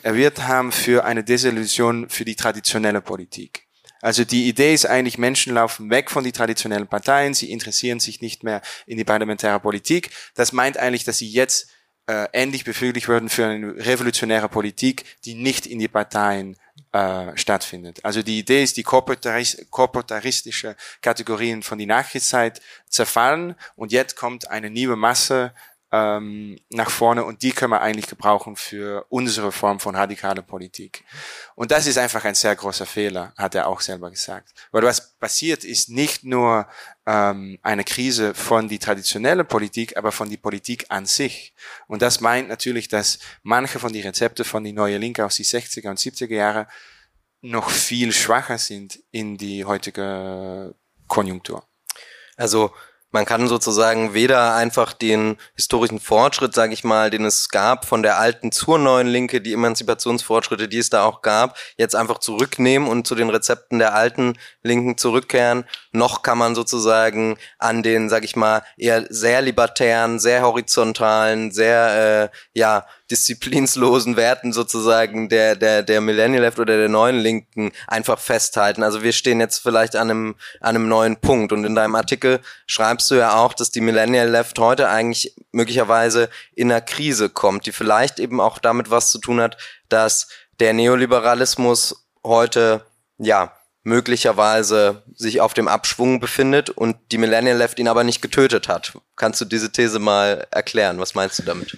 erwirkt 0.03 0.47
haben 0.47 0.73
für 0.73 1.05
eine 1.05 1.25
Desillusion 1.25 2.09
für 2.09 2.25
die 2.25 2.37
traditionelle 2.37 3.01
Politik. 3.01 3.67
Also 4.01 4.25
die 4.25 4.49
Idee 4.49 4.75
ist 4.75 4.87
eigentlich, 4.87 5.19
Menschen 5.19 5.55
laufen 5.55 5.91
weg 5.91 6.11
von 6.11 6.23
den 6.23 6.33
traditionellen 6.33 6.87
Parteien, 6.87 7.35
sie 7.35 7.51
interessieren 7.51 7.99
sich 8.01 8.21
nicht 8.21 8.45
mehr 8.45 8.63
in 8.87 8.97
die 8.97 9.05
parlamentäre 9.05 9.59
Politik. 9.59 10.11
Das 10.35 10.53
meint 10.53 10.77
eigentlich, 10.77 11.05
dass 11.05 11.19
sie 11.19 11.29
jetzt 11.29 11.69
äh, 12.07 12.29
endlich 12.33 12.65
befriedigt 12.65 13.09
werden 13.09 13.29
für 13.29 13.47
eine 13.47 13.75
revolutionäre 13.85 14.49
Politik, 14.49 15.05
die 15.25 15.35
nicht 15.35 15.67
in 15.67 15.79
die 15.79 15.89
Parteien 15.89 16.57
äh, 16.93 17.37
stattfindet. 17.37 18.05
Also 18.05 18.23
die 18.23 18.39
Idee 18.39 18.63
ist, 18.63 18.77
die 18.77 18.85
korporataristische 18.85 20.77
Kategorien 21.03 21.63
von 21.63 21.79
die 21.79 21.87
Nachkriegszeit 21.87 22.61
zerfallen 22.89 23.57
und 23.75 23.93
jetzt 23.93 24.17
kommt 24.17 24.49
eine 24.49 24.71
neue 24.71 24.97
Masse 24.97 25.53
ähm, 25.91 26.59
nach 26.71 26.91
vorne 26.91 27.25
und 27.25 27.43
die 27.43 27.53
können 27.53 27.73
wir 27.73 27.81
eigentlich 27.81 28.09
gebrauchen 28.09 28.57
für 28.57 29.07
unsere 29.09 29.53
Form 29.53 29.81
von 29.81 29.95
radikaler 29.95 30.43
Politik. 30.43 31.05
Und 31.55 31.71
das 31.71 31.87
ist 31.87 31.97
einfach 31.97 32.25
ein 32.25 32.35
sehr 32.35 32.55
großer 32.55 32.85
Fehler, 32.85 33.33
hat 33.39 33.55
er 33.55 33.67
auch 33.67 33.81
selber 33.81 34.11
gesagt. 34.11 34.53
Weil 34.71 34.83
was 34.83 35.17
passiert 35.17 35.65
ist 35.65 35.89
nicht 35.89 36.25
nur 36.25 36.67
ähm, 37.07 37.59
eine 37.63 37.85
Krise 37.85 38.35
von 38.35 38.69
die 38.69 38.79
traditionelle 38.79 39.45
Politik, 39.45 39.97
aber 39.97 40.13
von 40.13 40.29
die 40.29 40.37
Politik 40.37 40.87
an 40.91 41.07
sich. 41.07 41.55
Und 41.87 42.03
das 42.03 42.21
meint 42.21 42.49
natürlich, 42.49 42.89
dass 42.89 43.19
manche 43.43 43.79
von 43.79 43.93
die 43.93 44.03
Rezepte 44.03 44.45
von 44.45 44.65
die 44.65 44.73
neue 44.73 44.99
Linke 44.99 45.25
aus 45.25 45.37
die 45.37 45.45
60er 45.45 45.89
und 45.89 45.99
70er 45.99 46.35
Jahre 46.35 46.69
noch 47.41 47.71
viel 47.71 48.13
schwacher 48.13 48.59
sind 48.59 49.03
in 49.11 49.39
die 49.39 49.65
heutige 49.65 50.75
Konjunktur. 51.07 51.65
Also 52.37 52.73
man 53.11 53.25
kann 53.25 53.49
sozusagen 53.49 54.13
weder 54.13 54.55
einfach 54.55 54.93
den 54.93 55.39
historischen 55.55 55.99
Fortschritt, 55.99 56.55
sage 56.55 56.75
ich 56.75 56.85
mal, 56.85 57.11
den 57.11 57.25
es 57.25 57.49
gab 57.49 57.87
von 57.87 58.03
der 58.03 58.19
alten 58.19 58.53
zur 58.53 58.79
neuen 58.79 59.07
Linke, 59.07 59.41
die 59.41 59.55
Emanzipationsfortschritte, 59.55 60.69
die 60.69 60.79
es 60.79 60.91
da 60.91 61.05
auch 61.05 61.23
gab, 61.23 61.57
jetzt 61.77 61.97
einfach 61.97 62.19
zurücknehmen 62.19 62.87
und 62.89 63.07
zu 63.07 63.15
den 63.15 63.31
Rezepten 63.31 63.79
der 63.79 63.95
alten 63.95 64.35
Linken 64.63 64.99
zurückkehren. 64.99 65.65
Noch 65.93 66.23
kann 66.23 66.39
man 66.39 66.55
sozusagen 66.55 67.39
an 67.59 67.83
den, 67.83 68.11
sage 68.11 68.27
ich 68.27 68.37
mal, 68.37 68.63
eher 68.77 69.07
sehr 69.09 69.41
libertären, 69.41 70.19
sehr 70.19 70.43
horizontalen, 70.43 71.51
sehr 71.51 72.31
äh, 72.33 72.59
ja 72.59 72.85
disziplinslosen 73.11 74.17
Werten 74.17 74.53
sozusagen 74.53 75.29
der, 75.29 75.57
der, 75.57 75.83
der 75.83 76.01
Millennial 76.01 76.43
Left 76.43 76.59
oder 76.59 76.77
der 76.77 76.89
neuen 76.89 77.19
Linken 77.19 77.73
einfach 77.87 78.19
festhalten. 78.19 78.83
Also 78.83 79.03
wir 79.03 79.13
stehen 79.13 79.41
jetzt 79.41 79.59
vielleicht 79.59 79.97
an 79.97 80.11
einem, 80.11 80.35
an 80.61 80.77
einem 80.77 80.89
neuen 80.89 81.17
Punkt. 81.17 81.53
Und 81.53 81.65
in 81.65 81.75
deinem 81.75 81.95
Artikel 81.95 82.41
schreibst 82.67 83.11
du 83.11 83.15
ja 83.15 83.37
auch, 83.37 83.55
dass 83.55 83.71
die 83.71 83.81
Millennial 83.81 84.29
Left 84.29 84.59
heute 84.59 84.89
eigentlich 84.89 85.35
möglicherweise 85.53 86.29
in 86.55 86.71
einer 86.71 86.81
Krise 86.81 87.29
kommt, 87.29 87.67
die 87.67 87.73
vielleicht 87.73 88.19
eben 88.19 88.41
auch 88.41 88.59
damit 88.59 88.91
was 88.91 89.11
zu 89.11 89.19
tun 89.19 89.41
hat, 89.41 89.57
dass 89.89 90.29
der 90.61 90.73
Neoliberalismus 90.75 92.07
heute, 92.25 92.83
ja, 93.19 93.53
möglicherweise 93.85 95.03
sich 95.15 95.41
auf 95.41 95.55
dem 95.55 95.67
Abschwung 95.67 96.21
befindet 96.21 96.69
und 96.69 96.97
die 97.11 97.19
Millennial 97.19 97.57
Left 97.57 97.79
ihn 97.79 97.89
aber 97.89 98.05
nicht 98.05 98.21
getötet 98.21 98.69
hat. 98.69 98.93
Kannst 99.17 99.41
du 99.41 99.47
diese 99.47 99.73
These 99.73 99.99
mal 99.99 100.47
erklären? 100.51 100.99
Was 100.99 101.15
meinst 101.15 101.39
du 101.39 101.43
damit? 101.45 101.75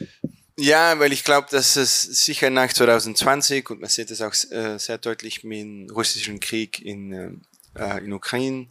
Ja, 0.60 0.98
weil 0.98 1.10
ich 1.14 1.24
glaube, 1.24 1.46
dass 1.50 1.76
es 1.76 2.02
sicher 2.02 2.50
nach 2.50 2.70
2020 2.70 3.70
und 3.70 3.80
man 3.80 3.88
sieht 3.88 4.10
es 4.10 4.20
auch 4.20 4.34
äh, 4.50 4.78
sehr 4.78 4.98
deutlich 4.98 5.42
mit 5.42 5.60
dem 5.60 5.88
russischen 5.90 6.38
Krieg 6.38 6.84
in, 6.84 7.40
äh, 7.74 8.04
in 8.04 8.12
Ukraine, 8.12 8.68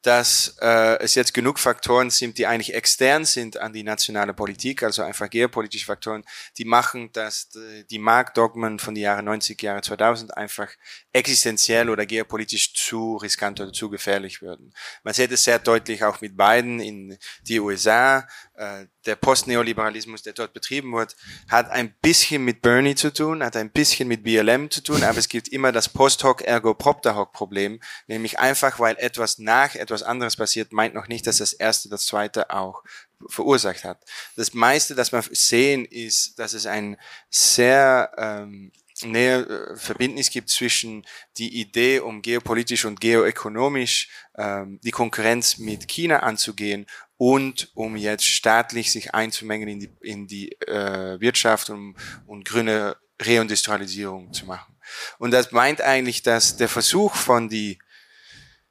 dass 0.00 0.56
äh, 0.62 0.98
es 1.00 1.14
jetzt 1.14 1.34
genug 1.34 1.58
Faktoren 1.58 2.08
sind, 2.08 2.38
die 2.38 2.46
eigentlich 2.46 2.72
extern 2.72 3.26
sind 3.26 3.58
an 3.58 3.74
die 3.74 3.82
nationale 3.82 4.32
Politik, 4.32 4.82
also 4.82 5.02
einfach 5.02 5.28
geopolitische 5.28 5.84
Faktoren, 5.84 6.24
die 6.56 6.64
machen, 6.64 7.12
dass 7.12 7.50
die 7.90 7.98
Marktdogmen 7.98 8.78
von 8.78 8.94
den 8.94 9.02
Jahren 9.02 9.26
90, 9.26 9.60
Jahre 9.60 9.82
2000 9.82 10.34
einfach 10.38 10.70
existenziell 11.16 11.88
oder 11.88 12.04
geopolitisch 12.04 12.74
zu 12.74 13.16
riskant 13.16 13.58
oder 13.58 13.72
zu 13.72 13.88
gefährlich 13.88 14.42
würden. 14.42 14.74
Man 15.02 15.14
sieht 15.14 15.32
es 15.32 15.44
sehr 15.44 15.58
deutlich 15.58 16.04
auch 16.04 16.20
mit 16.20 16.36
Biden 16.36 16.78
in 16.78 17.16
die 17.48 17.58
USA, 17.58 18.28
äh, 18.54 18.84
der 19.06 19.16
Postneoliberalismus, 19.16 20.22
der 20.22 20.34
dort 20.34 20.52
betrieben 20.52 20.92
wird, 20.92 21.16
hat 21.48 21.70
ein 21.70 21.94
bisschen 22.02 22.44
mit 22.44 22.60
Bernie 22.60 22.94
zu 22.94 23.12
tun, 23.12 23.42
hat 23.42 23.56
ein 23.56 23.70
bisschen 23.70 24.08
mit 24.08 24.24
BLM 24.24 24.70
zu 24.70 24.82
tun, 24.82 25.02
aber 25.04 25.18
es 25.18 25.28
gibt 25.28 25.48
immer 25.48 25.72
das 25.72 25.88
Post-Hoc 25.88 26.42
ergo 26.42 26.74
propter 26.74 27.16
Hoc 27.16 27.32
Problem, 27.32 27.80
nämlich 28.08 28.38
einfach, 28.38 28.78
weil 28.78 28.96
etwas 28.98 29.38
nach 29.38 29.74
etwas 29.74 30.02
anderes 30.02 30.36
passiert, 30.36 30.72
meint 30.72 30.94
noch 30.94 31.08
nicht, 31.08 31.26
dass 31.26 31.38
das 31.38 31.54
erste 31.54 31.88
das 31.88 32.04
zweite 32.04 32.50
auch 32.50 32.82
verursacht 33.26 33.84
hat. 33.84 34.04
Das 34.36 34.52
meiste, 34.52 34.94
das 34.94 35.12
wir 35.12 35.22
sehen, 35.30 35.86
ist, 35.86 36.38
dass 36.38 36.52
es 36.52 36.66
ein 36.66 36.98
sehr 37.30 38.12
ähm, 38.18 38.70
näher 39.02 39.48
äh, 39.48 39.76
Verbindnis 39.76 40.30
gibt 40.30 40.48
zwischen 40.48 41.06
die 41.36 41.60
Idee, 41.60 42.00
um 42.00 42.22
geopolitisch 42.22 42.84
und 42.84 43.00
geoökonomisch 43.00 44.08
ähm, 44.36 44.80
die 44.82 44.90
Konkurrenz 44.90 45.58
mit 45.58 45.88
China 45.88 46.20
anzugehen 46.20 46.86
und 47.16 47.70
um 47.74 47.96
jetzt 47.96 48.24
staatlich 48.24 48.92
sich 48.92 49.14
einzumengen 49.14 49.68
in 49.68 49.80
die, 49.80 49.90
in 50.02 50.26
die 50.26 50.52
äh, 50.62 51.20
Wirtschaft 51.20 51.70
und, 51.70 51.96
und 52.26 52.44
grüne 52.44 52.96
Reindustrialisierung 53.20 54.32
zu 54.32 54.46
machen. 54.46 54.76
Und 55.18 55.32
das 55.32 55.52
meint 55.52 55.80
eigentlich, 55.80 56.22
dass 56.22 56.56
der 56.56 56.68
Versuch 56.68 57.14
von 57.14 57.48
die 57.48 57.78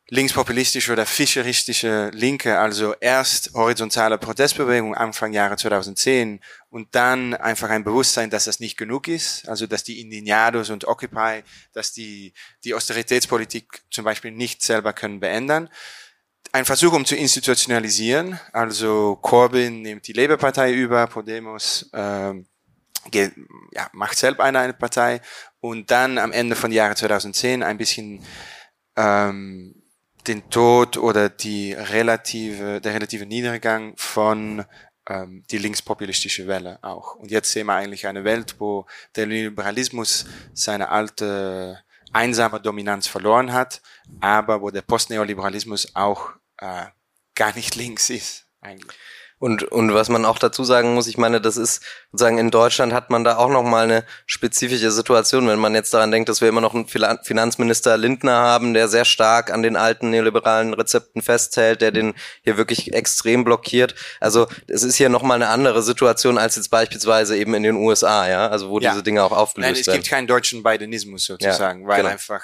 linkspopulistische 0.09 0.91
oder 0.91 1.05
fischeristische 1.05 2.11
Linke, 2.13 2.59
also 2.59 2.93
erst 2.99 3.53
horizontale 3.55 4.19
Protestbewegung 4.19 4.93
Anfang 4.93 5.33
Jahre 5.33 5.57
2010 5.57 6.41
und 6.69 6.93
dann 6.93 7.33
einfach 7.33 7.69
ein 7.71 7.83
Bewusstsein, 7.83 8.29
dass 8.29 8.45
das 8.45 8.59
nicht 8.59 8.77
genug 8.77 9.07
ist, 9.07 9.47
also 9.49 9.65
dass 9.65 9.83
die 9.83 10.01
Indignados 10.01 10.69
und 10.69 10.87
Occupy, 10.87 11.43
dass 11.73 11.91
die 11.91 12.33
die 12.63 12.75
Austeritätspolitik 12.75 13.83
zum 13.89 14.05
Beispiel 14.05 14.31
nicht 14.31 14.61
selber 14.61 14.93
können 14.93 15.19
beändern. 15.19 15.69
Ein 16.51 16.65
Versuch, 16.65 16.93
um 16.93 17.05
zu 17.05 17.15
institutionalisieren, 17.15 18.39
also 18.53 19.17
Corbyn 19.21 19.81
nimmt 19.81 20.07
die 20.07 20.13
Labour-Partei 20.13 20.73
über, 20.73 21.07
Podemos 21.07 21.89
äh, 21.93 22.33
ja, 23.11 23.89
macht 23.91 24.17
selber 24.17 24.43
eine, 24.43 24.59
eine 24.59 24.73
Partei 24.73 25.21
und 25.59 25.89
dann 25.89 26.17
am 26.19 26.31
Ende 26.31 26.55
von 26.55 26.71
Jahre 26.71 26.95
2010 26.95 27.63
ein 27.63 27.77
bisschen 27.77 28.23
ähm, 28.95 29.74
den 30.27 30.49
Tod 30.49 30.97
oder 30.97 31.29
die 31.29 31.73
relative, 31.73 32.81
der 32.81 32.93
relative 32.93 33.25
Niedergang 33.25 33.93
von 33.97 34.65
ähm, 35.07 35.43
die 35.51 35.57
linkspopulistische 35.57 36.47
Welle 36.47 36.79
auch. 36.81 37.15
Und 37.15 37.31
jetzt 37.31 37.51
sehen 37.51 37.67
wir 37.67 37.75
eigentlich 37.75 38.07
eine 38.07 38.23
Welt, 38.23 38.55
wo 38.59 38.85
der 39.15 39.27
Liberalismus 39.27 40.25
seine 40.53 40.89
alte 40.89 41.83
einsame 42.13 42.61
Dominanz 42.61 43.07
verloren 43.07 43.51
hat, 43.53 43.81
aber 44.21 44.61
wo 44.61 44.71
der 44.71 44.81
Postneoliberalismus 44.81 45.95
auch 45.95 46.31
äh, 46.57 46.85
gar 47.35 47.53
nicht 47.55 47.75
links 47.75 48.09
ist 48.09 48.47
eigentlich. 48.61 48.97
Und, 49.37 49.63
und 49.63 49.93
was 49.93 50.07
man 50.07 50.23
auch 50.23 50.39
dazu 50.39 50.63
sagen 50.63 50.93
muss, 50.93 51.07
ich 51.07 51.17
meine, 51.17 51.41
das 51.41 51.57
ist 51.57 51.83
sozusagen 52.11 52.37
in 52.37 52.51
Deutschland 52.51 52.93
hat 52.93 53.09
man 53.09 53.25
da 53.25 53.35
auch 53.35 53.49
nochmal 53.49 53.83
eine 53.83 54.05
spezifische 54.25 54.91
Situation, 54.91 55.47
wenn 55.49 55.59
man 55.59 55.75
jetzt 55.75 55.93
daran 55.93 56.09
denkt, 56.09 56.29
dass 56.29 56.39
wir 56.39 56.47
immer 56.47 56.61
noch 56.61 56.73
einen 56.73 56.87
Finanzminister 56.87 57.97
Lindner 57.97 58.31
haben, 58.31 58.73
der 58.73 58.87
sehr 58.87 59.03
stark 59.03 59.51
an 59.51 59.61
den 59.61 59.75
alten 59.75 60.09
neoliberalen 60.09 60.73
Rezepten 60.73 61.21
festhält, 61.21 61.81
der 61.81 61.91
den 61.91 62.13
hier 62.43 62.55
wirklich 62.55 62.93
extrem 62.93 63.43
blockiert. 63.43 63.93
Also 64.21 64.47
es 64.67 64.83
ist 64.83 64.95
hier 64.95 65.09
nochmal 65.09 65.35
eine 65.35 65.49
andere 65.49 65.83
Situation 65.83 66.37
als 66.37 66.55
jetzt 66.55 66.69
beispielsweise 66.69 67.35
eben 67.37 67.53
in 67.55 67.63
den 67.63 67.75
USA, 67.75 68.29
ja, 68.29 68.47
also 68.47 68.69
wo 68.69 68.79
ja. 68.79 68.91
diese 68.91 69.03
Dinge 69.03 69.21
auch 69.21 69.33
aufgelöst 69.33 69.67
werden. 69.67 69.73
Nein, 69.73 69.81
es 69.81 69.93
gibt 69.93 70.07
keinen 70.07 70.27
deutschen 70.27 70.63
Bidenismus 70.63 71.25
sozusagen, 71.25 71.81
ja, 71.81 71.87
weil 71.89 71.97
genau. 71.97 72.09
einfach 72.09 72.41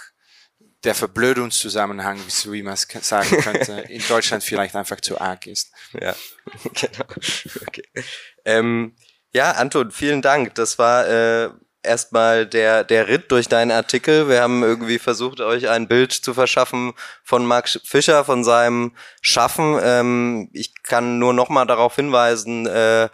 der 0.83 0.95
Verblödungszusammenhang, 0.95 2.19
wie 2.45 2.63
man 2.63 2.73
es 2.73 2.87
sagen 3.01 3.41
könnte, 3.41 3.73
in 3.89 4.01
Deutschland 4.07 4.43
vielleicht 4.43 4.75
einfach 4.75 4.99
zu 5.01 5.19
arg 5.19 5.47
ist. 5.47 5.71
Ja, 5.99 6.15
genau. 6.73 7.05
Okay. 7.67 7.83
Ähm, 8.45 8.95
ja, 9.33 9.51
Anton, 9.51 9.91
vielen 9.91 10.21
Dank. 10.21 10.55
Das 10.55 10.79
war 10.79 11.07
äh, 11.07 11.49
erstmal 11.83 12.45
der, 12.45 12.83
der 12.83 13.07
Ritt 13.07 13.31
durch 13.31 13.47
deinen 13.47 13.71
Artikel. 13.71 14.27
Wir 14.27 14.41
haben 14.41 14.63
irgendwie 14.63 14.99
versucht, 14.99 15.39
euch 15.39 15.69
ein 15.69 15.87
Bild 15.87 16.11
zu 16.11 16.33
verschaffen 16.33 16.93
von 17.23 17.45
Marc 17.45 17.69
Fischer, 17.83 18.25
von 18.25 18.43
seinem 18.43 18.93
Schaffen. 19.21 19.79
Ähm, 19.81 20.49
ich 20.53 20.73
kann 20.83 21.19
nur 21.19 21.33
noch 21.33 21.49
mal 21.49 21.65
darauf 21.65 21.95
hinweisen, 21.95 22.65
äh, 22.67 23.09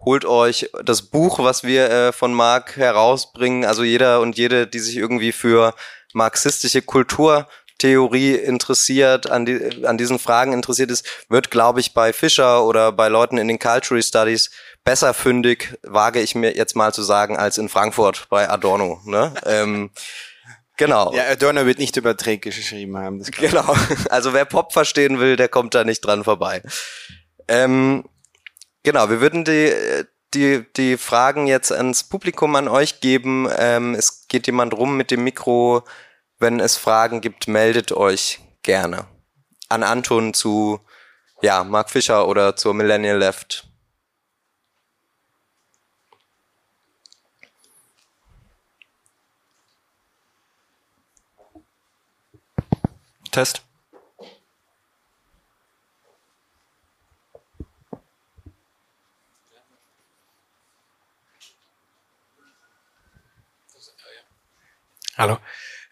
holt 0.00 0.24
euch 0.24 0.70
das 0.84 1.02
Buch, 1.02 1.38
was 1.40 1.62
wir 1.62 1.90
äh, 1.90 2.12
von 2.12 2.32
Marc 2.32 2.76
herausbringen. 2.76 3.64
Also 3.64 3.84
jeder 3.84 4.20
und 4.20 4.36
jede, 4.36 4.66
die 4.66 4.78
sich 4.78 4.96
irgendwie 4.96 5.32
für 5.32 5.74
marxistische 6.14 6.82
Kulturtheorie 6.82 8.34
interessiert, 8.34 9.30
an, 9.30 9.46
die, 9.46 9.84
an 9.86 9.98
diesen 9.98 10.18
Fragen 10.18 10.52
interessiert 10.52 10.90
ist, 10.90 11.06
wird, 11.28 11.50
glaube 11.50 11.80
ich, 11.80 11.94
bei 11.94 12.12
Fischer 12.12 12.64
oder 12.64 12.92
bei 12.92 13.08
Leuten 13.08 13.38
in 13.38 13.48
den 13.48 13.58
Cultural 13.58 14.02
Studies 14.02 14.50
besser 14.84 15.14
fündig, 15.14 15.78
wage 15.82 16.20
ich 16.20 16.34
mir 16.34 16.56
jetzt 16.56 16.76
mal 16.76 16.92
zu 16.92 17.02
sagen, 17.02 17.36
als 17.36 17.58
in 17.58 17.68
Frankfurt 17.68 18.26
bei 18.30 18.48
Adorno. 18.48 19.00
Ne? 19.04 19.34
ähm, 19.46 19.90
genau. 20.76 21.12
Ja, 21.14 21.24
Adorno 21.30 21.66
wird 21.66 21.78
nicht 21.78 21.96
über 21.96 22.14
Drake 22.14 22.50
geschrieben 22.50 22.96
haben. 22.96 23.22
genau. 23.22 23.74
Also 24.10 24.32
wer 24.32 24.44
Pop 24.44 24.72
verstehen 24.72 25.20
will, 25.20 25.36
der 25.36 25.48
kommt 25.48 25.74
da 25.74 25.84
nicht 25.84 26.00
dran 26.00 26.24
vorbei. 26.24 26.62
Ähm, 27.48 28.04
genau, 28.82 29.10
wir 29.10 29.20
würden 29.20 29.44
die 29.44 29.72
die, 30.34 30.64
die 30.76 30.96
Fragen 30.96 31.46
jetzt 31.46 31.72
ans 31.72 32.04
Publikum 32.04 32.54
an 32.56 32.68
euch 32.68 33.00
geben. 33.00 33.48
Ähm, 33.56 33.94
es 33.94 34.28
geht 34.28 34.46
jemand 34.46 34.74
rum 34.74 34.96
mit 34.96 35.10
dem 35.10 35.24
Mikro. 35.24 35.84
Wenn 36.38 36.60
es 36.60 36.76
Fragen 36.76 37.20
gibt, 37.20 37.48
meldet 37.48 37.92
euch 37.92 38.40
gerne. 38.62 39.06
An 39.68 39.82
Anton 39.82 40.34
zu, 40.34 40.80
ja, 41.42 41.64
Mark 41.64 41.90
Fischer 41.90 42.28
oder 42.28 42.56
zur 42.56 42.74
Millennial 42.74 43.18
Left. 43.18 43.66
Test. 53.30 53.62
Hallo. 65.20 65.36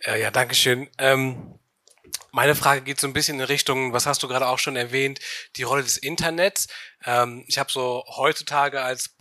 Äh, 0.06 0.22
ja, 0.22 0.30
danke 0.30 0.54
schön. 0.54 0.88
Ähm, 0.96 1.58
meine 2.32 2.54
Frage 2.54 2.80
geht 2.80 2.98
so 2.98 3.06
ein 3.06 3.12
bisschen 3.12 3.40
in 3.40 3.44
Richtung, 3.44 3.92
was 3.92 4.06
hast 4.06 4.22
du 4.22 4.28
gerade 4.28 4.46
auch 4.46 4.58
schon 4.58 4.74
erwähnt, 4.74 5.20
die 5.56 5.64
Rolle 5.64 5.82
des 5.82 5.98
Internets. 5.98 6.66
Ähm, 7.04 7.44
ich 7.46 7.58
habe 7.58 7.70
so 7.70 8.04
heutzutage 8.16 8.80
als 8.80 9.16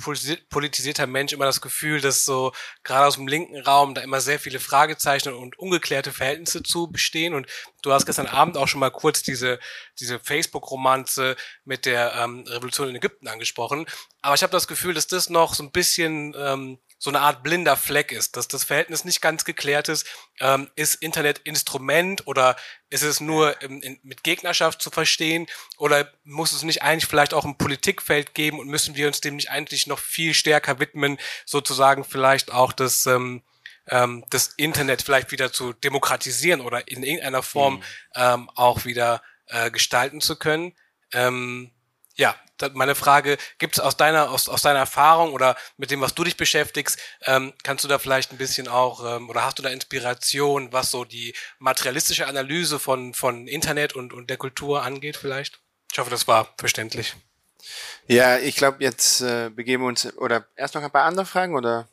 politisierter 0.49 1.07
Mensch 1.07 1.33
immer 1.33 1.43
das 1.43 1.59
Gefühl, 1.59 1.99
dass 1.99 2.23
so 2.23 2.53
gerade 2.83 3.05
aus 3.05 3.15
dem 3.15 3.27
linken 3.27 3.59
Raum 3.59 3.95
da 3.95 4.01
immer 4.01 4.21
sehr 4.21 4.39
viele 4.39 4.61
Fragezeichen 4.61 5.33
und 5.33 5.59
ungeklärte 5.59 6.13
Verhältnisse 6.13 6.63
zu 6.63 6.89
bestehen. 6.89 7.33
Und 7.33 7.47
du 7.81 7.91
hast 7.91 8.05
gestern 8.05 8.27
Abend 8.27 8.55
auch 8.55 8.69
schon 8.69 8.79
mal 8.79 8.91
kurz 8.91 9.23
diese, 9.23 9.59
diese 9.99 10.19
Facebook-Romanze 10.19 11.35
mit 11.65 11.85
der 11.85 12.15
ähm, 12.15 12.45
Revolution 12.47 12.87
in 12.87 12.95
Ägypten 12.95 13.27
angesprochen. 13.27 13.85
Aber 14.21 14.35
ich 14.35 14.43
habe 14.43 14.51
das 14.51 14.69
Gefühl, 14.69 14.93
dass 14.93 15.07
das 15.07 15.29
noch 15.29 15.53
so 15.53 15.63
ein 15.63 15.71
bisschen 15.73 16.33
ähm, 16.37 16.79
so 16.99 17.11
eine 17.11 17.19
Art 17.19 17.43
blinder 17.43 17.77
Fleck 17.77 18.11
ist, 18.11 18.37
dass 18.37 18.47
das 18.47 18.63
Verhältnis 18.63 19.05
nicht 19.05 19.21
ganz 19.21 19.45
geklärt 19.45 19.87
ist. 19.87 20.07
Ähm, 20.39 20.69
ist 20.75 20.95
Internet 20.95 21.39
Instrument 21.39 22.25
oder 22.25 22.55
ist 22.89 23.03
es 23.03 23.21
nur 23.21 23.61
im, 23.61 23.81
in, 23.81 23.99
mit 24.03 24.23
Gegnerschaft 24.23 24.81
zu 24.81 24.89
verstehen 24.89 25.47
oder 25.77 26.11
muss 26.23 26.53
es 26.53 26.63
nicht 26.63 26.81
eigentlich 26.81 27.05
vielleicht 27.05 27.33
auch 27.33 27.45
ein 27.45 27.57
Politikfeld 27.57 28.33
geben 28.33 28.59
und 28.59 28.67
müssen 28.67 28.95
wir 28.95 29.07
uns 29.07 29.21
dem 29.21 29.35
nicht 29.35 29.51
eigentlich 29.51 29.85
noch 29.85 29.99
viel 29.99 30.33
stärker 30.33 30.79
widmen, 30.79 31.17
sozusagen 31.45 32.03
vielleicht 32.03 32.51
auch 32.51 32.73
das, 32.73 33.05
ähm, 33.05 33.43
ähm, 33.87 34.25
das 34.29 34.53
Internet 34.57 35.03
vielleicht 35.03 35.31
wieder 35.31 35.53
zu 35.53 35.73
demokratisieren 35.73 36.61
oder 36.61 36.87
in 36.87 37.03
irgendeiner 37.03 37.43
Form 37.43 37.75
mhm. 37.75 37.83
ähm, 38.15 38.49
auch 38.55 38.85
wieder 38.85 39.21
äh, 39.47 39.69
gestalten 39.69 40.19
zu 40.19 40.35
können? 40.35 40.73
Ähm, 41.13 41.71
ja, 42.17 42.35
meine 42.73 42.95
Frage, 42.95 43.37
gibt 43.59 43.77
es 43.77 43.79
aus 43.79 43.97
deiner, 43.97 44.31
aus, 44.31 44.49
aus 44.49 44.63
deiner 44.63 44.79
Erfahrung 44.79 45.33
oder 45.33 45.55
mit 45.77 45.91
dem, 45.91 46.01
was 46.01 46.15
du 46.15 46.23
dich 46.23 46.37
beschäftigst, 46.37 46.97
ähm, 47.25 47.53
kannst 47.63 47.83
du 47.83 47.87
da 47.87 47.99
vielleicht 47.99 48.31
ein 48.31 48.37
bisschen 48.37 48.67
auch, 48.67 49.17
ähm, 49.17 49.29
oder 49.29 49.45
hast 49.45 49.59
du 49.59 49.63
da 49.63 49.69
Inspiration, 49.69 50.73
was 50.73 50.91
so 50.91 51.05
die 51.05 51.35
materialistische 51.59 52.27
Analyse 52.27 52.79
von, 52.79 53.13
von 53.13 53.47
Internet 53.47 53.93
und, 53.93 54.11
und 54.13 54.29
der 54.29 54.37
Kultur 54.37 54.83
angeht 54.83 55.17
vielleicht? 55.17 55.59
Ich 55.91 55.99
hoffe, 55.99 56.09
das 56.09 56.27
war 56.27 56.53
verständlich. 56.57 57.15
Ja, 58.07 58.37
ich 58.37 58.55
glaube, 58.55 58.83
jetzt 58.83 59.21
äh, 59.21 59.49
begeben 59.49 59.83
wir 59.83 59.87
uns, 59.87 60.17
oder 60.17 60.47
erst 60.55 60.75
noch 60.75 60.83
ein 60.83 60.91
paar 60.91 61.05
andere 61.05 61.25
Fragen, 61.25 61.55
oder? 61.55 61.87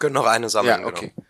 Können 0.00 0.14
noch 0.14 0.26
eine 0.26 0.48
sammeln. 0.48 0.80
Ja, 0.80 0.86
okay. 0.86 1.12
Genau. 1.14 1.27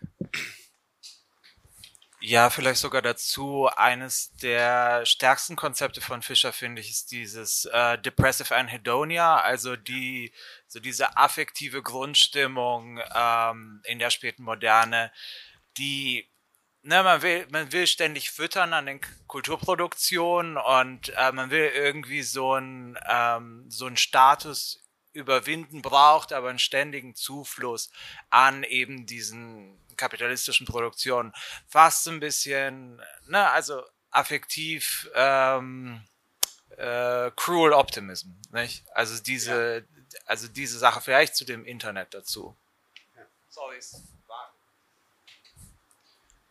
Ja, 2.21 2.49
vielleicht 2.49 2.81
sogar 2.81 3.01
dazu. 3.01 3.67
Eines 3.67 4.33
der 4.41 5.05
stärksten 5.05 5.55
Konzepte 5.55 6.01
von 6.01 6.21
Fischer 6.21 6.51
finde 6.51 6.81
ich 6.81 6.89
ist 6.89 7.11
dieses 7.11 7.63
äh, 7.65 7.97
Depressive 7.97 8.53
Anhedonia, 8.55 9.37
also 9.37 9.77
die 9.77 10.33
so 10.67 10.81
diese 10.81 11.15
affektive 11.15 11.81
Grundstimmung 11.81 12.99
ähm, 13.15 13.81
in 13.85 13.99
der 13.99 14.09
späten 14.09 14.43
Moderne, 14.43 15.13
die 15.77 16.29
ne, 16.81 17.03
man 17.03 17.21
will 17.21 17.47
man 17.51 17.71
will 17.71 17.87
ständig 17.87 18.31
füttern 18.31 18.73
an 18.73 18.85
den 18.87 18.99
Kulturproduktionen 19.27 20.57
und 20.57 21.13
äh, 21.15 21.31
man 21.31 21.51
will 21.51 21.71
irgendwie 21.73 22.23
so 22.23 22.53
ein 22.55 22.99
ähm, 23.07 23.65
so 23.69 23.85
ein 23.85 23.95
Status 23.95 24.83
überwinden 25.13 25.81
braucht, 25.81 26.33
aber 26.33 26.49
einen 26.49 26.59
ständigen 26.59 27.15
Zufluss 27.15 27.91
an 28.29 28.63
eben 28.63 29.05
diesen 29.05 29.79
kapitalistischen 29.99 30.65
Produktionen. 30.65 31.33
Fast 31.67 32.07
ein 32.07 32.19
bisschen, 32.19 33.01
ne, 33.27 33.49
also 33.51 33.83
affektiv, 34.11 35.09
ähm, 35.13 36.01
äh, 36.77 37.31
cruel 37.35 37.73
Optimism, 37.73 38.29
nicht? 38.51 38.85
Also 38.93 39.21
diese, 39.21 39.85
ja. 39.85 40.19
also 40.25 40.47
diese 40.47 40.79
Sache 40.79 41.01
vielleicht 41.01 41.35
zu 41.35 41.45
dem 41.45 41.65
Internet 41.65 42.13
dazu. 42.13 42.55
Ja. 43.15 43.21
Sorry, 43.49 43.79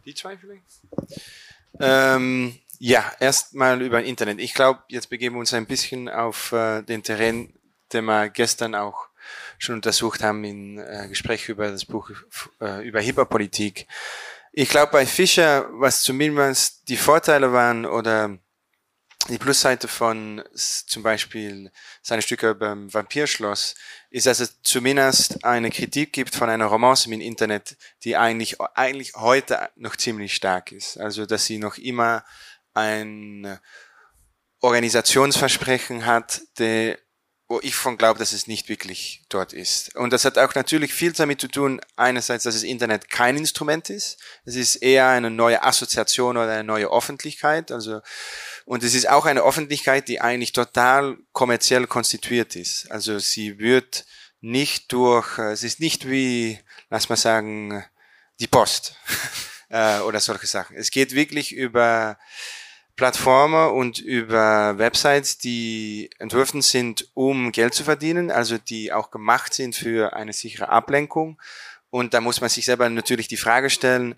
Die 0.05 0.15
zwei 0.15 0.37
vielleicht? 0.37 0.65
Ähm, 1.81 2.59
ja, 2.79 3.13
erstmal 3.21 3.81
über 3.83 4.03
Internet. 4.03 4.39
Ich 4.39 4.55
glaube, 4.55 4.83
jetzt 4.89 5.11
begeben 5.11 5.37
wir 5.37 5.41
uns 5.41 5.55
ein 5.55 5.67
bisschen 5.67 6.09
auf 6.09 6.53
äh, 6.53 6.83
den 6.83 7.03
Terrain, 7.03 7.53
den 7.93 8.05
wir 8.05 8.29
gestern 8.29 8.75
auch 8.75 9.09
schon 9.59 9.77
untersucht 9.77 10.23
haben 10.23 10.45
in 10.45 10.79
äh, 10.79 11.07
Gespräch 11.09 11.49
über 11.49 11.71
das 11.71 11.85
Buch 11.85 12.11
äh, 12.61 12.87
über 12.87 13.03
Hyperpolitik. 13.03 13.87
Ich 14.53 14.69
glaube, 14.69 14.93
bei 14.93 15.07
Fischer, 15.07 15.69
was 15.73 16.03
zumindest 16.03 16.89
die 16.89 16.97
Vorteile 16.97 17.53
waren 17.53 17.87
oder 17.87 18.39
die 19.29 19.39
Plusseite 19.39 19.89
von 19.89 20.43
zum 20.55 21.03
Beispiel 21.03 21.71
seine 22.03 22.23
Stücke 22.23 22.55
beim 22.55 22.93
Vampirschloss 22.93 23.75
ist, 24.11 24.27
dass 24.27 24.41
es 24.41 24.63
zumindest 24.63 25.45
eine 25.45 25.71
Kritik 25.71 26.13
gibt 26.13 26.35
von 26.35 26.49
einer 26.49 26.67
Romance 26.67 27.07
im 27.07 27.21
Internet, 27.21 27.77
die 28.05 28.17
eigentlich, 28.17 28.61
eigentlich 28.75 29.15
heute 29.17 29.69
noch 29.77 29.97
ziemlich 29.97 30.35
stark 30.35 30.73
ist. 30.73 30.99
Also, 30.99 31.27
dass 31.27 31.45
sie 31.45 31.59
noch 31.59 31.77
immer 31.77 32.25
ein 32.73 33.59
Organisationsversprechen 34.61 36.07
hat, 36.07 36.41
der 36.59 36.99
wo 37.49 37.61
ich 37.63 37.75
von 37.75 37.97
glaube, 37.97 38.19
dass 38.19 38.35
es 38.35 38.47
nicht 38.47 38.69
wirklich 38.69 39.23
dort 39.31 39.55
ist. 39.55 39.97
Und 39.97 40.13
das 40.13 40.27
hat 40.27 40.37
auch 40.37 40.55
natürlich 40.55 40.93
viel 40.93 41.13
damit 41.13 41.41
zu 41.41 41.49
tun, 41.49 41.81
einerseits, 41.97 42.45
dass 42.45 42.55
das 42.55 42.63
Internet 42.63 43.09
kein 43.09 43.39
Instrument 43.39 43.89
ist. 43.89 44.19
Es 44.45 44.55
ist 44.55 44.77
eher 44.77 45.09
eine 45.09 45.31
neue 45.31 45.63
Assoziation 45.63 46.37
oder 46.37 46.53
eine 46.53 46.65
neue 46.65 46.93
Öffentlichkeit. 46.93 47.73
Also, 47.73 48.03
und 48.67 48.85
es 48.85 48.95
ist 48.95 49.09
auch 49.09 49.25
eine 49.25 49.43
Öffentlichkeit, 49.43 50.09
die 50.09 50.21
eigentlich 50.21 50.53
total 50.53 51.17
kommerziell 51.33 51.87
konstituiert 51.87 52.55
ist. 52.55 52.91
Also 52.91 53.19
sie 53.19 53.59
wird 53.59 54.05
nicht 54.43 54.93
durch, 54.93 55.39
es 55.39 55.63
ist 55.63 55.81
nicht 55.81 56.07
wie, 56.07 56.61
lass 56.91 57.09
mal 57.09 57.17
sagen, 57.17 57.83
die 58.41 58.47
Post 58.47 58.95
äh, 59.71 60.01
oder 60.01 60.21
solche 60.21 60.47
Sachen. 60.47 60.77
Es 60.77 60.91
geht 60.91 61.15
wirklich 61.15 61.53
über 61.53 62.19
Plattformen 62.99 63.71
und 63.71 64.01
über 64.01 64.77
Websites, 64.77 65.39
die 65.39 66.11
entworfen 66.19 66.63
sind, 66.63 67.09
um 67.15 67.53
Geld 67.53 67.73
zu 67.73 67.85
verdienen, 67.85 68.33
also 68.33 68.59
die 68.59 68.93
auch 68.93 69.13
gemacht 69.13 69.55
sind 69.55 69.77
für 69.77 70.15
eine 70.15 70.33
sichere 70.33 70.69
Ablenkung. 70.69 71.41
Und 71.91 72.13
da 72.13 72.21
muss 72.21 72.41
man 72.41 72.51
sich 72.51 72.67
selber 72.67 72.89
natürlich 72.91 73.29
die 73.29 73.37
Frage 73.37 73.71
stellen, 73.71 74.17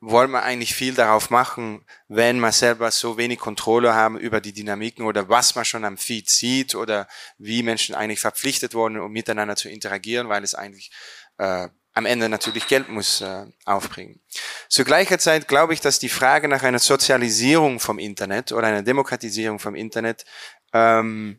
wollen 0.00 0.30
wir 0.30 0.44
eigentlich 0.44 0.74
viel 0.74 0.94
darauf 0.94 1.30
machen, 1.30 1.84
wenn 2.06 2.38
man 2.38 2.52
selber 2.52 2.92
so 2.92 3.18
wenig 3.18 3.40
Kontrolle 3.40 3.94
haben 3.94 4.16
über 4.16 4.40
die 4.40 4.52
Dynamiken 4.52 5.04
oder 5.04 5.28
was 5.28 5.56
man 5.56 5.64
schon 5.64 5.84
am 5.84 5.98
Feed 5.98 6.30
sieht 6.30 6.76
oder 6.76 7.08
wie 7.38 7.64
Menschen 7.64 7.96
eigentlich 7.96 8.20
verpflichtet 8.20 8.74
wurden, 8.74 9.00
um 9.00 9.10
miteinander 9.10 9.56
zu 9.56 9.68
interagieren, 9.68 10.28
weil 10.28 10.44
es 10.44 10.54
eigentlich 10.54 10.92
äh, 11.38 11.68
am 11.94 12.06
Ende 12.06 12.28
natürlich 12.28 12.66
Geld 12.66 12.88
muss 12.88 13.20
äh, 13.20 13.44
aufbringen. 13.64 14.20
Zu 14.68 14.84
gleicher 14.84 15.18
Zeit 15.18 15.48
glaube 15.48 15.74
ich, 15.74 15.80
dass 15.80 15.98
die 15.98 16.08
Frage 16.08 16.48
nach 16.48 16.62
einer 16.62 16.78
Sozialisierung 16.78 17.80
vom 17.80 17.98
Internet 17.98 18.52
oder 18.52 18.68
einer 18.68 18.82
Demokratisierung 18.82 19.58
vom 19.58 19.74
Internet 19.74 20.24
ähm, 20.72 21.38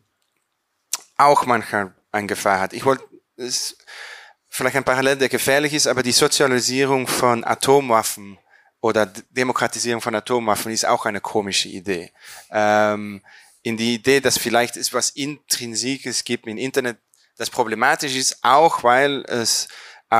auch 1.16 1.46
manchmal 1.46 1.94
eine 2.12 2.26
Gefahr 2.26 2.60
hat. 2.60 2.72
Ich 2.72 2.84
wollte 2.84 3.04
es 3.36 3.76
vielleicht 4.48 4.76
ein 4.76 4.84
Parallel, 4.84 5.16
der 5.16 5.28
gefährlich 5.28 5.74
ist, 5.74 5.88
aber 5.88 6.02
die 6.02 6.12
Sozialisierung 6.12 7.08
von 7.08 7.44
Atomwaffen 7.44 8.38
oder 8.80 9.06
Demokratisierung 9.30 10.00
von 10.00 10.14
Atomwaffen 10.14 10.70
ist 10.70 10.86
auch 10.86 11.06
eine 11.06 11.20
komische 11.20 11.68
Idee. 11.68 12.12
Ähm, 12.50 13.22
in 13.62 13.76
die 13.76 13.94
Idee, 13.94 14.20
dass 14.20 14.38
vielleicht 14.38 14.76
es 14.76 14.92
was 14.92 15.10
Intrinsikes 15.10 16.22
gibt 16.22 16.46
im 16.46 16.58
Internet, 16.58 16.98
das 17.36 17.50
problematisch 17.50 18.14
ist, 18.14 18.44
auch 18.44 18.84
weil 18.84 19.24
es 19.26 19.68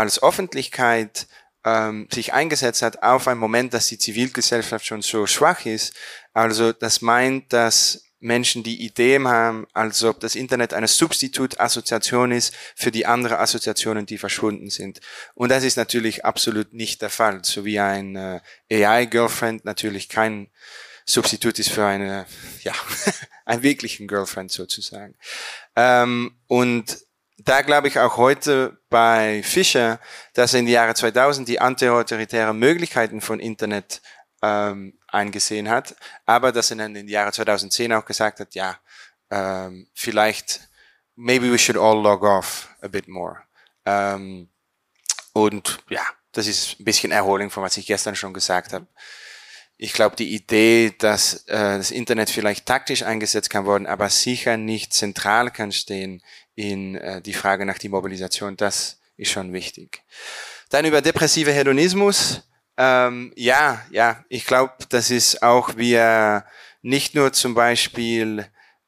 als 0.01 0.23
Öffentlichkeit 0.23 1.27
ähm, 1.65 2.09
sich 2.13 2.33
eingesetzt 2.33 2.83
hat 2.83 3.03
auf 3.03 3.29
ein 3.29 3.39
Moment, 3.39 3.73
dass 3.75 3.87
die 3.87 3.99
Zivilgesellschaft 3.99 4.85
schon 4.85 5.03
so 5.03 5.27
schwach 5.27 5.65
ist. 5.67 5.95
Also 6.33 6.73
das 6.73 7.01
meint, 7.01 7.53
dass 7.53 8.03
Menschen 8.19 8.63
die 8.63 8.83
Ideen 8.83 9.29
haben, 9.29 9.67
als 9.73 10.03
ob 10.03 10.19
das 10.19 10.35
Internet 10.35 10.73
eine 10.73 10.89
Substitutassoziation 10.89 12.33
ist 12.33 12.55
für 12.75 12.91
die 12.91 13.07
anderen 13.07 13.39
Assoziationen, 13.39 14.07
die 14.07 14.19
verschwunden 14.19 14.71
sind. 14.71 15.01
Und 15.35 15.51
das 15.51 15.63
ist 15.63 15.77
natürlich 15.77 16.25
absolut 16.25 16.73
nicht 16.73 17.03
der 17.03 17.11
Fall. 17.11 17.45
So 17.45 17.65
wie 17.65 17.79
ein 17.79 18.17
äh, 18.17 18.41
AI-Girlfriend 18.71 19.65
natürlich 19.65 20.09
kein 20.09 20.49
Substitut 21.07 21.59
ist 21.59 21.71
für 21.71 21.85
eine, 21.85 22.27
ja, 22.63 22.73
einen 23.45 23.63
wirklichen 23.63 24.09
Girlfriend 24.09 24.51
sozusagen. 24.51 25.15
Ähm, 25.77 26.35
und 26.47 26.99
da 27.39 27.63
glaube 27.63 27.89
ich 27.89 27.99
auch 27.99 28.17
heute 28.17 28.79
bei 28.91 29.43
Fischer, 29.43 30.01
dass 30.35 30.55
er 30.55 30.61
in 30.61 30.67
die 30.67 30.73
Jahre 30.73 30.95
2000 30.95 31.49
die 31.49 31.61
antiautoritären 31.61 32.59
Möglichkeiten 32.59 33.21
von 33.21 33.41
Internet 33.41 34.03
ähm, 34.43 34.99
eingesehen 35.09 35.69
hat, 35.69 35.97
aber 36.27 36.53
dass 36.53 36.71
er 36.71 36.77
dann 36.77 36.97
in 36.97 37.07
die 37.07 37.13
Jahre 37.13 37.33
2010 37.33 37.93
auch 37.93 38.05
gesagt 38.05 38.41
hat, 38.41 38.55
ja, 38.55 38.79
ähm, 39.31 39.89
vielleicht, 39.95 40.69
maybe 41.17 41.51
we 41.51 41.59
should 41.59 41.79
all 41.79 42.01
log 42.01 42.23
off 42.23 42.69
a 42.83 42.89
bit 42.89 43.09
more. 43.09 43.39
Ähm, 43.85 44.49
und 45.33 45.79
ja, 45.89 46.03
das 46.33 46.47
ist 46.47 46.79
ein 46.79 46.85
bisschen 46.85 47.13
Erholung 47.13 47.51
von 47.51 47.63
was 47.63 47.77
ich 47.77 47.87
gestern 47.87 48.17
schon 48.17 48.35
gesagt 48.35 48.73
habe. 48.73 48.87
Ich 49.77 49.93
glaube, 49.93 50.17
die 50.17 50.35
Idee, 50.35 50.95
dass 50.99 51.47
äh, 51.49 51.79
das 51.79 51.91
Internet 51.91 52.31
vielleicht 52.31 52.67
taktisch 52.67 53.03
eingesetzt 53.03 53.51
kann 53.51 53.67
worden, 53.67 53.87
aber 53.87 54.09
sicher 54.09 54.57
nicht 54.57 54.93
zentral 54.93 55.51
kann 55.51 55.73
stehen 55.73 56.23
in 56.55 56.95
äh, 56.95 57.21
die 57.21 57.35
Frage 57.35 57.67
nach 57.67 57.79
die 57.79 57.89
Mobilisation, 57.89 58.57
das 58.57 59.01
ist 59.17 59.31
schon 59.31 59.53
wichtig. 59.53 60.03
Dann 60.71 60.85
über 60.85 61.03
depressive 61.03 61.53
Hedonismus. 61.53 62.43
Ähm, 62.77 63.33
ja, 63.37 63.85
ja, 63.91 64.25
ich 64.29 64.47
glaube, 64.47 64.75
das 64.89 65.11
ist 65.11 65.43
auch, 65.43 65.77
wie 65.77 65.93
er 65.95 66.47
nicht 66.83 67.15
nur 67.15 67.33
zum 67.33 67.55
Beispiel 67.55 68.47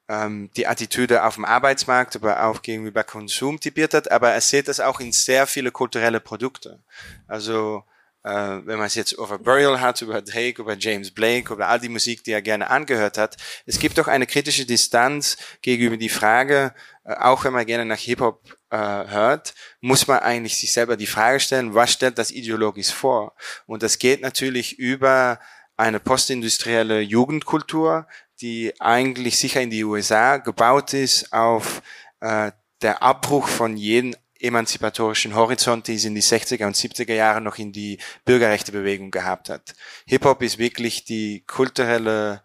ähm, 0.09 0.49
die 0.55 0.67
Attitüde 0.67 1.23
auf 1.23 1.35
dem 1.35 1.45
Arbeitsmarkt, 1.45 2.15
aber 2.15 2.43
auch 2.43 2.61
gegenüber 2.61 3.03
Konsum 3.03 3.59
typiert 3.59 3.93
hat, 3.93 4.11
aber 4.11 4.31
er 4.31 4.41
sieht 4.41 4.67
das 4.67 4.79
auch 4.79 4.99
in 4.99 5.11
sehr 5.11 5.47
viele 5.47 5.71
kulturelle 5.71 6.19
Produkte. 6.19 6.81
Also 7.27 7.83
äh, 8.23 8.29
wenn 8.65 8.77
man 8.77 8.87
es 8.87 8.95
jetzt 8.95 9.17
over 9.17 9.39
Burial 9.39 9.79
hat, 9.79 10.01
über 10.01 10.21
Drake, 10.21 10.61
über 10.61 10.75
James 10.77 11.11
Blake, 11.11 11.53
über 11.53 11.67
all 11.67 11.79
die 11.79 11.89
Musik, 11.89 12.23
die 12.23 12.31
er 12.31 12.41
gerne 12.41 12.69
angehört 12.69 13.17
hat, 13.17 13.37
es 13.65 13.79
gibt 13.79 13.97
doch 13.97 14.07
eine 14.07 14.27
kritische 14.27 14.65
Distanz 14.65 15.37
gegenüber 15.61 15.97
die 15.97 16.09
Frage, 16.09 16.73
äh, 17.05 17.13
auch 17.13 17.43
wenn 17.43 17.53
man 17.53 17.65
gerne 17.65 17.85
nach 17.85 17.99
Hip-Hop 17.99 18.41
äh, 18.69 18.77
hört, 18.77 19.53
muss 19.81 20.07
man 20.07 20.19
eigentlich 20.19 20.57
sich 20.57 20.73
selber 20.73 20.97
die 20.97 21.07
Frage 21.07 21.39
stellen, 21.39 21.73
was 21.73 21.91
stellt 21.91 22.17
das 22.17 22.31
ideologisch 22.31 22.91
vor? 22.91 23.33
Und 23.65 23.83
das 23.83 23.99
geht 23.99 24.21
natürlich 24.21 24.77
über 24.77 25.39
eine 25.77 25.99
postindustrielle 25.99 27.01
Jugendkultur, 27.01 28.07
die 28.41 28.73
eigentlich 28.79 29.37
sicher 29.37 29.61
in 29.61 29.69
die 29.69 29.83
USA 29.83 30.37
gebaut 30.37 30.93
ist 30.93 31.31
auf 31.31 31.81
äh, 32.19 32.51
der 32.81 33.01
Abbruch 33.01 33.47
von 33.47 33.77
jedem 33.77 34.15
emanzipatorischen 34.39 35.35
Horizont, 35.35 35.87
die 35.87 35.95
es 35.95 36.05
in 36.05 36.15
die 36.15 36.21
60er 36.21 36.65
und 36.65 36.75
70er 36.75 37.13
Jahre 37.13 37.41
noch 37.41 37.57
in 37.57 37.71
die 37.71 37.97
Bürgerrechtebewegung 38.25 39.11
gehabt 39.11 39.49
hat. 39.49 39.75
Hip-Hop 40.05 40.41
ist 40.41 40.57
wirklich 40.57 41.05
die 41.05 41.43
kulturelle 41.47 42.43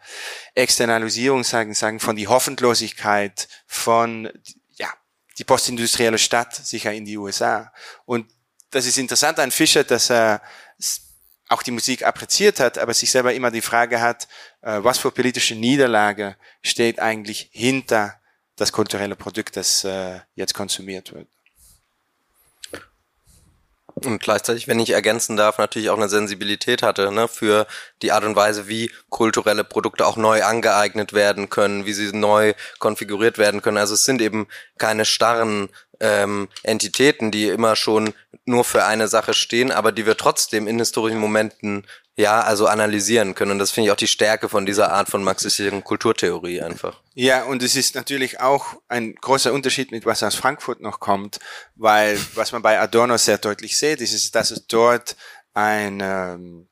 Externalisierung, 0.55 1.45
sagen, 1.45 1.75
sagen, 1.75 2.01
von 2.01 2.17
die 2.17 2.29
Hoffnungslosigkeit 2.29 3.49
von 3.67 4.29
die 5.39 5.45
postindustrielle 5.45 6.19
Stadt 6.19 6.55
sicher 6.55 6.93
in 6.93 7.05
die 7.05 7.17
USA. 7.17 7.73
Und 8.05 8.27
das 8.71 8.87
ist 8.87 8.99
interessant 8.99 9.39
an 9.39 9.51
Fischer, 9.51 9.85
dass 9.85 10.11
er 10.11 10.43
auch 11.49 11.63
die 11.63 11.71
Musik 11.71 12.05
appreciiert 12.05 12.61
hat, 12.61 12.79
aber 12.79 12.95
sich 12.95 13.11
selber 13.11 13.35
immer 13.35 13.51
die 13.51 13.61
Frage 13.61 14.01
hat, 14.01 14.27
äh, 14.63 14.79
was 14.83 14.99
für 14.99 15.11
politische 15.11 15.55
Niederlage 15.55 16.37
steht 16.63 16.99
eigentlich 16.99 17.51
hinter 17.53 18.19
das 18.57 18.73
kulturelle 18.73 19.17
Produkt, 19.17 19.57
das 19.57 19.85
äh, 19.85 20.21
jetzt 20.35 20.55
konsumiert 20.55 21.13
wird. 21.13 21.29
Und 23.95 24.23
gleichzeitig, 24.23 24.69
wenn 24.69 24.81
ich 24.81 24.91
ergänzen 24.91 25.37
darf, 25.37 25.59
natürlich 25.59 25.91
auch 25.91 25.97
eine 25.97 26.09
Sensibilität 26.09 26.83
hatte 26.83 27.13
ne, 27.13 27.29
für 27.29 27.67
die 28.01 28.13
Art 28.13 28.25
und 28.25 28.37
Weise, 28.37 28.69
wie 28.69 28.91
kulturelle 29.11 29.65
Produkte 29.65 30.07
auch 30.07 30.17
neu 30.17 30.43
angeeignet 30.43 31.13
werden 31.13 31.51
können, 31.51 31.87
wie 31.87 31.93
sie 31.93 32.13
neu 32.13 32.55
konfiguriert 32.79 33.39
werden 33.39 33.63
können. 33.63 33.79
Also 33.79 33.95
es 33.95 34.05
sind 34.05 34.23
eben 34.23 34.49
keine 34.79 35.05
starren 35.05 35.69
ähm, 36.01 36.49
Entitäten, 36.63 37.31
die 37.31 37.49
immer 37.49 37.77
schon 37.77 38.13
nur 38.45 38.65
für 38.65 38.85
eine 38.85 39.09
Sache 39.09 39.35
stehen, 39.35 39.71
aber 39.71 39.93
die 39.93 40.05
wir 40.05 40.17
trotzdem 40.17 40.67
in 40.67 40.79
historischen 40.79 41.19
Momenten 41.19 41.87
ja, 42.17 42.43
also 42.43 42.67
analysieren 42.67 43.35
können. 43.35 43.53
Und 43.53 43.59
das 43.59 43.71
finde 43.71 43.87
ich 43.87 43.93
auch 43.93 43.97
die 43.97 44.07
Stärke 44.07 44.49
von 44.49 44.67
dieser 44.67 44.93
Art 44.93 45.09
von 45.09 45.25
marxistischen 45.25 45.83
Kulturtheorie 45.83 46.61
einfach. 46.61 47.01
Ja, 47.15 47.45
und 47.45 47.63
es 47.63 47.75
ist 47.75 47.95
natürlich 47.95 48.41
auch 48.41 48.75
ein 48.89 49.15
großer 49.15 49.53
Unterschied 49.53 49.93
mit 49.93 50.05
was 50.05 50.23
aus 50.23 50.35
Frankfurt 50.35 50.81
noch 50.81 51.01
kommt, 51.01 51.41
weil 51.75 52.19
was 52.35 52.53
man 52.53 52.63
bei 52.63 52.79
Adorno 52.79 53.17
sehr 53.17 53.39
deutlich 53.39 53.79
sieht, 53.79 54.01
ist, 54.01 54.35
dass 54.35 54.51
es 54.51 54.67
dort 54.67 55.17
eine 55.55 56.67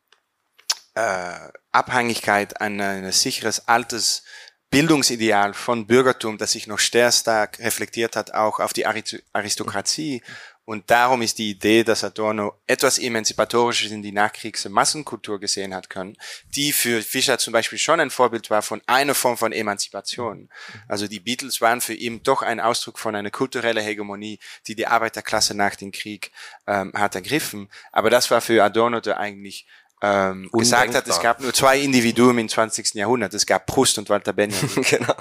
äh, 0.95 1.35
Abhängigkeit 1.73 2.61
ein 2.61 3.11
sicheres 3.13 3.67
altes 3.69 4.23
Bildungsideal 4.71 5.53
von 5.53 5.87
Bürgertum, 5.87 6.39
das 6.39 6.53
sich 6.53 6.69
noch 6.69 6.79
sehr 6.79 7.11
stark 7.11 7.59
reflektiert 7.59 8.15
hat, 8.15 8.35
auch 8.35 8.61
auf 8.61 8.73
die 8.73 8.87
Aristokratie 8.87 10.23
und 10.71 10.89
darum 10.89 11.21
ist 11.21 11.39
die 11.39 11.51
Idee, 11.51 11.83
dass 11.83 12.05
Adorno 12.05 12.55
etwas 12.69 13.01
Emanzipatorisches 13.01 13.91
in 13.91 14.03
die 14.03 14.13
Nachkriegs- 14.13 14.69
Massenkultur 14.69 15.41
gesehen 15.41 15.75
hat 15.75 15.91
können, 15.91 16.17
die 16.55 16.71
für 16.73 17.03
Fischer 17.03 17.39
zum 17.39 17.53
Beispiel 17.53 17.77
schon 17.77 17.99
ein 17.99 18.11
Vorbild 18.11 18.51
war 18.51 18.63
von 18.63 18.81
einer 18.87 19.17
Form 19.17 19.37
von 19.37 19.51
Emanzipation. 19.51 20.49
Also 20.87 21.09
die 21.09 21.19
Beatles 21.19 21.61
waren 21.61 21.81
für 21.81 21.95
ihn 21.95 22.23
doch 22.23 22.43
ein 22.43 22.61
Ausdruck 22.61 23.01
von 23.01 23.17
einer 23.17 23.33
kulturellen 23.33 23.83
Hegemonie, 23.83 24.39
die 24.69 24.77
die 24.77 24.87
Arbeiterklasse 24.87 25.55
nach 25.55 25.75
dem 25.75 25.91
Krieg 25.91 26.31
ähm, 26.69 26.93
hat 26.95 27.17
ergriffen. 27.17 27.69
Aber 27.91 28.09
das 28.09 28.31
war 28.31 28.41
für 28.41 28.63
Adorno, 28.63 29.01
der 29.01 29.19
eigentlich 29.19 29.67
ähm, 30.03 30.49
gesagt 30.53 30.95
hat, 30.95 31.09
es 31.09 31.19
gab 31.19 31.41
nur 31.41 31.53
zwei 31.53 31.81
Individuen 31.81 32.39
im 32.39 32.49
20. 32.49 32.95
Jahrhundert. 32.95 33.35
Es 33.35 33.45
gab 33.45 33.67
Proust 33.67 33.99
und 33.99 34.09
Walter 34.09 34.33
Benjamin. 34.33 34.85
genau. 34.89 35.17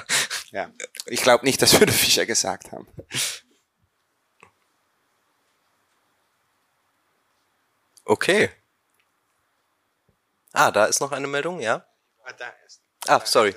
Ja. 0.51 0.69
Ich 1.07 1.23
glaube 1.23 1.43
nicht, 1.43 1.59
das 1.59 1.79
würde 1.79 1.91
Fischer 1.91 2.27
gesagt 2.27 2.71
haben. 2.71 2.85
Okay. 8.09 8.49
Ah, 10.51 10.71
da 10.71 10.85
ist 10.85 10.99
noch 10.99 11.11
eine 11.11 11.27
Meldung, 11.27 11.59
ja? 11.59 11.85
Ah, 13.05 13.21
sorry. 13.23 13.53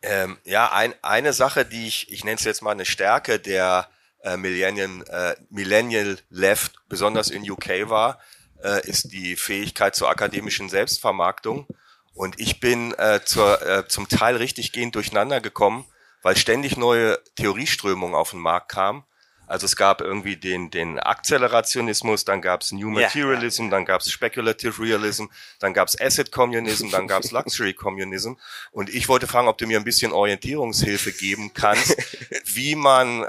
Ähm, 0.00 0.38
ja, 0.44 0.72
ein, 0.72 0.94
eine 1.02 1.34
Sache, 1.34 1.66
die 1.66 1.86
ich, 1.86 2.10
ich 2.10 2.24
nenne 2.24 2.36
es 2.36 2.44
jetzt 2.44 2.62
mal 2.62 2.70
eine 2.70 2.86
Stärke 2.86 3.38
der 3.38 3.90
äh, 4.22 4.38
Millennial, 4.38 5.04
äh, 5.10 5.36
Millennial 5.50 6.18
Left, 6.30 6.72
besonders 6.88 7.28
in 7.28 7.48
UK 7.48 7.90
war, 7.90 8.22
äh, 8.62 8.88
ist 8.88 9.12
die 9.12 9.36
Fähigkeit 9.36 9.94
zur 9.94 10.08
akademischen 10.08 10.70
Selbstvermarktung. 10.70 11.66
Und 12.14 12.40
ich 12.40 12.58
bin 12.58 12.94
äh, 12.94 13.20
zur, 13.22 13.60
äh, 13.60 13.86
zum 13.86 14.08
Teil 14.08 14.36
richtig 14.36 14.72
gehend 14.72 14.94
durcheinander 14.94 15.42
gekommen, 15.42 15.84
weil 16.22 16.38
ständig 16.38 16.78
neue 16.78 17.22
Theorieströmungen 17.36 18.14
auf 18.14 18.30
den 18.30 18.40
Markt 18.40 18.70
kamen 18.70 19.04
also 19.52 19.66
es 19.66 19.76
gab 19.76 20.00
irgendwie 20.00 20.36
den, 20.36 20.70
den 20.70 20.98
Akzelerationismus, 20.98 22.24
dann 22.24 22.40
gab 22.40 22.62
es 22.62 22.72
New 22.72 22.88
Materialism, 22.88 23.64
ja, 23.64 23.70
dann 23.72 23.84
gab 23.84 24.00
es 24.00 24.10
Speculative 24.10 24.82
Realism, 24.82 25.26
dann 25.58 25.74
gab 25.74 25.88
es 25.88 26.00
Asset 26.00 26.32
Communism, 26.32 26.88
dann 26.88 27.06
gab 27.06 27.22
es 27.22 27.30
Luxury 27.32 27.74
Communism. 27.74 28.32
Und 28.70 28.88
ich 28.88 29.10
wollte 29.10 29.26
fragen, 29.26 29.48
ob 29.48 29.58
du 29.58 29.66
mir 29.66 29.78
ein 29.78 29.84
bisschen 29.84 30.10
Orientierungshilfe 30.10 31.12
geben 31.12 31.52
kannst, 31.52 31.94
wie 32.46 32.74
man 32.74 33.26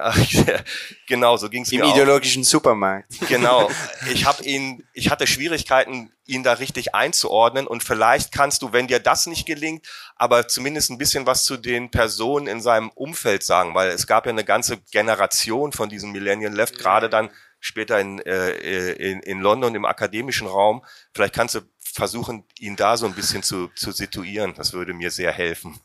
genau 1.09 1.35
so 1.35 1.49
ging 1.49 1.63
es 1.63 1.71
mir. 1.71 1.83
Im 1.83 1.89
ideologischen 1.89 2.45
Supermarkt. 2.45 3.09
Genau. 3.27 3.69
Ich 4.09 4.23
habe 4.25 4.45
ihn, 4.45 4.87
ich 4.93 5.09
hatte 5.09 5.27
Schwierigkeiten, 5.27 6.09
ihn 6.25 6.43
da 6.43 6.53
richtig 6.53 6.95
einzuordnen. 6.95 7.67
Und 7.67 7.83
vielleicht 7.83 8.31
kannst 8.31 8.61
du, 8.61 8.71
wenn 8.71 8.87
dir 8.87 8.99
das 8.99 9.25
nicht 9.25 9.45
gelingt, 9.45 9.85
aber 10.15 10.47
zumindest 10.47 10.89
ein 10.89 10.97
bisschen 10.97 11.25
was 11.25 11.43
zu 11.43 11.57
den 11.57 11.91
Personen 11.91 12.47
in 12.47 12.61
seinem 12.61 12.89
Umfeld 12.89 13.43
sagen, 13.43 13.75
weil 13.75 13.89
es 13.89 14.07
gab 14.07 14.25
ja 14.25 14.31
eine 14.31 14.45
ganze 14.45 14.77
Generation 14.91 15.71
von 15.71 15.89
diesem 15.89 16.11
Millennial 16.11 16.53
Left, 16.53 16.77
gerade 16.77 17.09
dann 17.09 17.29
später 17.59 17.99
in, 17.99 18.19
äh, 18.19 18.91
in, 18.93 19.21
in 19.21 19.39
London 19.39 19.75
im 19.75 19.85
akademischen 19.85 20.47
Raum. 20.47 20.83
Vielleicht 21.13 21.33
kannst 21.33 21.55
du 21.55 21.61
versuchen, 21.79 22.45
ihn 22.59 22.75
da 22.75 22.97
so 22.97 23.05
ein 23.05 23.13
bisschen 23.13 23.43
zu, 23.43 23.69
zu 23.69 23.91
situieren. 23.91 24.53
Das 24.55 24.73
würde 24.73 24.93
mir 24.93 25.11
sehr 25.11 25.31
helfen. 25.31 25.79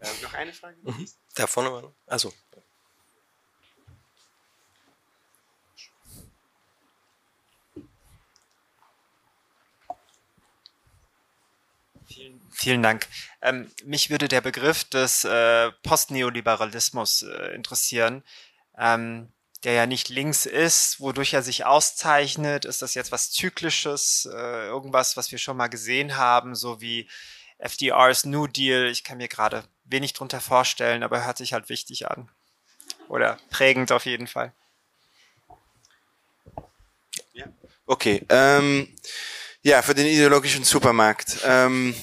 Äh, 0.00 0.06
noch 0.22 0.34
eine 0.34 0.52
Frage? 0.52 0.76
Mhm. 0.82 1.08
Da 1.34 1.46
vorne. 1.46 1.92
Also. 2.06 2.32
Vielen 12.68 12.82
Dank. 12.82 13.06
Ähm, 13.40 13.70
mich 13.86 14.10
würde 14.10 14.28
der 14.28 14.42
Begriff 14.42 14.84
des 14.84 15.24
äh, 15.24 15.72
Postneoliberalismus 15.84 17.22
äh, 17.22 17.54
interessieren, 17.54 18.22
ähm, 18.76 19.32
der 19.64 19.72
ja 19.72 19.86
nicht 19.86 20.10
links 20.10 20.44
ist, 20.44 21.00
wodurch 21.00 21.32
er 21.32 21.42
sich 21.42 21.64
auszeichnet. 21.64 22.66
Ist 22.66 22.82
das 22.82 22.92
jetzt 22.92 23.10
was 23.10 23.30
Zyklisches, 23.30 24.28
äh, 24.30 24.66
irgendwas, 24.66 25.16
was 25.16 25.32
wir 25.32 25.38
schon 25.38 25.56
mal 25.56 25.68
gesehen 25.68 26.18
haben, 26.18 26.54
so 26.54 26.82
wie 26.82 27.08
FDRs 27.56 28.26
New 28.26 28.46
Deal? 28.46 28.88
Ich 28.88 29.02
kann 29.02 29.16
mir 29.16 29.28
gerade 29.28 29.64
wenig 29.84 30.12
drunter 30.12 30.42
vorstellen, 30.42 31.02
aber 31.02 31.24
hört 31.24 31.38
sich 31.38 31.54
halt 31.54 31.70
wichtig 31.70 32.10
an. 32.10 32.28
Oder 33.08 33.38
prägend 33.48 33.92
auf 33.92 34.04
jeden 34.04 34.26
Fall. 34.26 34.52
Okay. 37.86 38.26
Ähm, 38.28 38.94
ja, 39.62 39.80
für 39.80 39.94
den 39.94 40.06
ideologischen 40.06 40.64
Supermarkt. 40.64 41.38
Ähm, 41.44 41.94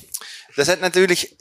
das 0.56 0.68
hat 0.68 0.82
natürlich 0.82 1.36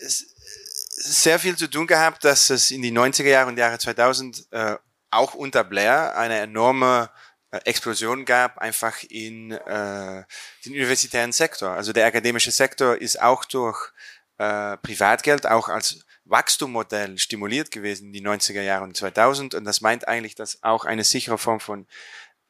sehr 0.96 1.38
viel 1.38 1.56
zu 1.56 1.68
tun 1.68 1.86
gehabt, 1.86 2.24
dass 2.24 2.50
es 2.50 2.70
in 2.70 2.82
die 2.82 2.92
90er 2.92 3.28
Jahre 3.28 3.48
und 3.48 3.58
Jahre 3.58 3.78
2000 3.78 4.46
äh, 4.50 4.76
auch 5.10 5.34
unter 5.34 5.64
Blair 5.64 6.16
eine 6.16 6.38
enorme 6.38 7.10
äh, 7.50 7.58
Explosion 7.64 8.24
gab, 8.24 8.58
einfach 8.58 9.02
in 9.08 9.52
äh, 9.52 10.24
den 10.64 10.72
universitären 10.72 11.32
Sektor. 11.32 11.70
Also 11.70 11.92
der 11.92 12.06
akademische 12.06 12.50
Sektor 12.50 12.96
ist 12.96 13.20
auch 13.20 13.44
durch 13.44 13.92
äh, 14.38 14.76
Privatgeld 14.78 15.46
auch 15.46 15.68
als 15.68 16.04
Wachstummodell 16.24 17.18
stimuliert 17.18 17.70
gewesen 17.70 18.06
in 18.06 18.12
die 18.12 18.26
90er 18.26 18.62
Jahre 18.62 18.84
und 18.84 18.96
2000 18.96 19.54
und 19.54 19.64
das 19.64 19.80
meint 19.80 20.08
eigentlich, 20.08 20.34
dass 20.34 20.62
auch 20.62 20.84
eine 20.84 21.04
sichere 21.04 21.38
Form 21.38 21.60
von 21.60 21.86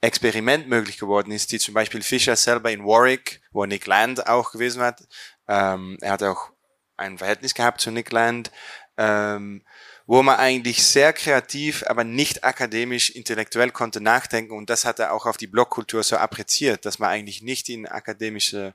Experiment 0.01 0.69
möglich 0.69 0.99
geworden 0.99 1.33
ist, 1.33 1.51
die 1.51 1.59
zum 1.59 1.75
Beispiel 1.75 2.03
Fischer 2.03 2.37
selber 2.37 2.71
in 2.71 2.85
Warwick, 2.85 3.41
wo 3.53 3.65
Nick 3.65 3.87
Land 3.87 4.27
auch 4.27 4.53
gewesen 4.53 4.83
hat, 4.83 5.03
ähm, 5.49 5.99
er 6.01 6.13
hat 6.13 6.23
auch 6.23 6.54
ein 6.97 7.19
Verhältnis 7.19 7.55
gehabt 7.55 7.81
zu 7.81 7.91
Nick 7.91 8.13
Land. 8.13 8.51
Ähm, 8.97 9.63
wo 10.07 10.23
man 10.23 10.37
eigentlich 10.37 10.85
sehr 10.85 11.13
kreativ, 11.13 11.83
aber 11.87 12.05
nicht 12.05 12.45
akademisch, 12.45 13.11
intellektuell 13.11 13.71
konnte 13.71 14.01
nachdenken. 14.01 14.53
Und 14.53 14.69
das 14.69 14.85
hat 14.85 14.99
er 14.99 15.13
auch 15.13 15.27
auf 15.27 15.37
die 15.37 15.47
Blogkultur 15.47 16.03
so 16.03 16.17
appreziert, 16.17 16.85
dass 16.85 16.99
man 16.99 17.11
eigentlich 17.11 17.43
nicht 17.43 17.69
in 17.71 17.87
akademische 17.87 18.75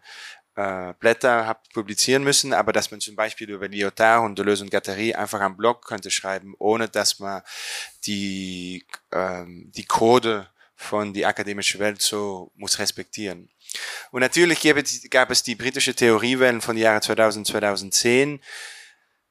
äh, 0.55 0.93
Blätter 0.99 1.45
hat 1.45 1.69
publizieren 1.71 2.23
müssen, 2.23 2.53
aber 2.53 2.73
dass 2.73 2.89
man 2.89 2.99
zum 2.99 3.15
Beispiel 3.15 3.49
über 3.49 3.67
Lyotard 3.67 4.25
und 4.25 4.39
Deleuze 4.39 4.63
und 4.63 4.71
Guattari 4.71 5.13
einfach 5.13 5.39
am 5.39 5.55
Blog 5.55 5.85
könnte 5.85 6.09
schreiben, 6.09 6.55
ohne 6.57 6.89
dass 6.89 7.19
man 7.19 7.43
die, 8.05 8.85
ähm, 9.11 9.71
die 9.75 9.85
Code 9.85 10.47
von 10.75 11.13
die 11.13 11.25
akademische 11.25 11.77
Welt 11.77 12.01
so 12.01 12.51
muss 12.55 12.79
respektieren. 12.79 13.49
Und 14.11 14.21
natürlich 14.21 14.61
gab 15.09 15.31
es 15.31 15.43
die 15.43 15.55
britische 15.55 15.93
Theoriewellen 15.93 16.61
von 16.61 16.77
Jahre 16.77 17.01
2000, 17.01 17.47
2010, 17.47 18.41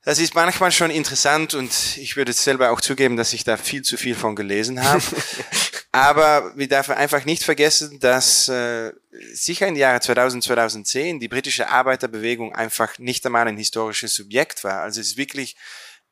das 0.09 0.19
ist 0.19 0.35
manchmal 0.35 0.73
schon 0.73 0.91
interessant 0.91 1.53
und 1.53 1.99
ich 1.99 2.17
würde 2.17 2.33
selber 2.33 2.71
auch 2.71 2.81
zugeben, 2.81 3.19
dass 3.19 3.35
ich 3.35 3.45
da 3.45 3.59
viel 3.59 3.83
zu 3.83 3.99
viel 3.99 4.15
von 4.15 4.37
gelesen 4.37 4.83
habe. 4.83 5.03
Aber 5.93 6.53
wir 6.57 6.67
dürfen 6.67 6.95
einfach 6.95 7.27
nicht 7.27 7.43
vergessen, 7.43 7.99
dass 8.01 8.49
äh, 8.49 8.93
sicher 9.35 9.67
in 9.67 9.75
den 9.75 9.81
Jahren 9.81 10.01
2000, 10.01 10.45
2010 10.45 11.21
die 11.21 11.29
britische 11.29 11.69
Arbeiterbewegung 11.69 12.55
einfach 12.55 12.99
nicht 12.99 13.27
einmal 13.27 13.49
ein 13.49 13.59
historisches 13.59 14.15
Subjekt 14.15 14.65
war. 14.65 14.81
Also 14.81 15.01
es 15.01 15.09
ist 15.09 15.17
wirklich, 15.19 15.57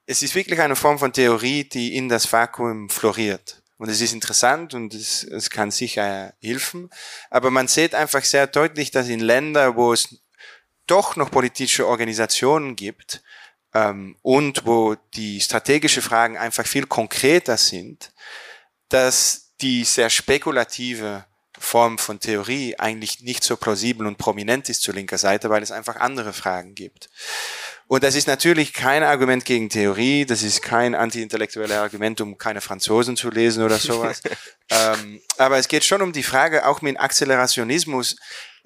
es 0.04 0.22
ist 0.22 0.34
wirklich 0.34 0.60
eine 0.60 0.76
Form 0.76 0.98
von 0.98 1.14
Theorie, 1.14 1.64
die 1.64 1.96
in 1.96 2.08
das 2.08 2.30
Vakuum 2.30 2.90
floriert. 2.90 3.62
Und 3.78 3.88
es 3.90 4.00
ist 4.00 4.12
interessant 4.12 4.74
und 4.74 4.94
es, 4.94 5.22
es 5.22 5.50
kann 5.50 5.70
sicher 5.70 6.32
helfen. 6.40 6.90
Aber 7.30 7.50
man 7.50 7.68
sieht 7.68 7.94
einfach 7.94 8.24
sehr 8.24 8.46
deutlich, 8.46 8.90
dass 8.90 9.08
in 9.08 9.20
Ländern, 9.20 9.76
wo 9.76 9.92
es 9.92 10.20
doch 10.86 11.16
noch 11.16 11.30
politische 11.30 11.86
Organisationen 11.86 12.76
gibt, 12.76 13.22
ähm, 13.76 14.16
und 14.22 14.64
wo 14.64 14.96
die 15.14 15.40
strategische 15.40 16.00
Fragen 16.00 16.38
einfach 16.38 16.66
viel 16.66 16.86
konkreter 16.86 17.56
sind, 17.58 18.12
dass 18.88 19.52
die 19.60 19.84
sehr 19.84 20.10
spekulative 20.10 21.24
Form 21.58 21.98
von 21.98 22.20
Theorie 22.20 22.78
eigentlich 22.78 23.22
nicht 23.22 23.44
so 23.44 23.56
plausibel 23.56 24.06
und 24.06 24.18
prominent 24.18 24.68
ist 24.68 24.82
zur 24.82 24.94
linker 24.94 25.18
Seite, 25.18 25.50
weil 25.50 25.62
es 25.62 25.72
einfach 25.72 25.96
andere 25.96 26.32
Fragen 26.32 26.74
gibt. 26.74 27.08
Und 27.88 28.02
das 28.02 28.16
ist 28.16 28.26
natürlich 28.26 28.72
kein 28.72 29.04
Argument 29.04 29.44
gegen 29.44 29.68
Theorie, 29.70 30.26
das 30.26 30.42
ist 30.42 30.60
kein 30.60 30.96
anti-intellektuelles 30.96 31.76
Argument, 31.76 32.20
um 32.20 32.36
keine 32.36 32.60
Franzosen 32.60 33.16
zu 33.16 33.30
lesen 33.30 33.62
oder 33.62 33.78
sowas. 33.78 34.22
ähm, 34.70 35.20
aber 35.38 35.58
es 35.58 35.68
geht 35.68 35.84
schon 35.84 36.02
um 36.02 36.12
die 36.12 36.24
Frage, 36.24 36.66
auch 36.66 36.82
mit 36.82 36.98
Akzelerationismus, 36.98 38.16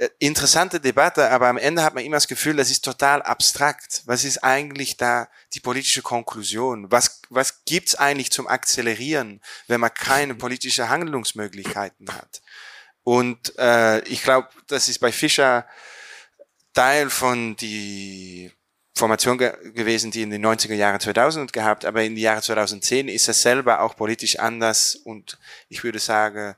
äh, 0.01 0.09
interessante 0.18 0.80
Debatte, 0.80 1.28
aber 1.30 1.49
am 1.49 1.59
Ende 1.59 1.82
hat 1.82 1.95
man 1.95 2.03
immer 2.03 2.16
das 2.16 2.28
Gefühl, 2.28 2.57
das 2.57 2.70
ist 2.70 2.82
total 2.82 3.20
abstrakt. 3.20 4.01
Was 4.07 4.24
ist 4.24 4.43
eigentlich 4.43 4.97
da 4.97 5.28
die 5.53 5.61
politische 5.61 6.01
Konklusion? 6.01 6.91
Was, 6.91 7.20
was 7.28 7.66
gibt's 7.66 7.95
eigentlich 7.97 8.32
zum 8.32 8.47
Akzelerieren, 8.47 9.43
wenn 9.66 9.80
man 9.80 9.93
keine 9.93 10.34
politische 10.34 10.88
Handlungsmöglichkeiten 10.88 12.14
hat? 12.14 12.41
Und 13.11 13.58
äh, 13.58 14.04
ich 14.04 14.22
glaube, 14.22 14.50
das 14.68 14.88
ist 14.88 15.00
bei 15.00 15.11
Fischer 15.11 15.66
Teil 16.72 17.11
von 17.11 17.56
die 17.56 18.52
Formation 18.94 19.36
ge 19.36 19.52
gewesen, 19.72 20.12
die 20.12 20.22
in 20.22 20.30
den 20.30 20.46
90er 20.46 20.74
Jahren 20.74 21.00
2000 21.00 21.52
gehabt, 21.52 21.84
aber 21.84 22.04
in 22.04 22.14
den 22.14 22.22
Jahren 22.22 22.40
2010 22.40 23.08
ist 23.08 23.26
er 23.26 23.34
selber 23.34 23.80
auch 23.80 23.96
politisch 23.96 24.38
anders 24.38 24.94
und 24.94 25.40
ich 25.68 25.82
würde 25.82 25.98
sagen, 25.98 26.54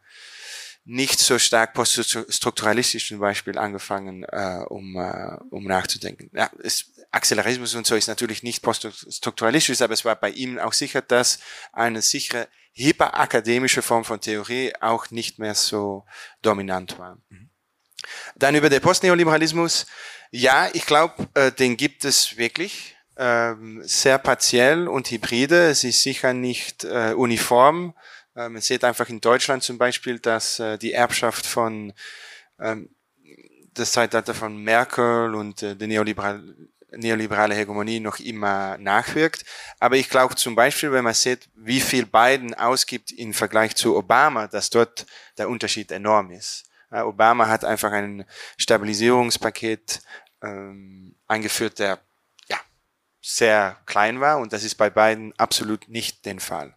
nicht 0.85 1.21
so 1.21 1.39
stark 1.39 1.73
poststrukturalistisch 1.73 3.09
zum 3.09 3.19
Beispiel 3.19 3.57
angefangen, 3.57 4.25
äh, 4.25 4.63
um, 4.69 4.97
äh, 4.97 5.39
um 5.49 5.65
nachzudenken. 5.65 6.29
Ja, 6.35 6.51
es, 6.63 6.92
Accelerismus 7.13 7.75
und 7.75 7.87
so 7.87 7.95
ist 7.95 8.09
natürlich 8.09 8.43
nicht 8.43 8.63
poststrukturalistisch, 8.63 9.81
aber 9.81 9.95
es 9.95 10.05
war 10.05 10.17
bei 10.17 10.31
ihm 10.31 10.59
auch 10.59 10.73
sicher, 10.73 11.03
dass 11.03 11.39
eine 11.73 12.03
sichere 12.03 12.49
hyperakademische 12.73 13.83
Form 13.83 14.05
von 14.05 14.21
Theorie 14.21 14.73
auch 14.81 15.11
nicht 15.11 15.39
mehr 15.39 15.55
so 15.55 16.05
dominant 16.41 16.99
war. 16.99 17.19
Mhm. 17.29 17.51
Dann 18.35 18.55
über 18.55 18.71
den 18.71 18.81
Postneoliberalismus. 18.81 19.87
Ja, 20.31 20.69
ich 20.73 20.87
glaube, 20.87 21.29
äh, 21.35 21.53
den 21.53 21.77
gibt 21.77 22.05
es 22.05 22.37
wirklich. 22.37 22.97
Ähm, 23.17 23.83
sehr 23.85 24.19
partiell 24.19 24.89
und 24.89 25.11
hybride. 25.11 25.69
Es 25.69 25.85
ist 25.85 26.03
sicher 26.03 26.33
nicht 26.33 26.85
äh, 26.85 27.13
uniform 27.13 27.95
äh, 28.35 28.49
man 28.49 28.63
sieht 28.63 28.85
einfach 28.85 29.09
in 29.09 29.21
Deutschland 29.21 29.63
zum 29.63 29.79
Beispiel, 29.79 30.19
dass 30.19 30.59
äh, 30.59 30.79
die 30.79 30.93
Erbschaft 30.93 31.47
von 31.47 31.93
ähm, 32.59 32.91
das 33.75 33.93
Zeitalter 33.93 34.35
von 34.35 34.57
Merkel 34.57 35.35
und 35.35 35.63
äh, 35.63 35.77
die 35.77 35.87
neoliberal, 35.87 36.43
neoliberale 36.97 37.55
Hegemonie 37.55 38.01
noch 38.01 38.19
immer 38.19 38.77
nachwirkt. 38.79 39.45
Aber 39.79 39.97
ich 39.97 40.09
glaube 40.09 40.35
zum 40.35 40.55
Beispiel, 40.55 40.93
wenn 40.93 41.05
man 41.05 41.15
sieht, 41.15 41.49
wie 41.55 41.81
viel 41.81 42.07
Biden 42.07 42.55
ausgibt 42.55 43.13
im 43.13 43.35
Vergleich 43.35 43.75
zu 43.77 43.97
Obama, 43.97 44.47
dass 44.47 44.71
dort 44.71 45.07
der 45.39 45.49
Unterschied 45.49 45.91
enorm 45.91 46.31
ist. 46.31 46.65
Obama 46.91 47.49
hat 47.49 47.65
einfach 47.65 47.93
ein 47.93 48.25
Stabilisierungspaket 48.59 50.03
ähm, 50.43 51.15
eingeführt, 51.27 51.79
der 51.79 51.99
ja 52.49 52.59
sehr 53.23 53.79
klein 53.87 54.21
war 54.21 54.39
und 54.39 54.53
das 54.53 54.65
ist 54.65 54.75
bei 54.75 54.91
Biden 54.91 55.33
absolut 55.39 55.89
nicht 55.89 56.27
den 56.27 56.39
Fall. 56.39 56.75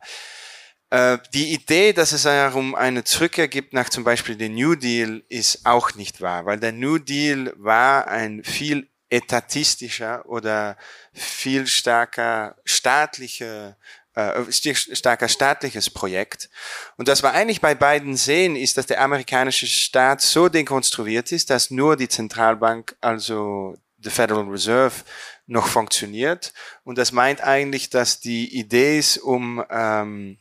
Äh, 0.90 1.18
die 1.34 1.54
Idee, 1.54 1.94
dass 1.94 2.12
es 2.12 2.24
darum 2.24 2.76
eine 2.76 3.04
Zurückkehr 3.04 3.48
gibt 3.48 3.74
nach 3.74 3.90
zum 3.90 4.04
Beispiel 4.04 4.38
dem 4.38 4.56
New 4.56 4.76
Deal, 4.76 5.24
ist 5.28 5.66
auch 5.66 5.96
nicht 5.96 6.22
wahr, 6.22 6.46
weil 6.46 6.60
der 6.60 6.72
New 6.72 6.98
Deal 6.98 7.54
war 7.58 8.08
ein 8.08 8.44
viel 8.44 8.88
etatistischer 9.16 10.26
oder 10.28 10.78
viel 11.14 11.68
stärker 11.68 12.56
staatlicher 12.66 13.78
äh, 14.16 14.52
starker 14.52 15.28
staatliches 15.28 15.90
Projekt. 15.90 16.50
Und 16.98 17.08
was 17.08 17.22
wir 17.22 17.34
eigentlich 17.34 17.62
bei 17.62 17.76
beiden 17.76 18.16
sehen, 18.16 18.56
ist, 18.56 18.78
dass 18.78 18.86
der 18.86 19.02
amerikanische 19.02 19.68
Staat 19.68 20.22
so 20.22 20.48
dekonstruiert 20.48 21.32
ist, 21.32 21.50
dass 21.50 21.70
nur 21.70 21.98
die 21.98 22.08
Zentralbank, 22.08 22.96
also 23.02 23.78
the 24.02 24.10
Federal 24.10 24.48
Reserve, 24.48 25.04
noch 25.48 25.68
funktioniert. 25.68 26.54
Und 26.84 26.98
das 26.98 27.12
meint 27.12 27.42
eigentlich, 27.42 27.90
dass 27.90 28.20
die 28.20 28.58
Idee 28.58 28.98
ist, 29.00 29.18
um 29.18 29.64
ähm, 29.70 30.38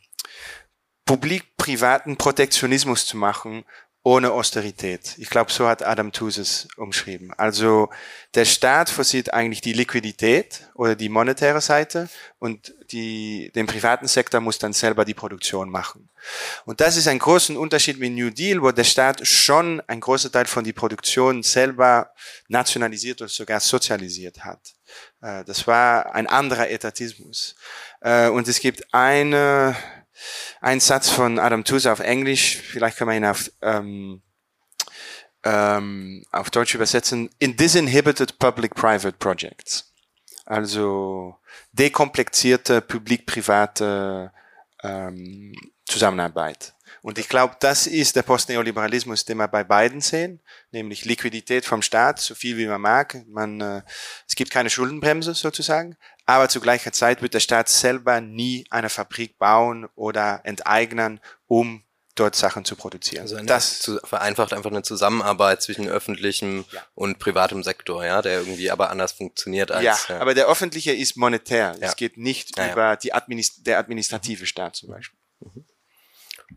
publik-privaten 1.05 2.17
Protektionismus 2.17 3.05
zu 3.05 3.17
machen, 3.17 3.63
ohne 4.05 4.31
Austerität. 4.31 5.15
Ich 5.17 5.31
glaube, 5.31 5.51
so 5.51 5.67
hat 5.67 5.83
Adam 5.83 6.11
Tooze 6.11 6.67
umschrieben. 6.77 7.33
Also 7.37 7.89
der 8.35 8.45
Staat 8.45 8.87
versieht 8.87 9.33
eigentlich 9.33 9.61
die 9.61 9.73
Liquidität 9.73 10.69
oder 10.75 10.95
die 10.95 11.09
monetäre 11.09 11.59
Seite 11.59 12.07
und 12.37 12.75
die, 12.91 13.51
den 13.55 13.65
privaten 13.65 14.07
Sektor 14.07 14.41
muss 14.41 14.59
dann 14.59 14.73
selber 14.73 15.05
die 15.05 15.15
Produktion 15.15 15.71
machen. 15.71 16.07
Und 16.65 16.81
das 16.81 16.97
ist 16.97 17.07
ein 17.07 17.17
großer 17.17 17.59
Unterschied 17.59 17.97
mit 17.97 18.11
New 18.11 18.29
Deal, 18.29 18.61
wo 18.61 18.71
der 18.71 18.83
Staat 18.83 19.25
schon 19.25 19.81
ein 19.87 20.01
großer 20.01 20.31
Teil 20.31 20.45
von 20.45 20.63
die 20.63 20.73
Produktion 20.73 21.41
selber 21.41 22.11
nationalisiert 22.47 23.23
oder 23.23 23.29
sogar 23.29 23.59
sozialisiert 23.59 24.45
hat. 24.45 24.59
Äh, 25.23 25.43
das 25.45 25.65
war 25.65 26.13
ein 26.13 26.27
anderer 26.27 26.69
Etatismus. 26.69 27.55
Äh, 28.01 28.29
und 28.29 28.47
es 28.47 28.59
gibt 28.59 28.93
eine 28.93 29.75
ein 30.61 30.79
Satz 30.79 31.09
von 31.09 31.39
Adam 31.39 31.63
Tooze 31.63 31.91
auf 31.91 31.99
Englisch, 31.99 32.57
vielleicht 32.57 32.97
kann 32.97 33.07
man 33.07 33.17
ihn 33.17 33.25
auf, 33.25 33.51
ähm, 33.61 34.21
ähm, 35.43 36.25
auf 36.31 36.49
Deutsch 36.49 36.75
übersetzen. 36.75 37.29
In 37.39 37.55
disinhibited 37.55 38.39
public-private 38.39 39.17
projects. 39.17 39.93
Also 40.45 41.35
dekomplexierte 41.71 42.81
publik-private 42.81 44.31
ähm, 44.83 45.53
Zusammenarbeit. 45.85 46.73
Und 47.01 47.19
ich 47.19 47.29
glaube, 47.29 47.55
das 47.59 47.85
ist 47.85 48.15
der 48.15 48.23
Postneoliberalismus, 48.23 49.25
den 49.25 49.37
wir 49.37 49.47
bei 49.47 49.63
beiden 49.63 50.01
sehen, 50.01 50.41
nämlich 50.71 51.05
Liquidität 51.05 51.63
vom 51.63 51.83
Staat, 51.83 52.19
so 52.19 52.33
viel 52.33 52.57
wie 52.57 52.65
man 52.65 52.81
mag. 52.81 53.23
Man, 53.27 53.61
äh, 53.61 53.83
es 54.27 54.35
gibt 54.35 54.49
keine 54.49 54.71
Schuldenbremse 54.71 55.35
sozusagen, 55.35 55.97
aber 56.25 56.49
zu 56.49 56.59
gleicher 56.59 56.91
Zeit 56.91 57.21
wird 57.21 57.33
der 57.33 57.39
Staat 57.39 57.69
selber 57.69 58.21
nie 58.21 58.65
eine 58.69 58.89
Fabrik 58.89 59.37
bauen 59.37 59.87
oder 59.95 60.41
enteignen, 60.43 61.19
um 61.47 61.83
dort 62.15 62.35
Sachen 62.35 62.63
zu 62.63 62.75
produzieren. 62.75 63.23
Also 63.23 63.37
das 63.41 63.79
zu, 63.79 63.99
vereinfacht 64.03 64.53
einfach 64.53 64.71
eine 64.71 64.83
Zusammenarbeit 64.83 65.61
zwischen 65.61 65.87
öffentlichem 65.87 66.65
ja. 66.71 66.81
und 66.95 67.19
privatem 67.19 67.61
Sektor, 67.61 68.05
ja, 68.05 68.21
der 68.21 68.39
irgendwie 68.39 68.71
aber 68.71 68.89
anders 68.89 69.11
funktioniert 69.11 69.71
als. 69.71 69.83
Ja, 69.83 69.97
ja. 70.07 70.19
aber 70.21 70.33
der 70.33 70.47
öffentliche 70.47 70.93
ist 70.93 71.17
monetär. 71.17 71.75
Ja. 71.79 71.89
Es 71.89 71.95
geht 71.95 72.17
nicht 72.17 72.57
über 72.57 72.95
die 72.95 73.13
Administ 73.13 73.63
der 73.63 73.79
administrative 73.79 74.45
Staat 74.45 74.77
zum 74.77 74.89
Beispiel. 74.89 75.19
Mhm. 75.41 75.65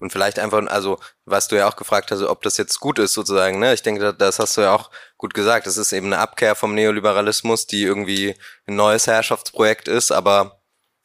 Und 0.00 0.12
vielleicht 0.12 0.38
einfach, 0.38 0.66
also 0.68 0.98
was 1.24 1.48
du 1.48 1.56
ja 1.56 1.68
auch 1.68 1.76
gefragt 1.76 2.10
hast, 2.10 2.22
ob 2.22 2.42
das 2.42 2.56
jetzt 2.56 2.78
gut 2.80 2.98
ist 2.98 3.14
sozusagen, 3.14 3.58
ne? 3.58 3.74
Ich 3.74 3.82
denke, 3.82 4.14
das 4.14 4.38
hast 4.38 4.56
du 4.56 4.60
ja 4.62 4.74
auch 4.74 4.90
gut 5.16 5.34
gesagt. 5.34 5.66
Das 5.66 5.76
ist 5.76 5.92
eben 5.92 6.06
eine 6.06 6.18
Abkehr 6.18 6.54
vom 6.54 6.74
Neoliberalismus, 6.74 7.66
die 7.66 7.82
irgendwie 7.82 8.34
ein 8.66 8.76
neues 8.76 9.06
Herrschaftsprojekt 9.06 9.88
ist, 9.88 10.12
aber 10.12 10.60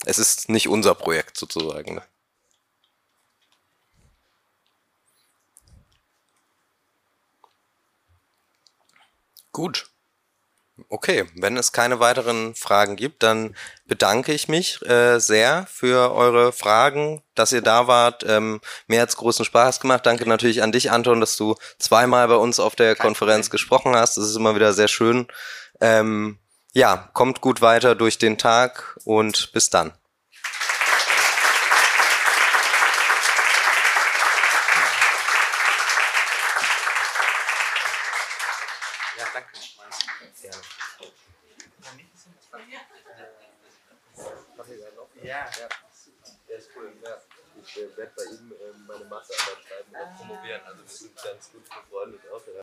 es 0.05 0.19
ist 0.19 0.49
nicht 0.49 0.67
unser 0.67 0.95
Projekt 0.95 1.37
sozusagen. 1.37 1.95
Ne? 1.95 2.03
Gut. 9.53 9.92
Okay, 10.89 11.25
wenn 11.35 11.57
es 11.57 11.71
keine 11.71 11.99
weiteren 11.99 12.55
Fragen 12.55 12.95
gibt, 12.95 13.23
dann 13.23 13.55
bedanke 13.85 14.33
ich 14.33 14.47
mich 14.47 14.81
äh, 14.87 15.19
sehr 15.19 15.65
für 15.71 16.13
eure 16.13 16.51
Fragen, 16.51 17.23
dass 17.35 17.51
ihr 17.51 17.61
da 17.61 17.87
wart. 17.87 18.23
Ähm, 18.27 18.61
mir 18.87 19.01
hat's 19.01 19.17
großen 19.17 19.45
Spaß 19.45 19.79
gemacht. 19.79 20.05
Danke 20.05 20.27
natürlich 20.27 20.63
an 20.63 20.71
dich, 20.71 20.91
Anton, 20.91 21.19
dass 21.19 21.37
du 21.37 21.55
zweimal 21.79 22.27
bei 22.27 22.35
uns 22.35 22.59
auf 22.59 22.75
der 22.75 22.95
Konferenz 22.95 23.49
gesprochen 23.49 23.95
hast. 23.95 24.17
Das 24.17 24.25
ist 24.25 24.35
immer 24.35 24.55
wieder 24.55 24.73
sehr 24.73 24.87
schön. 24.87 25.27
Ähm, 25.81 26.39
ja, 26.73 27.09
kommt 27.13 27.41
gut 27.41 27.61
weiter 27.61 27.95
durch 27.95 28.17
den 28.17 28.37
Tag 28.37 28.97
und 29.05 29.51
bis 29.53 29.69
dann. 29.69 29.93
ganz 51.23 51.51
gut 51.51 51.63
befreundet 51.63 52.21
auch. 52.31 52.45
Ja. 52.45 52.51